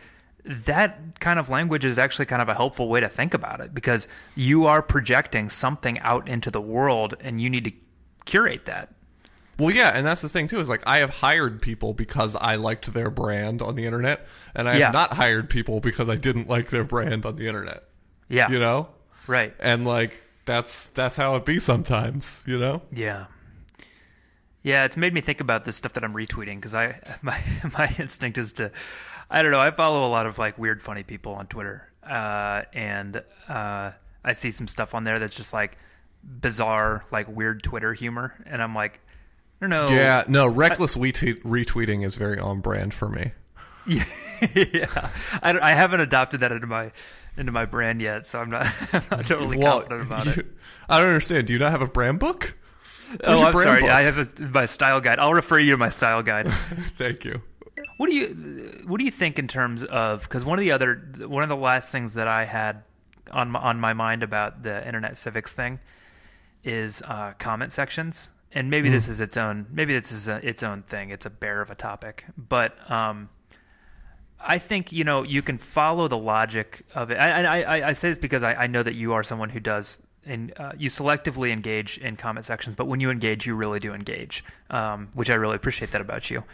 that 0.44 1.20
kind 1.20 1.38
of 1.38 1.48
language 1.48 1.84
is 1.84 1.98
actually 1.98 2.24
kind 2.26 2.42
of 2.42 2.48
a 2.48 2.54
helpful 2.54 2.88
way 2.88 2.98
to 3.00 3.08
think 3.08 3.32
about 3.34 3.60
it 3.60 3.72
because 3.74 4.08
you 4.34 4.66
are 4.66 4.82
projecting 4.82 5.48
something 5.48 5.98
out 6.00 6.26
into 6.28 6.50
the 6.50 6.60
world 6.60 7.14
and 7.20 7.40
you 7.40 7.48
need 7.48 7.64
to 7.64 7.72
curate 8.24 8.66
that. 8.66 8.88
well, 9.58 9.70
yeah, 9.70 9.90
and 9.94 10.04
that's 10.06 10.20
the 10.22 10.28
thing 10.28 10.48
too. 10.48 10.58
Is 10.58 10.68
like 10.68 10.82
I 10.86 10.96
have 10.98 11.10
hired 11.10 11.62
people 11.62 11.92
because 11.94 12.34
I 12.34 12.56
liked 12.56 12.92
their 12.92 13.10
brand 13.10 13.62
on 13.62 13.76
the 13.76 13.84
internet, 13.84 14.26
and 14.54 14.68
I 14.68 14.78
Yeah. 14.78 14.86
have 14.86 14.94
not 14.94 15.12
hired 15.14 15.48
people 15.50 15.78
because 15.80 16.08
I 16.08 16.16
didn't 16.16 16.48
like 16.48 16.70
their 16.70 16.82
brand 16.84 17.24
on 17.26 17.36
the 17.36 17.46
internet. 17.46 17.84
Yeah. 18.28 18.50
You 18.50 18.58
know, 18.58 18.88
Right. 19.26 19.54
and 19.60 19.86
like 19.86 20.16
that's 20.44 20.88
that's 20.88 21.16
how 21.16 21.36
it 21.36 21.44
be 21.44 21.58
sometimes. 21.58 22.42
You 22.46 22.58
know. 22.58 22.82
Yeah. 22.92 23.26
Yeah, 24.62 24.84
it's 24.84 24.96
made 24.96 25.12
me 25.12 25.20
think 25.20 25.40
about 25.40 25.64
this 25.64 25.76
stuff 25.76 25.94
that 25.94 26.04
I'm 26.04 26.14
retweeting 26.14 26.56
because 26.56 26.74
I 26.74 27.00
my 27.22 27.40
my 27.78 27.92
instinct 27.98 28.38
is 28.38 28.52
to 28.54 28.70
I 29.30 29.42
don't 29.42 29.52
know, 29.52 29.60
I 29.60 29.70
follow 29.70 30.06
a 30.06 30.10
lot 30.10 30.26
of 30.26 30.38
like 30.38 30.58
weird 30.58 30.82
funny 30.82 31.02
people 31.02 31.34
on 31.34 31.46
Twitter. 31.46 31.88
Uh 32.02 32.62
and 32.72 33.22
uh 33.48 33.92
I 34.24 34.32
see 34.34 34.50
some 34.50 34.68
stuff 34.68 34.94
on 34.94 35.04
there 35.04 35.18
that's 35.18 35.34
just 35.34 35.52
like 35.52 35.76
bizarre, 36.22 37.04
like 37.10 37.28
weird 37.28 37.62
Twitter 37.62 37.92
humor 37.94 38.34
and 38.46 38.62
I'm 38.62 38.74
like 38.74 39.00
I 39.60 39.68
don't 39.68 39.70
know. 39.70 39.88
Yeah, 39.94 40.24
no, 40.26 40.48
reckless 40.48 40.96
retweet, 40.96 41.40
retweeting 41.42 42.04
is 42.04 42.16
very 42.16 42.40
on 42.40 42.60
brand 42.60 42.92
for 42.92 43.08
me. 43.08 43.30
yeah. 43.86 44.04
yeah. 44.54 45.10
I, 45.40 45.56
I 45.56 45.70
haven't 45.74 46.00
adopted 46.00 46.40
that 46.40 46.50
into 46.50 46.66
my 46.66 46.90
into 47.36 47.52
my 47.52 47.64
brand 47.64 48.00
yet, 48.02 48.26
so 48.26 48.40
I'm 48.40 48.50
not, 48.50 48.66
I'm 48.92 49.02
not 49.10 49.26
totally 49.26 49.56
Well, 49.58 49.80
confident 49.80 50.02
about 50.02 50.26
you- 50.26 50.32
it. 50.42 50.46
I 50.88 50.98
don't 50.98 51.08
understand. 51.08 51.46
Do 51.46 51.52
you 51.52 51.58
not 51.58 51.70
have 51.70 51.82
a 51.82 51.86
brand 51.88 52.18
book? 52.18 52.54
Where's 53.24 53.40
Oh, 53.40 53.44
I'm 53.44 53.54
sorry. 53.54 53.80
book? 53.82 53.90
I 53.90 54.00
have 54.02 54.18
a, 54.40 54.42
my 54.42 54.66
style 54.66 55.00
guide. 55.00 55.18
I'll 55.18 55.34
refer 55.34 55.58
you 55.58 55.72
to 55.72 55.76
my 55.76 55.88
style 55.90 56.22
guide. 56.22 56.48
Thank 56.98 57.24
you. 57.24 57.42
What 57.98 58.08
do 58.08 58.16
you 58.16 58.82
what 58.86 58.98
do 58.98 59.04
you 59.04 59.10
think 59.10 59.38
in 59.38 59.46
terms 59.48 59.84
of 59.84 60.22
because 60.22 60.44
one 60.44 60.58
of 60.58 60.64
the 60.64 60.72
other 60.72 60.94
one 61.26 61.42
of 61.42 61.48
the 61.48 61.56
last 61.56 61.92
things 61.92 62.14
that 62.14 62.26
I 62.26 62.44
had 62.46 62.82
on 63.30 63.50
my, 63.50 63.60
on 63.60 63.78
my 63.80 63.92
mind 63.92 64.22
about 64.22 64.62
the 64.62 64.84
internet 64.86 65.16
civics 65.18 65.52
thing 65.52 65.78
is 66.64 67.02
uh, 67.02 67.32
comment 67.38 67.70
sections, 67.72 68.28
and 68.52 68.70
maybe 68.70 68.88
this 68.88 69.08
is 69.08 69.20
its 69.20 69.36
own 69.36 69.66
maybe 69.70 69.98
this 69.98 70.10
is 70.10 70.26
a, 70.28 70.46
its 70.46 70.62
own 70.62 70.82
thing. 70.82 71.10
It's 71.10 71.26
a 71.26 71.30
bear 71.30 71.60
of 71.60 71.70
a 71.70 71.74
topic, 71.74 72.24
but 72.36 72.74
um, 72.90 73.28
I 74.44 74.58
think 74.58 74.92
you 74.92 75.04
know 75.04 75.22
you 75.22 75.42
can 75.42 75.58
follow 75.58 76.08
the 76.08 76.18
logic 76.18 76.84
of 76.94 77.10
it. 77.10 77.16
I 77.16 77.62
I, 77.62 77.88
I, 77.88 77.92
say 77.92 78.10
this 78.10 78.18
because 78.18 78.42
I, 78.42 78.54
I 78.54 78.66
know 78.66 78.82
that 78.82 78.94
you 78.94 79.12
are 79.12 79.22
someone 79.22 79.50
who 79.50 79.60
does. 79.60 79.98
And 80.24 80.52
uh, 80.56 80.70
you 80.78 80.88
selectively 80.88 81.50
engage 81.50 81.98
in 81.98 82.16
comment 82.16 82.46
sections, 82.46 82.76
but 82.76 82.84
when 82.84 83.00
you 83.00 83.10
engage, 83.10 83.44
you 83.44 83.56
really 83.56 83.80
do 83.80 83.92
engage, 83.92 84.44
um, 84.70 85.08
which 85.14 85.28
I 85.30 85.34
really 85.34 85.56
appreciate 85.56 85.90
that 85.90 86.00
about 86.00 86.30
you. 86.30 86.44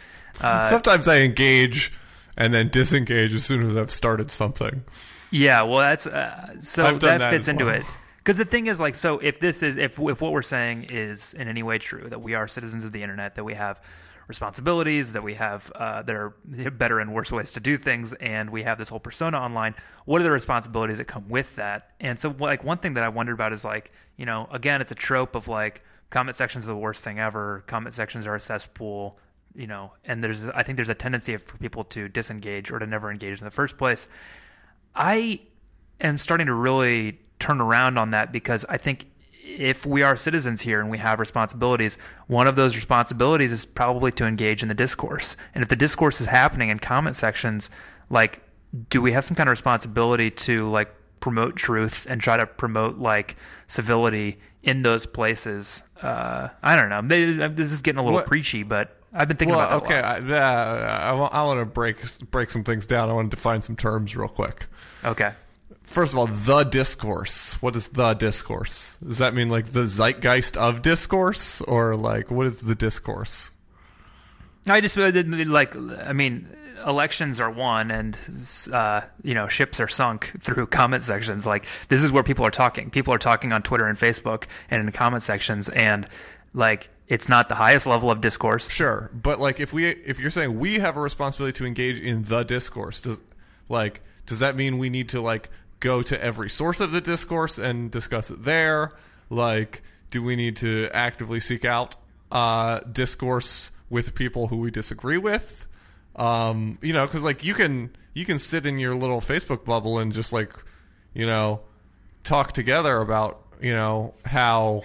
Uh, 0.41 0.63
Sometimes 0.63 1.07
I 1.07 1.19
engage 1.19 1.93
and 2.35 2.51
then 2.51 2.69
disengage 2.69 3.31
as 3.31 3.45
soon 3.45 3.69
as 3.69 3.77
I've 3.77 3.91
started 3.91 4.31
something. 4.31 4.83
Yeah, 5.29 5.61
well, 5.61 5.79
that's 5.79 6.07
uh, 6.07 6.59
so 6.61 6.97
that, 6.97 7.19
that 7.19 7.29
fits 7.29 7.47
into 7.47 7.65
well. 7.65 7.75
it. 7.75 7.83
Because 8.17 8.37
the 8.37 8.45
thing 8.45 8.67
is, 8.67 8.79
like, 8.79 8.95
so 8.95 9.19
if 9.19 9.39
this 9.39 9.61
is 9.61 9.77
if 9.77 9.99
if 9.99 10.21
what 10.21 10.31
we're 10.31 10.41
saying 10.41 10.87
is 10.89 11.33
in 11.33 11.47
any 11.47 11.63
way 11.63 11.77
true 11.77 12.09
that 12.09 12.21
we 12.21 12.33
are 12.33 12.47
citizens 12.47 12.83
of 12.83 12.91
the 12.91 13.03
internet, 13.03 13.35
that 13.35 13.43
we 13.43 13.53
have 13.53 13.81
responsibilities, 14.29 15.13
that 15.13 15.23
we 15.23 15.33
have 15.33 15.71
uh, 15.75 16.03
there 16.03 16.23
are 16.23 16.71
better 16.71 16.99
and 16.99 17.13
worse 17.13 17.31
ways 17.31 17.51
to 17.53 17.59
do 17.59 17.77
things, 17.77 18.13
and 18.13 18.51
we 18.51 18.63
have 18.63 18.77
this 18.77 18.87
whole 18.87 18.99
persona 18.99 19.37
online. 19.37 19.75
What 20.05 20.21
are 20.21 20.23
the 20.23 20.31
responsibilities 20.31 20.99
that 20.99 21.05
come 21.05 21.27
with 21.27 21.55
that? 21.57 21.91
And 21.99 22.17
so, 22.17 22.33
like, 22.39 22.63
one 22.63 22.77
thing 22.77 22.93
that 22.93 23.03
I 23.03 23.09
wondered 23.09 23.33
about 23.33 23.51
is 23.51 23.65
like, 23.65 23.91
you 24.15 24.25
know, 24.25 24.47
again, 24.51 24.79
it's 24.79 24.91
a 24.91 24.95
trope 24.95 25.35
of 25.35 25.49
like 25.49 25.83
comment 26.11 26.37
sections 26.37 26.63
are 26.65 26.69
the 26.69 26.77
worst 26.77 27.03
thing 27.03 27.19
ever. 27.19 27.63
Comment 27.67 27.93
sections 27.93 28.25
are 28.25 28.35
a 28.35 28.39
cesspool. 28.39 29.17
You 29.55 29.65
know, 29.65 29.93
and 30.05 30.23
there's 30.23 30.47
I 30.47 30.61
think 30.61 30.75
there's 30.75 30.89
a 30.89 30.95
tendency 30.95 31.35
for 31.35 31.57
people 31.57 31.83
to 31.85 32.07
disengage 32.07 32.71
or 32.71 32.77
to 32.77 32.85
never 32.85 33.11
engage 33.11 33.39
in 33.39 33.45
the 33.45 33.51
first 33.51 33.79
place. 33.79 34.07
I 34.95 35.41
am 35.99 36.19
starting 36.19 36.47
to 36.47 36.53
really 36.53 37.19
turn 37.39 37.59
around 37.59 37.97
on 37.97 38.11
that 38.11 38.31
because 38.31 38.63
I 38.69 38.77
think 38.77 39.07
if 39.57 39.85
we 39.85 40.03
are 40.03 40.15
citizens 40.15 40.61
here 40.61 40.79
and 40.79 40.89
we 40.89 40.97
have 40.99 41.19
responsibilities, 41.19 41.97
one 42.27 42.47
of 42.47 42.55
those 42.55 42.75
responsibilities 42.75 43.51
is 43.51 43.65
probably 43.65 44.11
to 44.13 44.25
engage 44.25 44.61
in 44.61 44.67
the 44.67 44.73
discourse. 44.75 45.35
And 45.53 45.61
if 45.63 45.69
the 45.69 45.75
discourse 45.75 46.21
is 46.21 46.27
happening 46.27 46.69
in 46.69 46.79
comment 46.79 47.15
sections, 47.15 47.69
like, 48.09 48.41
do 48.89 49.01
we 49.01 49.11
have 49.13 49.25
some 49.25 49.35
kind 49.35 49.49
of 49.49 49.51
responsibility 49.51 50.29
to 50.31 50.69
like 50.69 50.93
promote 51.19 51.55
truth 51.55 52.05
and 52.09 52.21
try 52.21 52.37
to 52.37 52.45
promote 52.45 52.97
like 52.97 53.35
civility 53.67 54.39
in 54.63 54.83
those 54.83 55.05
places? 55.05 55.83
Uh, 56.01 56.49
I 56.61 56.75
don't 56.75 56.89
know. 56.89 57.01
Maybe 57.01 57.33
This 57.47 57.71
is 57.71 57.81
getting 57.81 57.99
a 57.99 58.03
little 58.03 58.19
What- 58.19 58.27
preachy, 58.27 58.63
but 58.63 58.95
I've 59.11 59.27
been 59.27 59.37
thinking 59.37 59.55
Well, 59.55 59.65
about 59.65 59.87
that. 59.87 60.21
okay. 60.21 60.33
I, 60.35 60.37
uh, 60.37 61.29
I, 61.31 61.43
want 61.43 61.59
to 61.59 61.65
break 61.65 61.97
break 62.29 62.51
some 62.51 62.63
things 62.63 62.85
down. 62.85 63.09
I 63.09 63.13
want 63.13 63.31
to 63.31 63.35
define 63.35 63.63
some 63.63 63.75
terms 63.75 64.15
real 64.15 64.27
quick. 64.27 64.67
Okay. 65.03 65.31
First 65.89 66.13
of 66.13 66.19
all, 66.19 66.27
the 66.27 66.63
discourse. 66.63 67.53
What 67.63 67.75
is 67.75 67.87
the 67.87 68.13
discourse? 68.13 68.95
Does 69.03 69.17
that 69.17 69.33
mean 69.33 69.49
like 69.49 69.73
the 69.73 69.87
zeitgeist 69.87 70.55
of 70.55 70.83
discourse, 70.83 71.61
or 71.61 71.95
like 71.95 72.29
what 72.29 72.45
is 72.45 72.61
the 72.61 72.75
discourse? 72.75 73.49
I 74.67 74.81
just 74.81 74.97
like 74.97 75.75
I 75.75 76.13
mean 76.13 76.47
elections 76.85 77.39
are 77.39 77.49
won 77.49 77.89
and 77.89 78.17
uh, 78.71 79.01
you 79.23 79.33
know 79.33 79.47
ships 79.47 79.79
are 79.79 79.87
sunk 79.87 80.31
through 80.39 80.67
comment 80.79 81.03
sections 81.03 81.45
like 81.45 81.65
this 81.89 82.03
is 82.03 82.11
where 82.11 82.23
people 82.23 82.45
are 82.45 82.51
talking 82.51 82.89
people 82.89 83.13
are 83.13 83.17
talking 83.17 83.51
on 83.51 83.61
Twitter 83.61 83.87
and 83.87 83.97
Facebook 83.97 84.45
and 84.69 84.79
in 84.79 84.85
the 84.85 84.91
comment 84.91 85.23
sections 85.23 85.69
and 85.69 86.07
like 86.53 86.89
it's 87.07 87.27
not 87.27 87.49
the 87.49 87.55
highest 87.55 87.87
level 87.87 88.11
of 88.11 88.21
discourse 88.21 88.69
Sure, 88.69 89.09
but 89.11 89.39
like 89.39 89.59
if 89.59 89.73
we 89.73 89.87
if 89.87 90.19
you're 90.19 90.29
saying 90.29 90.59
we 90.59 90.79
have 90.79 90.97
a 90.97 91.01
responsibility 91.01 91.57
to 91.57 91.65
engage 91.65 91.99
in 91.99 92.23
the 92.25 92.43
discourse, 92.43 93.01
does 93.01 93.21
like 93.67 94.01
does 94.27 94.39
that 94.39 94.55
mean 94.55 94.77
we 94.77 94.89
need 94.89 95.09
to 95.09 95.19
like 95.21 95.49
go 95.79 96.01
to 96.01 96.21
every 96.23 96.49
source 96.49 96.79
of 96.79 96.91
the 96.91 97.01
discourse 97.01 97.57
and 97.57 97.91
discuss 97.91 98.29
it 98.31 98.43
there? 98.43 98.93
Like, 99.29 99.81
do 100.11 100.23
we 100.23 100.35
need 100.35 100.57
to 100.57 100.89
actively 100.93 101.39
seek 101.39 101.65
out 101.65 101.95
uh, 102.31 102.79
discourse 102.79 103.71
with 103.89 104.15
people 104.15 104.47
who 104.47 104.57
we 104.57 104.71
disagree 104.71 105.17
with? 105.17 105.67
Um, 106.15 106.77
you 106.81 106.93
know, 106.93 107.05
because 107.05 107.23
like 107.23 107.43
you 107.43 107.53
can 107.53 107.95
you 108.13 108.25
can 108.25 108.39
sit 108.39 108.65
in 108.65 108.77
your 108.79 108.95
little 108.95 109.21
Facebook 109.21 109.63
bubble 109.63 109.99
and 109.99 110.11
just 110.11 110.33
like 110.33 110.51
you 111.13 111.25
know 111.25 111.61
talk 112.23 112.51
together 112.51 112.99
about 112.99 113.41
you 113.61 113.71
know 113.71 114.13
how 114.25 114.81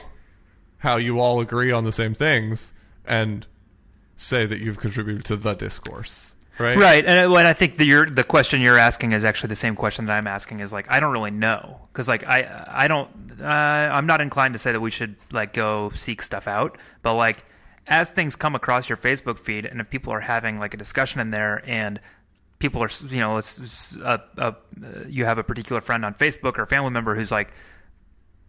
how 0.78 0.96
you 0.96 1.18
all 1.18 1.40
agree 1.40 1.72
on 1.72 1.84
the 1.84 1.92
same 1.92 2.14
things 2.14 2.72
and 3.04 3.46
say 4.16 4.46
that 4.46 4.60
you've 4.60 4.78
contributed 4.78 5.24
to 5.24 5.36
the 5.36 5.54
discourse, 5.54 6.33
right? 6.58 6.76
right. 6.76 7.04
And 7.04 7.26
uh, 7.26 7.30
what 7.30 7.46
I 7.46 7.52
think 7.52 7.76
the 7.76 8.04
the 8.04 8.24
question 8.24 8.60
you're 8.60 8.78
asking 8.78 9.12
is 9.12 9.24
actually 9.24 9.48
the 9.48 9.56
same 9.56 9.76
question 9.76 10.06
that 10.06 10.16
I'm 10.16 10.26
asking 10.26 10.60
is 10.60 10.72
like 10.72 10.86
I 10.90 11.00
don't 11.00 11.12
really 11.12 11.30
know. 11.30 11.80
Because 11.92 12.08
like 12.08 12.24
I 12.24 12.66
I 12.68 12.88
don't 12.88 13.08
uh, 13.40 13.44
I'm 13.44 14.06
not 14.06 14.20
inclined 14.20 14.54
to 14.54 14.58
say 14.58 14.72
that 14.72 14.80
we 14.80 14.90
should 14.90 15.16
like 15.32 15.52
go 15.52 15.90
seek 15.90 16.22
stuff 16.22 16.48
out. 16.48 16.78
But 17.02 17.14
like 17.14 17.44
as 17.86 18.10
things 18.10 18.36
come 18.36 18.54
across 18.54 18.88
your 18.88 18.96
Facebook 18.96 19.38
feed 19.38 19.66
and 19.66 19.80
if 19.80 19.90
people 19.90 20.12
are 20.12 20.20
having 20.20 20.58
like 20.58 20.74
a 20.74 20.76
discussion 20.76 21.20
in 21.20 21.30
there 21.30 21.62
and 21.66 22.00
people 22.58 22.82
are 22.82 22.88
you 23.08 23.20
know 23.20 23.36
it's 23.36 23.96
a, 23.96 24.22
a, 24.38 24.54
you 25.06 25.24
have 25.24 25.38
a 25.38 25.44
particular 25.44 25.80
friend 25.80 26.04
on 26.04 26.14
Facebook 26.14 26.58
or 26.58 26.62
a 26.62 26.66
family 26.66 26.90
member 26.90 27.14
who's 27.14 27.30
like 27.30 27.52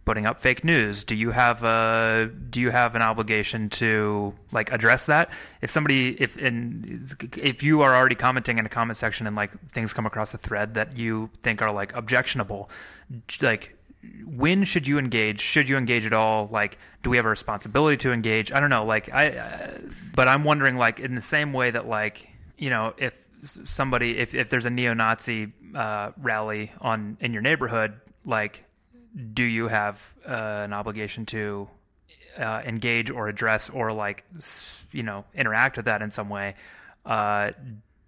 putting 0.06 0.26
up 0.26 0.40
fake 0.40 0.64
news 0.64 1.04
do 1.04 1.16
you 1.16 1.32
have 1.32 1.64
a 1.64 2.32
do 2.50 2.62
you 2.62 2.70
have 2.70 2.96
an 2.96 3.02
obligation 3.02 3.68
to 3.68 4.34
like 4.52 4.72
address 4.72 5.08
that 5.08 5.30
if 5.62 5.72
somebody 5.72 6.16
if 6.22 6.38
in 6.38 7.06
if 7.38 7.64
you 7.64 7.82
are 7.82 7.96
already 7.96 8.16
commenting 8.16 8.58
in 8.58 8.66
a 8.66 8.70
comment 8.70 8.96
section 8.96 9.26
and 9.26 9.36
like 9.36 9.52
things 9.72 9.94
come 9.94 10.06
across 10.06 10.34
a 10.34 10.38
thread 10.38 10.76
that 10.76 10.96
you 10.96 11.30
think 11.42 11.62
are 11.62 11.74
like 11.74 11.94
objectionable 11.96 12.70
like 13.42 13.76
when 14.26 14.64
should 14.64 14.88
you 14.88 14.98
engage? 14.98 15.40
Should 15.40 15.70
you 15.70 15.78
engage 15.78 16.06
at 16.06 16.14
all? 16.14 16.48
Like, 16.52 16.78
do 17.04 17.10
we 17.10 17.18
have 17.18 17.26
a 17.26 17.30
responsibility 17.30 17.98
to 17.98 18.12
engage? 18.12 18.52
I 18.52 18.60
don't 18.60 18.70
know. 18.70 18.86
Like, 18.86 19.14
I, 19.14 19.30
uh, 19.30 19.78
but 20.14 20.28
I'm 20.28 20.44
wondering, 20.44 20.78
like, 20.78 21.00
in 21.00 21.16
the 21.16 21.22
same 21.22 21.54
way 21.54 21.72
that, 21.72 21.88
like, 21.88 22.28
you 22.58 22.70
know, 22.70 22.94
if 22.98 23.14
somebody, 23.44 24.18
if, 24.18 24.34
if 24.34 24.50
there's 24.50 24.66
a 24.66 24.70
neo-Nazi 24.70 25.54
uh, 25.74 26.12
rally 26.18 26.72
on 26.82 27.18
in 27.20 27.34
your 27.34 27.42
neighborhood, 27.42 28.00
like, 28.26 28.64
do 29.16 29.44
you 29.44 29.68
have 29.68 30.14
uh, 30.28 30.32
an 30.66 30.74
obligation 30.74 31.26
to 31.28 31.70
uh, 32.38 32.62
engage 32.66 33.10
or 33.10 33.28
address 33.28 33.70
or 33.70 33.94
like 33.94 34.26
you 34.92 35.04
know 35.04 35.26
interact 35.34 35.78
with 35.78 35.86
that 35.86 36.02
in 36.02 36.10
some 36.12 36.30
way? 36.30 36.56
Uh, 37.06 37.52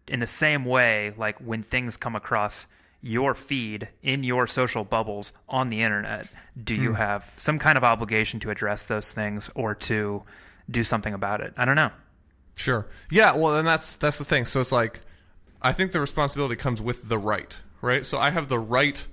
in 0.08 0.20
the 0.20 0.28
same 0.28 0.66
way, 0.66 1.14
like 1.18 1.38
when 1.40 1.64
things 1.64 1.98
come 1.98 2.16
across 2.16 2.68
your 3.02 3.36
feed 3.36 3.90
in 4.02 4.24
your 4.24 4.48
social 4.48 4.84
bubbles 4.84 5.32
on 5.48 5.70
the 5.70 5.82
internet, 5.82 6.32
do 6.62 6.76
you 6.76 6.94
have 6.94 7.32
some 7.38 7.60
kind 7.60 7.78
of 7.78 7.84
obligation 7.84 8.40
to 8.40 8.50
address 8.50 8.86
those 8.86 9.12
things 9.12 9.50
or 9.56 9.76
to 9.76 10.24
do 10.70 10.84
something 10.84 11.14
about 11.14 11.42
it? 11.42 11.54
I 11.58 11.66
don't 11.66 11.76
know. 11.76 11.92
Sure. 12.56 12.88
Yeah. 13.12 13.36
Well, 13.36 13.58
and 13.58 13.68
that's 13.68 13.96
that's 13.98 14.18
the 14.18 14.26
thing. 14.26 14.46
So 14.46 14.60
it's 14.60 14.72
like, 14.72 15.02
I 15.62 15.74
think 15.74 15.92
the 15.92 16.00
responsibility 16.00 16.56
comes 16.56 16.82
with 16.82 17.08
the 17.08 17.20
right, 17.20 17.56
right? 17.82 18.06
So 18.06 18.18
I 18.18 18.32
have 18.32 18.50
the 18.50 18.60
right 18.60 19.06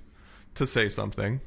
to 0.55 0.65
say 0.65 0.89
something 0.89 1.41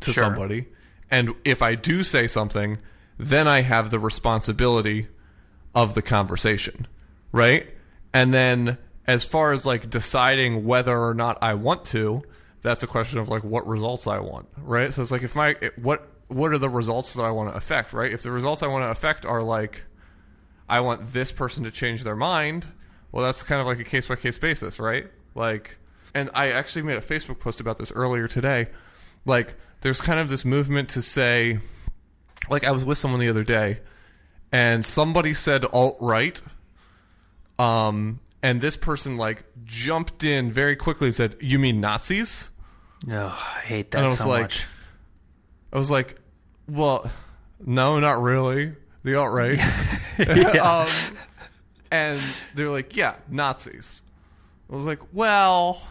to 0.00 0.12
Sure. 0.12 0.24
somebody, 0.24 0.66
and 1.10 1.34
if 1.44 1.62
I 1.62 1.74
do 1.74 2.02
say 2.02 2.26
something, 2.26 2.78
then 3.18 3.46
I 3.46 3.60
have 3.62 3.90
the 3.90 3.98
responsibility 3.98 5.08
of 5.74 5.94
the 5.94 6.02
conversation, 6.02 6.86
right? 7.32 7.68
And 8.12 8.32
then 8.32 8.78
as 9.06 9.24
far 9.24 9.52
as 9.52 9.66
like 9.66 9.90
deciding 9.90 10.64
whether 10.64 10.98
or 10.98 11.14
not 11.14 11.38
I 11.42 11.54
want 11.54 11.84
to, 11.86 12.22
that's 12.62 12.82
a 12.82 12.86
question 12.86 13.18
of 13.18 13.28
like 13.28 13.44
what 13.44 13.66
results 13.66 14.06
I 14.06 14.20
want, 14.20 14.48
right? 14.58 14.92
So 14.92 15.02
it's 15.02 15.10
like 15.10 15.22
if 15.22 15.34
my 15.34 15.56
what 15.76 16.06
what 16.28 16.52
are 16.52 16.58
the 16.58 16.68
results 16.68 17.14
that 17.14 17.22
I 17.22 17.30
want 17.30 17.50
to 17.50 17.56
affect, 17.56 17.92
right? 17.92 18.12
If 18.12 18.22
the 18.22 18.30
results 18.30 18.62
I 18.62 18.68
want 18.68 18.84
to 18.84 18.90
affect 18.90 19.24
are 19.26 19.42
like 19.42 19.82
I 20.68 20.80
want 20.80 21.12
this 21.12 21.32
person 21.32 21.64
to 21.64 21.70
change 21.70 22.04
their 22.04 22.16
mind, 22.16 22.66
well 23.12 23.24
that's 23.24 23.42
kind 23.42 23.60
of 23.60 23.66
like 23.66 23.80
a 23.80 23.84
case 23.84 24.06
by 24.08 24.16
case 24.16 24.38
basis, 24.38 24.78
right? 24.78 25.06
Like 25.34 25.76
and 26.14 26.30
I 26.34 26.50
actually 26.50 26.82
made 26.82 26.96
a 26.96 27.00
Facebook 27.00 27.38
post 27.38 27.60
about 27.60 27.78
this 27.78 27.92
earlier 27.92 28.28
today. 28.28 28.68
Like 29.24 29.54
there's 29.80 30.00
kind 30.00 30.20
of 30.20 30.28
this 30.28 30.44
movement 30.44 30.90
to 30.90 31.02
say 31.02 31.58
like 32.48 32.64
I 32.64 32.70
was 32.70 32.84
with 32.84 32.98
someone 32.98 33.20
the 33.20 33.28
other 33.28 33.44
day 33.44 33.80
and 34.52 34.84
somebody 34.84 35.34
said 35.34 35.64
alt 35.72 35.96
right 36.00 36.40
um 37.58 38.18
and 38.42 38.60
this 38.60 38.76
person 38.76 39.16
like 39.16 39.44
jumped 39.64 40.24
in 40.24 40.50
very 40.50 40.74
quickly 40.74 41.08
and 41.08 41.14
said 41.14 41.36
you 41.40 41.58
mean 41.58 41.80
nazis 41.80 42.50
Oh, 43.08 43.54
I 43.56 43.60
hate 43.60 43.86
and 43.86 43.92
that 43.92 43.98
I 44.00 44.02
was 44.04 44.18
so 44.18 44.28
like, 44.28 44.42
much. 44.42 44.66
I 45.72 45.78
was 45.78 45.90
like, 45.90 46.18
well, 46.68 47.10
no, 47.64 47.98
not 47.98 48.20
really. 48.20 48.74
The 49.04 49.14
alt 49.14 49.32
right. 49.32 49.58
um, 50.58 50.86
and 51.90 52.18
they're 52.54 52.68
like, 52.68 52.96
yeah, 52.96 53.16
Nazis. 53.28 54.02
I 54.70 54.76
was 54.76 54.84
like, 54.84 55.00
well, 55.12 55.82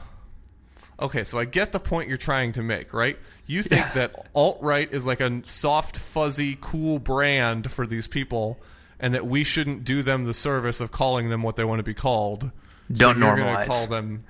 okay, 1.02 1.24
so 1.24 1.38
I 1.40 1.46
get 1.46 1.72
the 1.72 1.80
point 1.80 2.08
you're 2.10 2.18
trying 2.18 2.54
to 2.54 2.64
make, 2.64 2.94
right? 2.94 3.18
You 3.46 3.64
think 3.64 3.94
that 3.94 4.14
alt 4.36 4.60
right 4.62 4.92
is 4.92 5.06
like 5.06 5.22
a 5.22 5.42
soft, 5.46 5.98
fuzzy, 5.98 6.58
cool 6.60 7.00
brand 7.00 7.72
for 7.72 7.88
these 7.88 8.08
people, 8.08 8.60
and 9.00 9.14
that 9.14 9.26
we 9.26 9.44
shouldn't 9.44 9.84
do 9.84 10.04
them 10.04 10.26
the 10.26 10.34
service 10.34 10.80
of 10.80 10.92
calling 10.92 11.30
them 11.30 11.42
what 11.42 11.56
they 11.56 11.64
want 11.64 11.80
to 11.80 11.84
be 11.84 11.94
called. 11.94 12.52
Don't 12.92 13.16
so 13.16 13.22
normalize. 13.22 13.68
Call 13.68 13.88
them. 13.88 14.24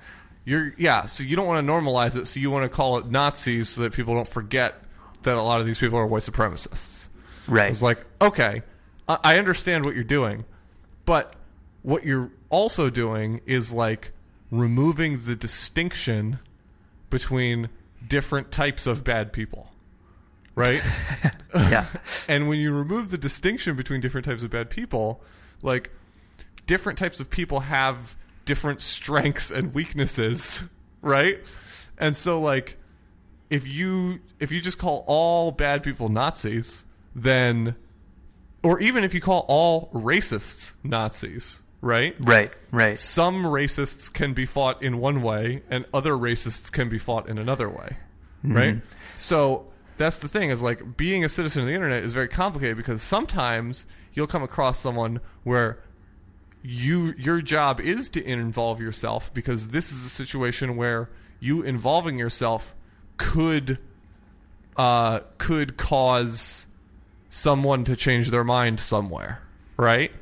You're 0.44 0.74
yeah. 0.78 1.06
So 1.06 1.22
you 1.22 1.36
don't 1.36 1.46
want 1.46 1.66
to 1.66 1.72
normalize 1.72 2.16
it. 2.16 2.26
So 2.26 2.40
you 2.40 2.50
want 2.50 2.70
to 2.70 2.74
call 2.74 2.98
it 2.98 3.06
Nazis 3.06 3.68
so 3.68 3.82
that 3.82 3.92
people 3.92 4.14
don't 4.14 4.28
forget 4.28 4.82
that 5.22 5.36
a 5.36 5.42
lot 5.42 5.60
of 5.60 5.66
these 5.66 5.78
people 5.78 5.98
are 5.98 6.06
white 6.06 6.22
supremacists. 6.22 7.08
Right. 7.46 7.70
It's 7.70 7.82
like, 7.82 8.04
okay, 8.20 8.62
I 9.08 9.18
I 9.22 9.38
understand 9.38 9.84
what 9.84 9.94
you're 9.94 10.04
doing, 10.04 10.44
but 11.04 11.34
what 11.82 12.04
you're 12.04 12.30
also 12.48 12.90
doing 12.90 13.40
is 13.46 13.72
like 13.72 14.12
removing 14.50 15.24
the 15.24 15.36
distinction 15.36 16.38
between 17.10 17.68
different 18.06 18.50
types 18.50 18.86
of 18.86 19.04
bad 19.04 19.32
people. 19.32 19.70
Right? 20.54 20.82
yeah. 21.54 21.86
and 22.28 22.48
when 22.48 22.58
you 22.58 22.72
remove 22.72 23.10
the 23.10 23.18
distinction 23.18 23.76
between 23.76 24.00
different 24.00 24.24
types 24.24 24.42
of 24.42 24.50
bad 24.50 24.70
people, 24.70 25.22
like 25.62 25.90
different 26.66 26.98
types 26.98 27.20
of 27.20 27.30
people 27.30 27.60
have 27.60 28.16
different 28.44 28.80
strengths 28.80 29.50
and 29.50 29.74
weaknesses, 29.74 30.62
right? 31.02 31.40
And 31.98 32.16
so 32.16 32.40
like 32.40 32.76
if 33.50 33.66
you 33.66 34.20
if 34.38 34.52
you 34.52 34.60
just 34.60 34.78
call 34.78 35.04
all 35.06 35.50
bad 35.50 35.82
people 35.82 36.08
Nazis, 36.08 36.84
then 37.14 37.74
or 38.62 38.80
even 38.80 39.04
if 39.04 39.14
you 39.14 39.20
call 39.20 39.44
all 39.48 39.90
racists 39.92 40.74
Nazis, 40.82 41.62
right? 41.80 42.14
Right. 42.26 42.52
Right. 42.70 42.98
Some 42.98 43.44
racists 43.44 44.12
can 44.12 44.32
be 44.32 44.46
fought 44.46 44.82
in 44.82 44.98
one 44.98 45.22
way 45.22 45.62
and 45.70 45.84
other 45.92 46.12
racists 46.12 46.70
can 46.70 46.88
be 46.88 46.98
fought 46.98 47.28
in 47.28 47.38
another 47.38 47.68
way, 47.68 47.96
right? 48.42 48.76
So 49.16 49.66
that's 49.96 50.18
the 50.18 50.28
thing 50.28 50.50
is 50.50 50.62
like 50.62 50.96
being 50.96 51.24
a 51.24 51.28
citizen 51.28 51.62
of 51.62 51.68
the 51.68 51.74
internet 51.74 52.02
is 52.02 52.14
very 52.14 52.28
complicated 52.28 52.76
because 52.76 53.02
sometimes 53.02 53.84
you'll 54.14 54.26
come 54.26 54.42
across 54.42 54.78
someone 54.78 55.20
where 55.44 55.78
you 56.62 57.14
your 57.18 57.40
job 57.40 57.80
is 57.80 58.10
to 58.10 58.22
involve 58.24 58.80
yourself 58.80 59.32
because 59.32 59.68
this 59.68 59.92
is 59.92 60.04
a 60.04 60.08
situation 60.08 60.76
where 60.76 61.08
you 61.38 61.62
involving 61.62 62.18
yourself 62.18 62.74
could 63.16 63.78
uh 64.76 65.20
could 65.38 65.76
cause 65.76 66.66
someone 67.30 67.84
to 67.84 67.96
change 67.96 68.30
their 68.30 68.44
mind 68.44 68.80
somewhere, 68.80 69.40
right? 69.80 70.12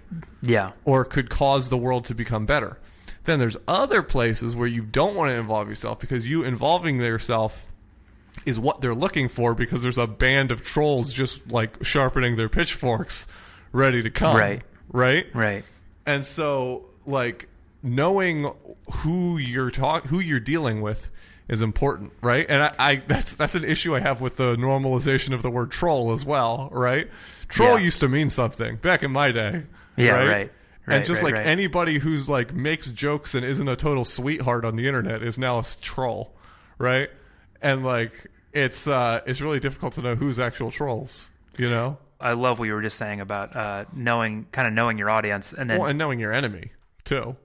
Yeah. 0.42 0.72
or 0.84 1.04
could 1.04 1.28
cause 1.30 1.68
the 1.68 1.76
world 1.76 2.04
to 2.06 2.14
become 2.14 2.46
better. 2.46 2.78
Then 3.24 3.38
there's 3.38 3.56
other 3.66 4.02
places 4.02 4.56
where 4.56 4.68
you 4.68 4.82
don't 4.82 5.14
want 5.14 5.30
to 5.30 5.36
involve 5.36 5.68
yourself 5.68 5.98
because 5.98 6.26
you 6.26 6.44
involving 6.44 6.98
yourself 6.98 7.70
is 8.46 8.58
what 8.58 8.80
they're 8.80 8.94
looking 8.94 9.28
for 9.28 9.54
because 9.54 9.82
there's 9.82 9.98
a 9.98 10.06
band 10.06 10.50
of 10.50 10.62
trolls 10.62 11.12
just 11.12 11.50
like 11.50 11.84
sharpening 11.84 12.36
their 12.36 12.48
pitchforks 12.48 13.26
ready 13.72 14.02
to 14.02 14.10
come. 14.10 14.36
Right. 14.36 14.62
Right? 14.90 15.26
Right. 15.34 15.64
And 16.06 16.24
so 16.24 16.86
like 17.04 17.48
knowing 17.82 18.50
who 18.92 19.38
you're 19.38 19.70
talk 19.70 20.06
who 20.06 20.20
you're 20.20 20.40
dealing 20.40 20.80
with 20.80 21.10
is 21.48 21.62
important, 21.62 22.12
right? 22.22 22.46
And 22.48 22.62
I, 22.62 22.74
I 22.78 22.96
that's 22.96 23.34
that's 23.34 23.54
an 23.54 23.64
issue 23.64 23.94
I 23.94 24.00
have 24.00 24.20
with 24.20 24.36
the 24.36 24.56
normalization 24.56 25.34
of 25.34 25.42
the 25.42 25.50
word 25.50 25.70
troll 25.70 26.12
as 26.12 26.24
well, 26.24 26.68
right? 26.72 27.08
Troll 27.48 27.78
Yeah. 27.78 27.84
used 27.84 28.00
to 28.00 28.08
mean 28.08 28.30
something 28.30 28.76
back 28.76 29.02
in 29.02 29.10
my 29.10 29.32
day. 29.32 29.64
Yeah, 29.96 30.12
right. 30.12 30.28
right. 30.28 30.50
and 30.86 31.04
just 31.04 31.22
right, 31.22 31.32
like 31.32 31.38
right. 31.38 31.46
anybody 31.46 31.98
who's 31.98 32.28
like 32.28 32.54
makes 32.54 32.90
jokes 32.92 33.34
and 33.34 33.44
isn't 33.44 33.68
a 33.68 33.76
total 33.76 34.04
sweetheart 34.04 34.64
on 34.64 34.76
the 34.76 34.86
internet 34.86 35.22
is 35.22 35.38
now 35.38 35.58
a 35.58 35.64
troll, 35.80 36.34
right? 36.78 37.10
And 37.60 37.84
like 37.84 38.28
it's 38.52 38.86
uh 38.86 39.20
it's 39.26 39.40
really 39.40 39.60
difficult 39.60 39.94
to 39.94 40.02
know 40.02 40.14
who's 40.14 40.38
actual 40.38 40.70
trolls, 40.70 41.30
you 41.56 41.68
know? 41.68 41.98
I 42.20 42.32
love 42.32 42.58
what 42.58 42.66
you 42.66 42.74
were 42.74 42.82
just 42.82 42.98
saying 42.98 43.20
about 43.20 43.54
uh, 43.54 43.84
knowing, 43.92 44.46
kind 44.50 44.66
of 44.66 44.74
knowing 44.74 44.98
your 44.98 45.08
audience, 45.08 45.52
and 45.52 45.70
then 45.70 45.78
Well, 45.78 45.88
and 45.88 45.98
knowing 45.98 46.18
your 46.18 46.32
enemy 46.32 46.72
too. 47.04 47.36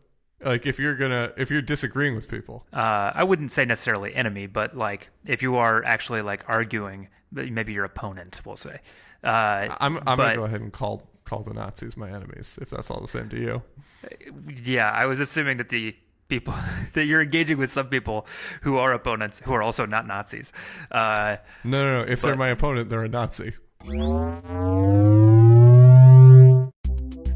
Like 0.43 0.65
if 0.65 0.77
you're 0.79 0.95
gonna 0.95 1.31
if 1.37 1.49
you're 1.51 1.61
disagreeing 1.61 2.15
with 2.15 2.27
people, 2.27 2.65
uh, 2.73 3.11
I 3.13 3.23
wouldn't 3.23 3.51
say 3.51 3.65
necessarily 3.65 4.13
enemy, 4.13 4.47
but 4.47 4.75
like 4.75 5.09
if 5.25 5.41
you 5.41 5.55
are 5.55 5.83
actually 5.85 6.21
like 6.21 6.43
arguing, 6.47 7.07
maybe 7.31 7.71
your 7.73 7.85
opponent, 7.85 8.41
we'll 8.45 8.57
say. 8.57 8.79
Uh, 9.23 9.75
I'm 9.79 9.97
I'm 9.97 10.03
but- 10.03 10.17
gonna 10.17 10.35
go 10.35 10.43
ahead 10.45 10.61
and 10.61 10.71
call 10.73 11.01
call 11.25 11.43
the 11.43 11.53
Nazis 11.53 11.95
my 11.95 12.09
enemies 12.09 12.57
if 12.61 12.69
that's 12.69 12.91
all 12.91 12.99
the 13.01 13.07
same 13.07 13.29
to 13.29 13.39
you. 13.39 13.61
yeah, 14.63 14.91
I 14.91 15.05
was 15.05 15.19
assuming 15.21 15.57
that 15.57 15.69
the 15.69 15.95
people 16.27 16.53
that 16.93 17.05
you're 17.05 17.21
engaging 17.21 17.57
with 17.57 17.71
some 17.71 17.87
people 17.87 18.27
who 18.63 18.77
are 18.77 18.91
opponents 18.93 19.39
who 19.45 19.53
are 19.53 19.63
also 19.63 19.85
not 19.85 20.05
Nazis. 20.07 20.51
Uh, 20.91 21.37
No, 21.63 21.83
no, 21.83 22.03
no. 22.03 22.11
If 22.11 22.21
they're 22.21 22.35
my 22.35 22.49
opponent, 22.49 22.89
they're 22.89 23.03
a 23.03 23.09
Nazi. 23.09 23.53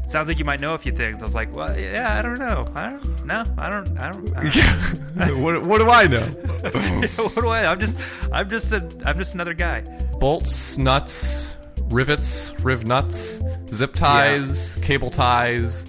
sounds 0.06 0.26
like 0.28 0.38
you 0.38 0.44
might 0.44 0.60
know 0.60 0.72
a 0.74 0.78
few 0.78 0.92
things. 0.92 1.20
I 1.22 1.24
was 1.26 1.34
like, 1.34 1.54
well, 1.54 1.78
yeah, 1.78 2.18
I 2.18 2.22
don't 2.22 2.38
know. 2.38 2.64
I 2.74 2.90
don't. 2.90 3.24
No, 3.26 3.44
I 3.58 3.70
don't. 3.70 3.98
I 4.02 4.10
don't. 4.12 4.36
I 4.36 5.26
don't 5.28 5.40
what 5.42 5.62
what 5.64 5.78
do 5.78 5.90
I 5.90 6.06
know? 6.06 6.20
what 6.20 7.34
do 7.34 7.48
I? 7.48 7.70
I'm 7.70 7.80
just. 7.80 7.98
I'm 8.32 8.48
just 8.48 8.72
a. 8.72 8.88
I'm 9.04 9.16
just 9.18 9.34
another 9.34 9.54
guy. 9.54 9.82
Bolts, 10.18 10.76
nuts, 10.78 11.56
rivets, 11.90 12.52
riv 12.60 12.86
nuts, 12.86 13.40
zip 13.72 13.94
ties, 13.94 14.76
cable 14.82 15.10
ties. 15.10 15.86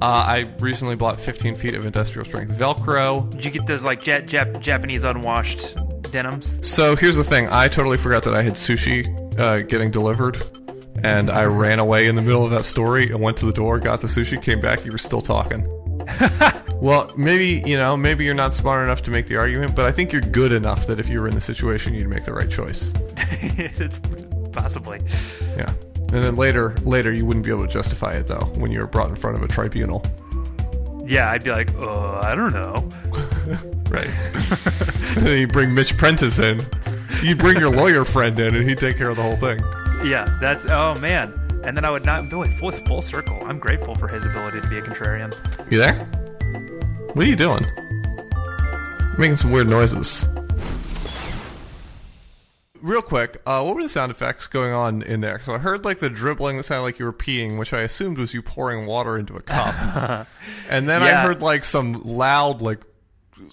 Uh, 0.00 0.24
I 0.26 0.52
recently 0.58 0.96
bought 0.96 1.20
15 1.20 1.54
feet 1.54 1.74
of 1.74 1.86
industrial 1.86 2.24
strength 2.26 2.52
Velcro. 2.52 3.30
Did 3.30 3.44
you 3.44 3.50
get 3.50 3.66
those 3.66 3.84
like 3.84 4.02
Jap- 4.02 4.28
Jap- 4.28 4.60
Japanese 4.60 5.04
unwashed 5.04 5.76
denims? 6.10 6.54
So 6.68 6.96
here's 6.96 7.16
the 7.16 7.24
thing: 7.24 7.48
I 7.50 7.68
totally 7.68 7.98
forgot 7.98 8.24
that 8.24 8.34
I 8.34 8.42
had 8.42 8.54
sushi 8.54 9.38
uh, 9.38 9.62
getting 9.62 9.90
delivered, 9.90 10.42
and 11.04 11.30
I 11.30 11.44
ran 11.44 11.78
away 11.78 12.08
in 12.08 12.16
the 12.16 12.22
middle 12.22 12.44
of 12.44 12.50
that 12.50 12.64
story 12.64 13.10
and 13.10 13.20
went 13.20 13.36
to 13.38 13.46
the 13.46 13.52
door, 13.52 13.78
got 13.78 14.00
the 14.00 14.08
sushi, 14.08 14.42
came 14.42 14.60
back. 14.60 14.84
You 14.84 14.92
were 14.92 14.98
still 14.98 15.20
talking. 15.20 15.68
Well, 16.82 17.12
maybe 17.16 17.62
you 17.64 17.76
know, 17.76 17.96
maybe 17.96 18.24
you're 18.24 18.34
not 18.34 18.54
smart 18.54 18.82
enough 18.82 19.02
to 19.02 19.12
make 19.12 19.28
the 19.28 19.36
argument, 19.36 19.76
but 19.76 19.86
I 19.86 19.92
think 19.92 20.10
you're 20.10 20.20
good 20.20 20.50
enough 20.50 20.88
that 20.88 20.98
if 20.98 21.08
you 21.08 21.20
were 21.20 21.28
in 21.28 21.34
the 21.36 21.40
situation, 21.40 21.94
you'd 21.94 22.08
make 22.08 22.24
the 22.24 22.32
right 22.32 22.50
choice. 22.50 22.92
it's 23.16 24.00
possibly. 24.52 25.00
Yeah. 25.56 25.72
And 25.96 26.22
then 26.22 26.36
later, 26.36 26.74
later 26.82 27.12
you 27.12 27.24
wouldn't 27.24 27.44
be 27.46 27.50
able 27.50 27.66
to 27.66 27.72
justify 27.72 28.12
it 28.12 28.26
though 28.26 28.50
when 28.56 28.70
you 28.70 28.80
were 28.80 28.86
brought 28.86 29.10
in 29.10 29.16
front 29.16 29.36
of 29.36 29.42
a 29.42 29.48
tribunal. 29.48 30.04
Yeah, 31.06 31.30
I'd 31.30 31.42
be 31.42 31.50
like, 31.50 31.72
uh, 31.74 32.20
I 32.20 32.34
don't 32.34 32.52
know. 32.52 32.88
Right. 33.92 34.08
then 35.16 35.38
you 35.38 35.46
bring 35.46 35.74
Mitch 35.74 35.98
Prentice 35.98 36.38
in. 36.38 36.62
You 37.22 37.36
bring 37.36 37.58
your 37.58 37.70
lawyer 37.70 38.06
friend 38.06 38.40
in, 38.40 38.54
and 38.54 38.66
he'd 38.66 38.78
take 38.78 38.96
care 38.96 39.10
of 39.10 39.16
the 39.16 39.22
whole 39.22 39.36
thing. 39.36 39.58
Yeah, 40.02 40.34
that's 40.40 40.64
oh 40.64 40.94
man. 40.94 41.34
And 41.62 41.76
then 41.76 41.84
I 41.84 41.90
would 41.90 42.06
not 42.06 42.30
boy 42.30 42.48
full 42.48 42.70
full 42.70 43.02
circle. 43.02 43.38
I'm 43.44 43.58
grateful 43.58 43.94
for 43.94 44.08
his 44.08 44.24
ability 44.24 44.62
to 44.62 44.68
be 44.68 44.78
a 44.78 44.80
contrarian. 44.80 45.34
You 45.70 45.76
there? 45.76 46.06
What 47.12 47.26
are 47.26 47.28
you 47.28 47.36
doing? 47.36 47.66
Making 49.18 49.36
some 49.36 49.50
weird 49.50 49.68
noises. 49.68 50.26
Real 52.82 53.00
quick, 53.00 53.40
uh, 53.46 53.62
what 53.62 53.76
were 53.76 53.82
the 53.82 53.88
sound 53.88 54.10
effects 54.10 54.48
going 54.48 54.72
on 54.72 55.02
in 55.02 55.20
there? 55.20 55.40
So 55.40 55.54
I 55.54 55.58
heard 55.58 55.84
like 55.84 55.98
the 55.98 56.10
dribbling 56.10 56.56
that 56.56 56.64
sounded 56.64 56.82
like 56.82 56.98
you 56.98 57.04
were 57.04 57.12
peeing, 57.12 57.56
which 57.58 57.72
I 57.72 57.82
assumed 57.82 58.18
was 58.18 58.34
you 58.34 58.42
pouring 58.42 58.86
water 58.86 59.16
into 59.16 59.36
a 59.36 59.40
cup. 59.40 60.26
and 60.68 60.88
then 60.88 61.02
I 61.02 61.10
heard 61.10 61.42
like 61.42 61.64
some 61.64 62.02
loud, 62.02 62.60
like 62.60 62.84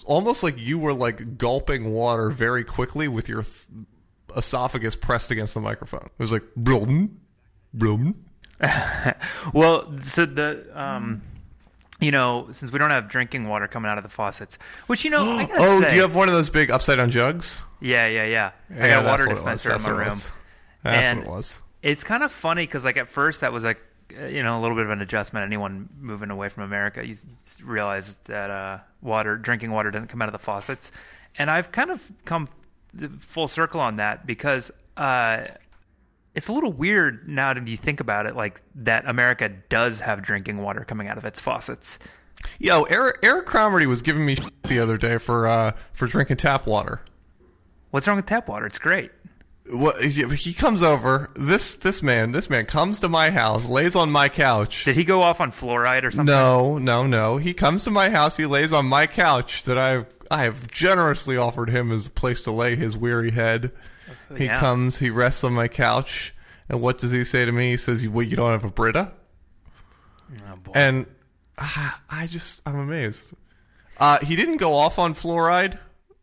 almost 0.04 0.42
like 0.42 0.58
you 0.58 0.78
were 0.78 0.92
like 0.92 1.38
gulping 1.38 1.92
water 1.92 2.30
very 2.30 2.64
quickly 2.64 3.06
with 3.06 3.28
your 3.28 3.42
th- 3.44 3.66
esophagus 4.36 4.96
pressed 4.96 5.30
against 5.30 5.54
the 5.54 5.60
microphone. 5.60 6.06
It 6.06 6.22
was 6.22 6.32
like 6.32 6.44
brum, 6.56 7.20
brum. 7.72 8.24
Well, 9.54 9.98
so 10.02 10.26
the 10.26 10.66
um, 10.74 11.22
you 12.00 12.10
know, 12.10 12.48
since 12.52 12.72
we 12.72 12.78
don't 12.78 12.90
have 12.90 13.08
drinking 13.08 13.48
water 13.48 13.68
coming 13.68 13.90
out 13.90 13.98
of 13.98 14.04
the 14.04 14.10
faucets, 14.10 14.58
which 14.86 15.04
you 15.04 15.10
know, 15.10 15.22
I 15.24 15.44
gotta 15.46 15.60
Oh, 15.62 15.80
say, 15.80 15.90
do 15.90 15.96
you 15.96 16.02
have 16.02 16.14
one 16.14 16.28
of 16.28 16.34
those 16.34 16.48
big 16.50 16.70
upside 16.70 16.96
down 16.98 17.10
jugs? 17.10 17.62
yeah, 17.80 18.06
yeah, 18.06 18.24
yeah. 18.24 18.50
I 18.82 18.88
got 18.88 19.04
a 19.04 19.08
water 19.08 19.24
what 19.24 19.38
it 19.38 19.44
was. 19.44 19.54
dispenser 19.62 19.74
in 19.76 19.82
my 19.82 19.90
room. 20.04 20.08
That's 20.82 21.06
And- 21.06 21.18
what 21.20 21.26
it 21.26 21.30
was. 21.30 21.62
It's 21.82 22.04
kind 22.04 22.22
of 22.22 22.30
funny 22.30 22.64
because 22.64 22.84
like 22.84 22.98
at 22.98 23.08
first 23.08 23.40
that 23.40 23.52
was 23.54 23.64
like 23.64 23.80
uh, 24.20 24.26
you 24.26 24.42
know 24.42 24.58
a 24.58 24.60
little 24.60 24.76
bit 24.76 24.84
of 24.84 24.90
an 24.90 25.00
adjustment. 25.00 25.44
Anyone 25.46 25.88
moving 25.98 26.30
away 26.30 26.50
from 26.50 26.64
America, 26.64 27.06
you 27.06 27.14
realize 27.64 28.16
that 28.26 28.50
uh, 28.50 28.78
water, 29.00 29.36
drinking 29.38 29.70
water, 29.70 29.90
doesn't 29.90 30.08
come 30.08 30.20
out 30.20 30.28
of 30.28 30.32
the 30.32 30.38
faucets, 30.38 30.92
and 31.38 31.50
I've 31.50 31.72
kind 31.72 31.90
of 31.90 32.12
come 32.26 32.48
full 33.18 33.48
circle 33.48 33.80
on 33.80 33.96
that 33.96 34.26
because 34.26 34.70
uh, 34.98 35.44
it's 36.40 36.48
a 36.48 36.54
little 36.54 36.72
weird 36.72 37.28
now 37.28 37.52
that 37.52 37.68
you 37.68 37.76
think 37.76 38.00
about 38.00 38.24
it, 38.24 38.34
like 38.34 38.62
that 38.74 39.06
America 39.06 39.50
does 39.68 40.00
have 40.00 40.22
drinking 40.22 40.56
water 40.62 40.86
coming 40.86 41.06
out 41.06 41.18
of 41.18 41.26
its 41.26 41.38
faucets. 41.38 41.98
Yo, 42.58 42.84
Eric, 42.84 43.18
Eric 43.22 43.44
Cromarty 43.44 43.84
was 43.84 44.00
giving 44.00 44.24
me 44.24 44.36
shit 44.36 44.50
the 44.62 44.80
other 44.80 44.96
day 44.96 45.18
for 45.18 45.46
uh, 45.46 45.72
for 45.92 46.06
drinking 46.06 46.38
tap 46.38 46.66
water. 46.66 47.02
What's 47.90 48.08
wrong 48.08 48.16
with 48.16 48.24
tap 48.24 48.48
water? 48.48 48.64
It's 48.64 48.78
great. 48.78 49.10
What 49.70 50.02
he 50.02 50.26
he 50.34 50.54
comes 50.54 50.82
over. 50.82 51.30
This 51.36 51.74
this 51.74 52.02
man 52.02 52.32
this 52.32 52.48
man 52.48 52.64
comes 52.64 53.00
to 53.00 53.10
my 53.10 53.28
house, 53.28 53.68
lays 53.68 53.94
on 53.94 54.10
my 54.10 54.30
couch. 54.30 54.86
Did 54.86 54.96
he 54.96 55.04
go 55.04 55.20
off 55.20 55.42
on 55.42 55.52
fluoride 55.52 56.04
or 56.04 56.10
something? 56.10 56.34
No, 56.34 56.78
no, 56.78 57.06
no. 57.06 57.36
He 57.36 57.52
comes 57.52 57.84
to 57.84 57.90
my 57.90 58.08
house. 58.08 58.38
He 58.38 58.46
lays 58.46 58.72
on 58.72 58.86
my 58.86 59.06
couch 59.06 59.64
that 59.64 59.76
I've 59.76 60.06
I 60.30 60.44
have 60.44 60.70
generously 60.70 61.36
offered 61.36 61.68
him 61.68 61.92
as 61.92 62.06
a 62.06 62.10
place 62.10 62.40
to 62.44 62.50
lay 62.50 62.76
his 62.76 62.96
weary 62.96 63.32
head. 63.32 63.72
He 64.36 64.46
yeah. 64.46 64.60
comes. 64.60 64.98
He 64.98 65.10
rests 65.10 65.44
on 65.44 65.52
my 65.52 65.68
couch. 65.68 66.34
And 66.68 66.80
what 66.80 66.98
does 66.98 67.10
he 67.10 67.24
say 67.24 67.44
to 67.44 67.52
me? 67.52 67.70
He 67.72 67.76
says, 67.76 68.02
"You? 68.02 68.20
You 68.20 68.36
don't 68.36 68.52
have 68.52 68.64
a 68.64 68.70
Brita?" 68.70 69.12
Oh, 70.32 70.56
boy. 70.56 70.72
And 70.74 71.06
ah, 71.58 72.00
I 72.08 72.26
just 72.26 72.62
I'm 72.64 72.78
amazed. 72.78 73.34
Uh, 73.98 74.18
he 74.20 74.36
didn't 74.36 74.58
go 74.58 74.74
off 74.74 74.98
on 74.98 75.14
fluoride. 75.14 75.78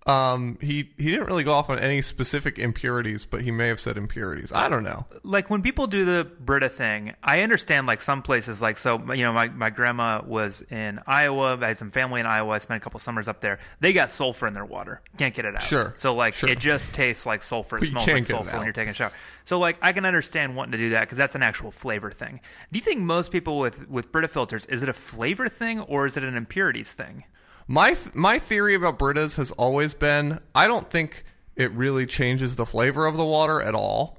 Um, 0.08 0.58
he 0.62 0.90
he 0.98 1.12
didn't 1.12 1.26
really 1.28 1.44
go 1.44 1.54
off 1.54 1.70
on 1.70 1.80
any 1.80 2.02
specific 2.02 2.58
impurities, 2.58 3.26
but 3.26 3.42
he 3.42 3.52
may 3.52 3.68
have 3.68 3.80
said 3.80 3.98
impurities. 3.98 4.54
I 4.54 4.70
don't 4.70 4.84
know. 4.84 5.06
like 5.24 5.50
when 5.50 5.62
people 5.62 5.86
do 5.86 6.06
the 6.06 6.24
Brita 6.40 6.70
thing, 6.70 7.14
I 7.22 7.42
understand 7.42 7.88
like 7.88 8.02
some 8.02 8.22
places 8.22 8.62
like 8.62 8.78
so 8.78 9.14
you 9.14 9.24
know 9.24 9.34
my, 9.34 9.50
my 9.50 9.70
grandma 9.70 10.22
was 10.26 10.62
in 10.72 11.02
Iowa. 11.06 11.58
I 11.62 11.68
had 11.68 11.78
some 11.78 11.92
family 11.92 12.22
in 12.22 12.26
Iowa. 12.26 12.54
I 12.54 12.58
spent 12.60 12.82
a 12.82 12.84
couple 12.84 13.00
summers 13.02 13.28
up 13.28 13.42
there. 13.42 13.60
They 13.82 13.92
got 13.92 14.10
sulfur 14.12 14.48
in 14.48 14.54
their 14.54 14.66
water. 14.66 15.02
Can't 15.18 15.36
get 15.36 15.44
it 15.44 15.56
out. 15.56 15.64
Sure, 15.64 15.94
So 15.98 16.16
like 16.16 16.36
sure. 16.36 16.50
it 16.50 16.60
just 16.60 16.94
tastes 16.94 17.26
like 17.26 17.44
sulfur. 17.44 17.78
It 17.78 17.82
But 17.82 17.88
smells 17.90 18.08
like 18.08 18.26
sulfur 18.26 18.56
when 18.56 18.64
you're 18.66 18.74
taking 18.74 18.92
a 18.92 18.94
shower. 18.94 19.12
So 19.44 19.60
like 19.60 19.78
I 19.82 19.92
can 19.92 20.06
understand 20.06 20.56
wanting 20.56 20.72
to 20.72 20.78
do 20.78 20.90
that 20.92 21.02
because 21.02 21.18
that's 21.18 21.36
an 21.36 21.44
actual 21.44 21.72
flavor 21.72 22.12
thing. 22.12 22.40
Do 22.72 22.80
you 22.80 22.84
think 22.84 23.02
most 23.02 23.32
people 23.32 23.60
with 23.60 23.90
with 23.90 24.12
Brita 24.14 24.30
filters 24.30 24.66
is 24.68 24.84
it 24.84 24.90
a 24.90 24.94
flavor 24.94 25.50
thing 25.50 25.82
or 25.82 26.06
is 26.06 26.16
it 26.16 26.24
an 26.24 26.36
impurities 26.36 26.94
thing? 26.94 27.26
My 27.68 27.94
th- 27.94 28.16
my 28.16 28.40
theory 28.40 28.76
about 28.76 28.98
Britas 28.98 29.38
has 29.38 29.52
always 29.52 29.94
been 29.94 30.40
I 30.56 30.68
don't 30.68 30.90
think 30.90 31.26
it 31.56 31.72
really 31.72 32.06
changes 32.06 32.56
the 32.56 32.66
flavor 32.66 33.06
of 33.06 33.18
the 33.18 33.26
water 33.26 33.62
at 33.62 33.76
all. 33.76 34.18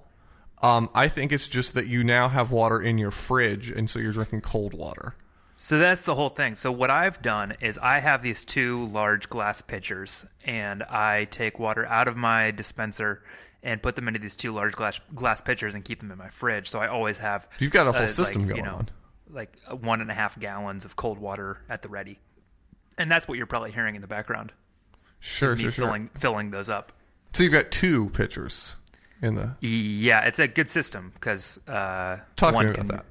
Um, 0.61 0.91
I 0.95 1.09
think 1.09 1.33
it's 1.33 1.47
just 1.47 1.75
that 1.75 1.87
you 1.87 2.03
now 2.03 2.29
have 2.29 2.51
water 2.51 2.81
in 2.81 2.99
your 2.99 3.13
fridge, 3.13 3.71
and 3.71 3.89
so 3.89 4.01
you're 4.01 4.13
drinking 4.13 4.41
cold 4.41 4.75
water. 4.75 5.15
So 5.57 5.79
that's 5.79 6.05
the 6.05 6.15
whole 6.15 6.29
thing. 6.29 6.55
So 6.57 6.71
what 6.71 6.91
I've 6.91 7.23
done 7.23 7.57
is 7.61 7.79
I 7.79 8.01
have 8.01 8.23
these 8.23 8.45
two 8.45 8.87
large 8.87 9.29
glass 9.29 9.63
pitchers, 9.63 10.27
and 10.45 10.83
I 10.85 11.25
take 11.27 11.59
water 11.59 11.87
out 11.87 12.07
of 12.09 12.17
my 12.17 12.51
dispenser 12.51 13.23
and 13.63 13.83
put 13.83 13.97
them 13.97 14.09
into 14.09 14.21
these 14.21 14.37
two 14.37 14.53
large 14.53 14.75
glass 14.75 15.01
glass 15.15 15.41
pitchers 15.41 15.75
and 15.75 15.85
keep 15.85 16.01
them 16.01 16.11
in 16.11 16.19
my 16.19 16.29
fridge. 16.29 16.69
So 16.69 16.81
I 16.81 16.89
always 16.89 17.19
have 17.19 17.49
You've 17.59 17.73
got 17.73 17.87
a 17.87 17.93
whole 17.93 18.03
uh, 18.03 18.07
system 18.09 18.43
like, 18.43 18.49
going 18.51 18.65
you 18.65 18.71
know, 18.71 18.77
on. 18.79 18.89
like 19.31 19.57
one 19.71 20.01
and 20.01 20.11
a 20.11 20.15
half 20.15 20.39
gallons 20.39 20.85
of 20.85 20.97
cold 20.97 21.19
water 21.19 21.61
at 21.69 21.83
the 21.83 21.89
ready, 21.89 22.19
and 22.99 23.11
that's 23.11 23.27
what 23.29 23.39
you're 23.39 23.47
probably 23.47 23.73
hearing 23.73 23.95
in 23.95 24.01
the 24.03 24.07
background. 24.09 24.53
Sure, 25.21 25.57
sure, 25.57 25.71
sure. 25.71 25.87
filling 25.87 26.11
filling 26.17 26.51
those 26.51 26.69
up. 26.69 26.93
So 27.33 27.43
you've 27.43 27.53
got 27.53 27.71
two 27.71 28.11
pitchers 28.11 28.77
in 29.21 29.35
the. 29.35 29.55
Yeah, 29.61 30.25
it's 30.27 30.39
a 30.39 30.49
good 30.49 30.71
system 30.71 31.11
because 31.15 31.59
uh, 31.69 32.19
Talk 32.37 32.51
to 32.51 32.55
one 32.55 32.67
me 32.67 32.71
about 32.73 32.79
can, 32.81 32.89
that. 32.89 33.05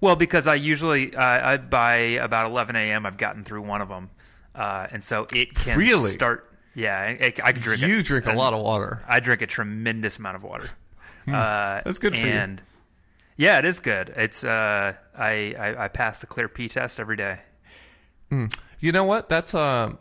Well, 0.00 0.16
because 0.16 0.46
I 0.46 0.54
usually 0.54 1.14
uh, 1.14 1.22
I, 1.22 1.56
by 1.56 1.94
about 1.94 2.46
11 2.50 2.76
a.m. 2.76 3.06
I've 3.06 3.16
gotten 3.16 3.44
through 3.44 3.62
one 3.62 3.82
of 3.82 3.88
them, 3.88 4.10
uh, 4.54 4.86
and 4.90 5.02
so 5.02 5.26
it 5.32 5.54
can 5.54 5.78
Really? 5.78 6.10
start. 6.10 6.52
Yeah, 6.74 6.98
I, 6.98 7.32
I 7.42 7.52
can 7.52 7.62
drink. 7.62 7.80
You 7.82 8.00
a, 8.00 8.02
drink 8.02 8.26
a 8.26 8.34
lot 8.34 8.52
of 8.52 8.60
water. 8.62 9.02
I 9.08 9.20
drink 9.20 9.40
a 9.42 9.46
tremendous 9.46 10.18
amount 10.18 10.36
of 10.36 10.42
water. 10.42 10.68
Uh, 11.26 11.80
That's 11.84 11.98
good 11.98 12.14
for 12.14 12.24
you. 12.26 12.32
and, 12.32 12.62
Yeah, 13.36 13.58
it 13.58 13.64
is 13.64 13.80
good. 13.80 14.12
It's 14.14 14.44
uh, 14.44 14.92
I, 15.16 15.54
I 15.58 15.84
I 15.84 15.88
pass 15.88 16.20
the 16.20 16.26
clear 16.26 16.48
P 16.48 16.68
test 16.68 17.00
every 17.00 17.16
day. 17.16 17.38
You 18.80 18.92
know 18.92 19.04
what? 19.04 19.28
That's 19.28 19.54
uh 19.54 19.92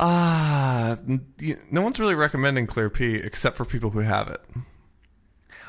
Ah, 0.00 0.96
no 1.70 1.82
one's 1.82 1.98
really 1.98 2.14
recommending 2.14 2.68
Clear 2.68 2.88
P 2.88 3.14
except 3.16 3.56
for 3.56 3.64
people 3.64 3.90
who 3.90 3.98
have 3.98 4.28
it. 4.28 4.40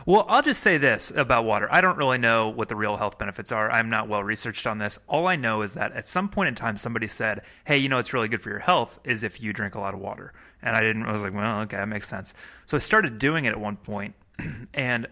Well, 0.05 0.25
I'll 0.29 0.43
just 0.43 0.61
say 0.61 0.77
this 0.77 1.11
about 1.15 1.45
water. 1.45 1.67
I 1.71 1.81
don't 1.81 1.97
really 1.97 2.19
know 2.19 2.47
what 2.47 2.69
the 2.69 2.75
real 2.75 2.97
health 2.97 3.17
benefits 3.17 3.51
are. 3.51 3.71
I'm 3.71 3.89
not 3.89 4.07
well 4.07 4.23
researched 4.23 4.65
on 4.65 4.77
this. 4.77 4.99
All 5.07 5.27
I 5.27 5.35
know 5.35 5.61
is 5.61 5.73
that 5.73 5.91
at 5.93 6.07
some 6.07 6.29
point 6.29 6.47
in 6.47 6.55
time, 6.55 6.77
somebody 6.77 7.07
said, 7.07 7.41
"Hey, 7.65 7.77
you 7.77 7.89
know, 7.89 7.97
it's 7.97 8.13
really 8.13 8.27
good 8.27 8.41
for 8.41 8.49
your 8.49 8.59
health 8.59 8.99
is 9.03 9.23
if 9.23 9.41
you 9.41 9.51
drink 9.51 9.75
a 9.75 9.79
lot 9.79 9.93
of 9.93 9.99
water." 9.99 10.33
And 10.61 10.75
I 10.75 10.81
didn't. 10.81 11.05
I 11.05 11.11
was 11.11 11.23
like, 11.23 11.33
"Well, 11.33 11.61
okay, 11.61 11.77
that 11.77 11.87
makes 11.87 12.07
sense." 12.07 12.33
So 12.65 12.77
I 12.77 12.79
started 12.79 13.17
doing 13.19 13.45
it 13.45 13.49
at 13.49 13.59
one 13.59 13.77
point, 13.77 14.13
and 14.73 15.07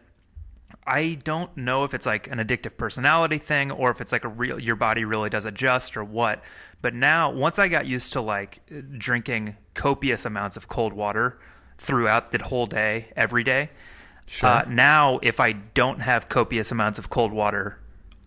I 0.88 1.20
don't 1.24 1.56
know 1.58 1.84
if 1.84 1.94
it's 1.94 2.06
like 2.06 2.28
an 2.32 2.40
addictive 2.40 2.78
personality 2.78 3.38
thing 3.38 3.72
or 3.72 3.92
if 3.92 4.00
it's 4.00 4.14
like 4.14 4.24
a 4.24 4.30
real 4.30 4.58
your 4.58 4.78
body 4.78 5.04
really 5.04 5.30
does 5.30 5.44
adjust 5.44 5.98
or 5.98 6.04
what. 6.04 6.42
But 6.82 6.94
now 6.94 7.30
once 7.30 7.60
I 7.60 7.68
got 7.68 7.86
used 7.86 8.14
to 8.14 8.22
like 8.22 8.62
drinking 8.98 9.58
copious 9.74 10.26
amounts 10.26 10.56
of 10.56 10.68
cold 10.70 10.94
water 10.94 11.38
throughout 11.78 12.32
the 12.32 12.42
whole 12.42 12.66
day 12.66 13.08
every 13.16 13.44
day. 13.44 13.70
Uh, 14.48 14.64
now 14.70 15.20
if 15.22 15.40
I 15.40 15.52
don't 15.52 16.02
have 16.02 16.30
copious 16.30 16.72
amounts 16.72 17.00
of 17.00 17.10
cold 17.10 17.34
water 17.34 17.80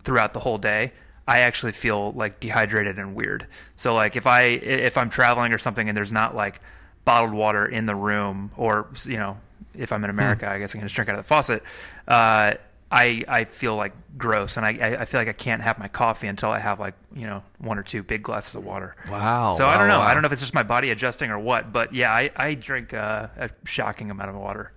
throughout 0.03 0.33
the 0.33 0.39
whole 0.39 0.57
day, 0.59 0.93
I 1.27 1.39
actually 1.39 1.71
feel 1.71 2.11
like 2.11 2.39
dehydrated 2.39 2.99
and 2.99 3.15
weird. 3.15 3.47
So 3.75 3.95
like 3.95 4.15
if 4.15 4.27
I 4.27 4.43
if 4.43 4.97
I'm 4.97 5.09
traveling 5.09 5.53
or 5.53 5.57
something 5.57 5.89
and 5.89 5.97
there's 5.97 6.11
not 6.11 6.35
like 6.35 6.59
bottled 7.05 7.33
water 7.33 7.65
in 7.65 7.87
the 7.87 7.95
room 7.95 8.51
or 8.55 8.87
you 9.05 9.17
know 9.17 9.37
if 9.75 9.91
I'm 9.91 10.03
in 10.03 10.09
America, 10.09 10.49
I 10.49 10.59
guess 10.59 10.73
I 10.75 10.79
can 10.79 10.87
just 10.87 10.95
drink 10.95 11.09
out 11.09 11.15
of 11.15 11.23
the 11.23 11.27
faucet. 11.27 11.63
Uh, 12.07 12.53
I 12.93 13.23
I 13.27 13.45
feel 13.45 13.75
like 13.77 13.93
gross, 14.17 14.57
and 14.57 14.65
I 14.65 14.69
I- 14.81 15.01
I 15.01 15.05
feel 15.05 15.21
like 15.21 15.29
I 15.29 15.33
can't 15.33 15.61
have 15.61 15.79
my 15.79 15.87
coffee 15.87 16.27
until 16.27 16.49
I 16.51 16.59
have 16.59 16.79
like 16.79 16.93
you 17.15 17.25
know 17.25 17.41
one 17.59 17.77
or 17.79 17.83
two 17.83 18.03
big 18.03 18.21
glasses 18.23 18.55
of 18.55 18.65
water. 18.65 18.95
Wow, 19.09 19.51
So 19.53 19.65
I 19.67 19.77
don't 19.77 19.87
know. 19.87 19.99
wow. 19.99 20.05
I 20.07 20.13
don't 20.13 20.23
know 20.23 20.27
if 20.27 20.33
it's 20.33 20.41
just 20.41 20.53
my 20.53 20.63
body 20.63 20.91
adjusting 20.91 21.31
or 21.31 21.39
what, 21.39 21.71
but 21.71 21.93
yeah, 21.93 22.11
I 22.11 22.31
I 22.35 22.53
drink 22.55 22.93
uh, 22.93 23.27
a 23.37 23.49
shocking 23.65 24.11
amount 24.11 24.29
of 24.31 24.35
water. 24.35 24.73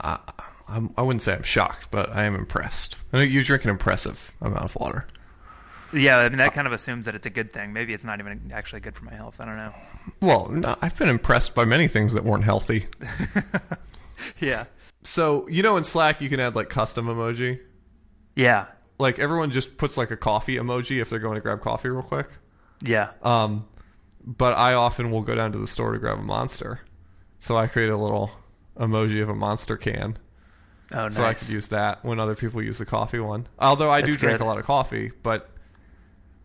I'm, 0.00 0.92
I 0.96 1.02
wouldn't 1.02 1.22
say 1.22 1.34
I'm 1.34 1.42
shocked, 1.42 1.88
but 1.90 2.08
I 2.10 2.24
am 2.24 2.34
impressed. 2.34 2.96
I 3.12 3.18
know 3.18 3.22
you 3.22 3.44
drink 3.44 3.64
an 3.64 3.70
impressive 3.70 4.32
amount 4.40 4.64
of 4.64 4.74
water. 4.76 5.06
Yeah, 5.92 6.18
I 6.18 6.28
mean 6.28 6.38
that 6.38 6.52
kind 6.54 6.66
of 6.66 6.72
assumes 6.72 7.04
that 7.06 7.14
it's 7.14 7.26
a 7.26 7.30
good 7.30 7.50
thing. 7.50 7.72
Maybe 7.72 7.92
it's 7.92 8.04
not 8.04 8.18
even 8.18 8.50
actually 8.52 8.80
good 8.80 8.94
for 8.96 9.04
my 9.04 9.14
health. 9.14 9.40
I 9.40 9.44
don't 9.44 9.56
know. 9.56 9.72
Well, 10.20 10.48
no, 10.50 10.76
I've 10.82 10.96
been 10.98 11.08
impressed 11.08 11.54
by 11.54 11.64
many 11.64 11.86
things 11.88 12.12
that 12.14 12.24
weren't 12.24 12.44
healthy. 12.44 12.86
Yeah. 14.40 14.64
So 15.02 15.46
you 15.48 15.62
know, 15.62 15.76
in 15.76 15.84
Slack 15.84 16.20
you 16.20 16.28
can 16.28 16.40
add 16.40 16.54
like 16.56 16.68
custom 16.70 17.06
emoji. 17.06 17.60
Yeah. 18.36 18.66
like 18.98 19.18
everyone 19.18 19.50
just 19.50 19.76
puts 19.76 19.96
like 19.96 20.10
a 20.10 20.16
coffee 20.16 20.56
emoji 20.56 21.00
if 21.00 21.08
they're 21.10 21.18
going 21.18 21.34
to 21.36 21.40
grab 21.40 21.60
coffee 21.60 21.88
real 21.88 22.02
quick. 22.02 22.28
Yeah. 22.82 23.10
Um, 23.22 23.66
but 24.24 24.54
I 24.56 24.74
often 24.74 25.10
will 25.10 25.22
go 25.22 25.34
down 25.34 25.52
to 25.52 25.58
the 25.58 25.66
store 25.66 25.92
to 25.92 25.98
grab 25.98 26.18
a 26.18 26.22
monster, 26.22 26.80
so 27.38 27.56
I 27.56 27.66
create 27.66 27.90
a 27.90 27.96
little 27.98 28.30
emoji 28.78 29.22
of 29.22 29.28
a 29.28 29.34
monster 29.34 29.76
can, 29.76 30.18
Oh, 30.92 31.04
nice. 31.04 31.14
so 31.14 31.24
I 31.24 31.34
could 31.34 31.48
use 31.50 31.68
that 31.68 32.04
when 32.04 32.18
other 32.18 32.34
people 32.34 32.62
use 32.62 32.78
the 32.78 32.86
coffee 32.86 33.20
one. 33.20 33.46
Although 33.58 33.90
I 33.90 34.00
do 34.00 34.12
drink 34.16 34.38
good. 34.38 34.40
a 34.40 34.46
lot 34.46 34.58
of 34.58 34.64
coffee, 34.64 35.12
but 35.22 35.48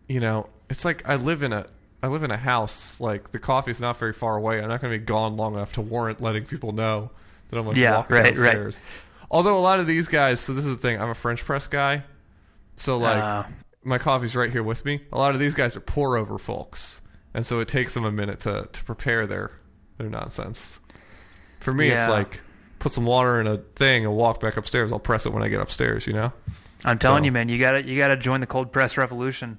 you 0.08 0.20
know, 0.20 0.48
it's 0.68 0.84
like 0.84 1.08
I 1.08 1.16
live 1.16 1.42
in 1.42 1.52
a 1.52 1.66
I 2.02 2.08
live 2.08 2.22
in 2.22 2.30
a 2.30 2.36
house. 2.36 3.00
Like 3.00 3.30
the 3.32 3.38
coffee's 3.38 3.80
not 3.80 3.96
very 3.98 4.12
far 4.12 4.36
away. 4.36 4.60
I'm 4.60 4.68
not 4.68 4.80
going 4.80 4.92
to 4.92 4.98
be 4.98 5.04
gone 5.04 5.36
long 5.36 5.54
enough 5.54 5.72
to 5.74 5.80
warrant 5.80 6.20
letting 6.22 6.44
people 6.46 6.72
know 6.72 7.10
that 7.50 7.58
I'm 7.58 7.66
like 7.66 7.76
Yeah, 7.76 7.96
walking 7.96 8.16
right, 8.16 8.36
right. 8.36 8.84
Although 9.30 9.56
a 9.58 9.60
lot 9.60 9.78
of 9.80 9.86
these 9.86 10.08
guys, 10.08 10.40
so 10.40 10.52
this 10.54 10.66
is 10.66 10.72
the 10.74 10.80
thing. 10.80 11.00
I'm 11.00 11.10
a 11.10 11.14
French 11.14 11.44
press 11.44 11.66
guy, 11.66 12.02
so 12.76 12.98
like 12.98 13.22
Uh, 13.22 13.44
my 13.84 13.98
coffee's 13.98 14.34
right 14.34 14.50
here 14.50 14.62
with 14.62 14.84
me. 14.84 15.00
A 15.12 15.18
lot 15.18 15.34
of 15.34 15.40
these 15.40 15.54
guys 15.54 15.76
are 15.76 15.80
pour 15.80 16.16
over 16.16 16.36
folks, 16.38 17.00
and 17.34 17.46
so 17.46 17.60
it 17.60 17.68
takes 17.68 17.94
them 17.94 18.04
a 18.04 18.12
minute 18.12 18.40
to, 18.40 18.68
to 18.72 18.84
prepare 18.84 19.26
their 19.26 19.50
their 19.98 20.08
nonsense. 20.08 20.80
For 21.60 21.72
me, 21.72 21.90
it's 21.90 22.08
like 22.08 22.40
put 22.78 22.90
some 22.92 23.04
water 23.04 23.40
in 23.40 23.46
a 23.46 23.58
thing 23.76 24.04
and 24.06 24.14
walk 24.14 24.40
back 24.40 24.56
upstairs. 24.56 24.90
I'll 24.92 24.98
press 24.98 25.26
it 25.26 25.32
when 25.32 25.42
I 25.42 25.48
get 25.48 25.60
upstairs. 25.60 26.06
You 26.06 26.14
know? 26.14 26.32
I'm 26.84 26.98
telling 26.98 27.22
So- 27.22 27.26
you, 27.26 27.32
man, 27.32 27.48
you 27.50 27.58
gotta 27.58 27.86
you 27.86 27.96
gotta 27.98 28.16
join 28.16 28.40
the 28.40 28.46
cold 28.46 28.72
press 28.72 28.96
revolution. 28.96 29.58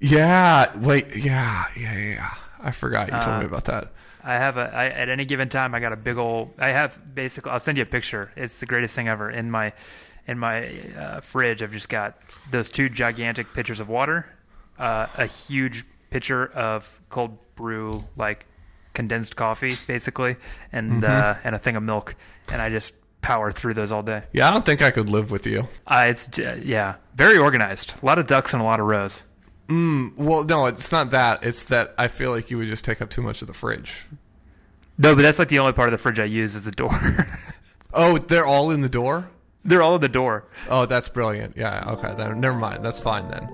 Yeah. 0.00 0.76
Wait. 0.78 1.16
Yeah. 1.16 1.64
Yeah. 1.76 1.94
Yeah. 1.96 2.08
yeah. 2.14 2.30
I 2.60 2.70
forgot 2.72 3.06
you 3.06 3.12
told 3.20 3.36
Uh, 3.36 3.40
me 3.40 3.46
about 3.46 3.64
that. 3.64 3.92
I 4.24 4.34
have 4.34 4.56
a 4.56 4.70
I, 4.74 4.86
at 4.86 5.08
any 5.08 5.24
given 5.24 5.48
time 5.48 5.74
I 5.74 5.80
got 5.80 5.92
a 5.92 5.96
big 5.96 6.16
old 6.16 6.54
I 6.58 6.68
have 6.68 6.98
basically 7.14 7.52
I'll 7.52 7.60
send 7.60 7.78
you 7.78 7.82
a 7.82 7.86
picture. 7.86 8.32
It's 8.36 8.60
the 8.60 8.66
greatest 8.66 8.94
thing 8.94 9.08
ever 9.08 9.30
in 9.30 9.50
my 9.50 9.72
in 10.26 10.38
my 10.38 10.68
uh, 10.98 11.20
fridge. 11.20 11.62
I've 11.62 11.72
just 11.72 11.88
got 11.88 12.18
those 12.50 12.70
two 12.70 12.88
gigantic 12.88 13.52
pitchers 13.54 13.80
of 13.80 13.88
water, 13.88 14.26
uh, 14.78 15.06
a 15.16 15.26
huge 15.26 15.84
pitcher 16.10 16.46
of 16.52 17.00
cold 17.08 17.38
brew 17.54 18.04
like 18.16 18.46
condensed 18.94 19.36
coffee 19.36 19.72
basically, 19.86 20.36
and 20.72 21.04
uh, 21.04 21.34
and 21.44 21.54
a 21.54 21.58
thing 21.58 21.76
of 21.76 21.82
milk, 21.82 22.14
and 22.52 22.60
I 22.60 22.70
just 22.70 22.94
power 23.20 23.50
through 23.50 23.74
those 23.74 23.90
all 23.92 24.02
day. 24.02 24.22
Yeah. 24.32 24.48
I 24.48 24.50
don't 24.50 24.64
think 24.64 24.80
I 24.80 24.90
could 24.90 25.08
live 25.10 25.30
with 25.30 25.46
you. 25.46 25.68
Uh, 25.86 26.06
it's 26.08 26.26
j- 26.28 26.62
yeah, 26.64 26.96
very 27.14 27.36
organized. 27.36 27.94
A 28.02 28.06
lot 28.06 28.18
of 28.18 28.26
ducks 28.26 28.52
and 28.52 28.62
a 28.62 28.64
lot 28.64 28.80
of 28.80 28.86
rows. 28.86 29.22
Mm, 29.68 30.16
well, 30.16 30.44
no, 30.44 30.66
it's 30.66 30.90
not 30.90 31.10
that. 31.10 31.44
It's 31.44 31.64
that 31.64 31.94
I 31.98 32.08
feel 32.08 32.30
like 32.30 32.50
you 32.50 32.58
would 32.58 32.68
just 32.68 32.84
take 32.84 33.00
up 33.02 33.10
too 33.10 33.22
much 33.22 33.42
of 33.42 33.48
the 33.48 33.54
fridge. 33.54 34.06
No, 34.96 35.14
but 35.14 35.22
that's 35.22 35.38
like 35.38 35.48
the 35.48 35.58
only 35.58 35.72
part 35.72 35.88
of 35.88 35.92
the 35.92 35.98
fridge 35.98 36.18
I 36.18 36.24
use 36.24 36.54
is 36.54 36.64
the 36.64 36.70
door. 36.70 36.90
Oh, 37.94 38.18
they're 38.18 38.44
all 38.44 38.70
in 38.70 38.82
the 38.82 38.88
door. 38.88 39.30
They're 39.64 39.80
all 39.82 39.94
in 39.94 40.00
the 40.02 40.10
door. 40.10 40.44
Oh, 40.68 40.84
that's 40.84 41.08
brilliant. 41.08 41.56
Yeah. 41.56 41.84
Okay. 41.92 42.14
Then 42.14 42.38
never 42.38 42.56
mind. 42.56 42.84
That's 42.84 43.00
fine 43.00 43.30
then. 43.30 43.48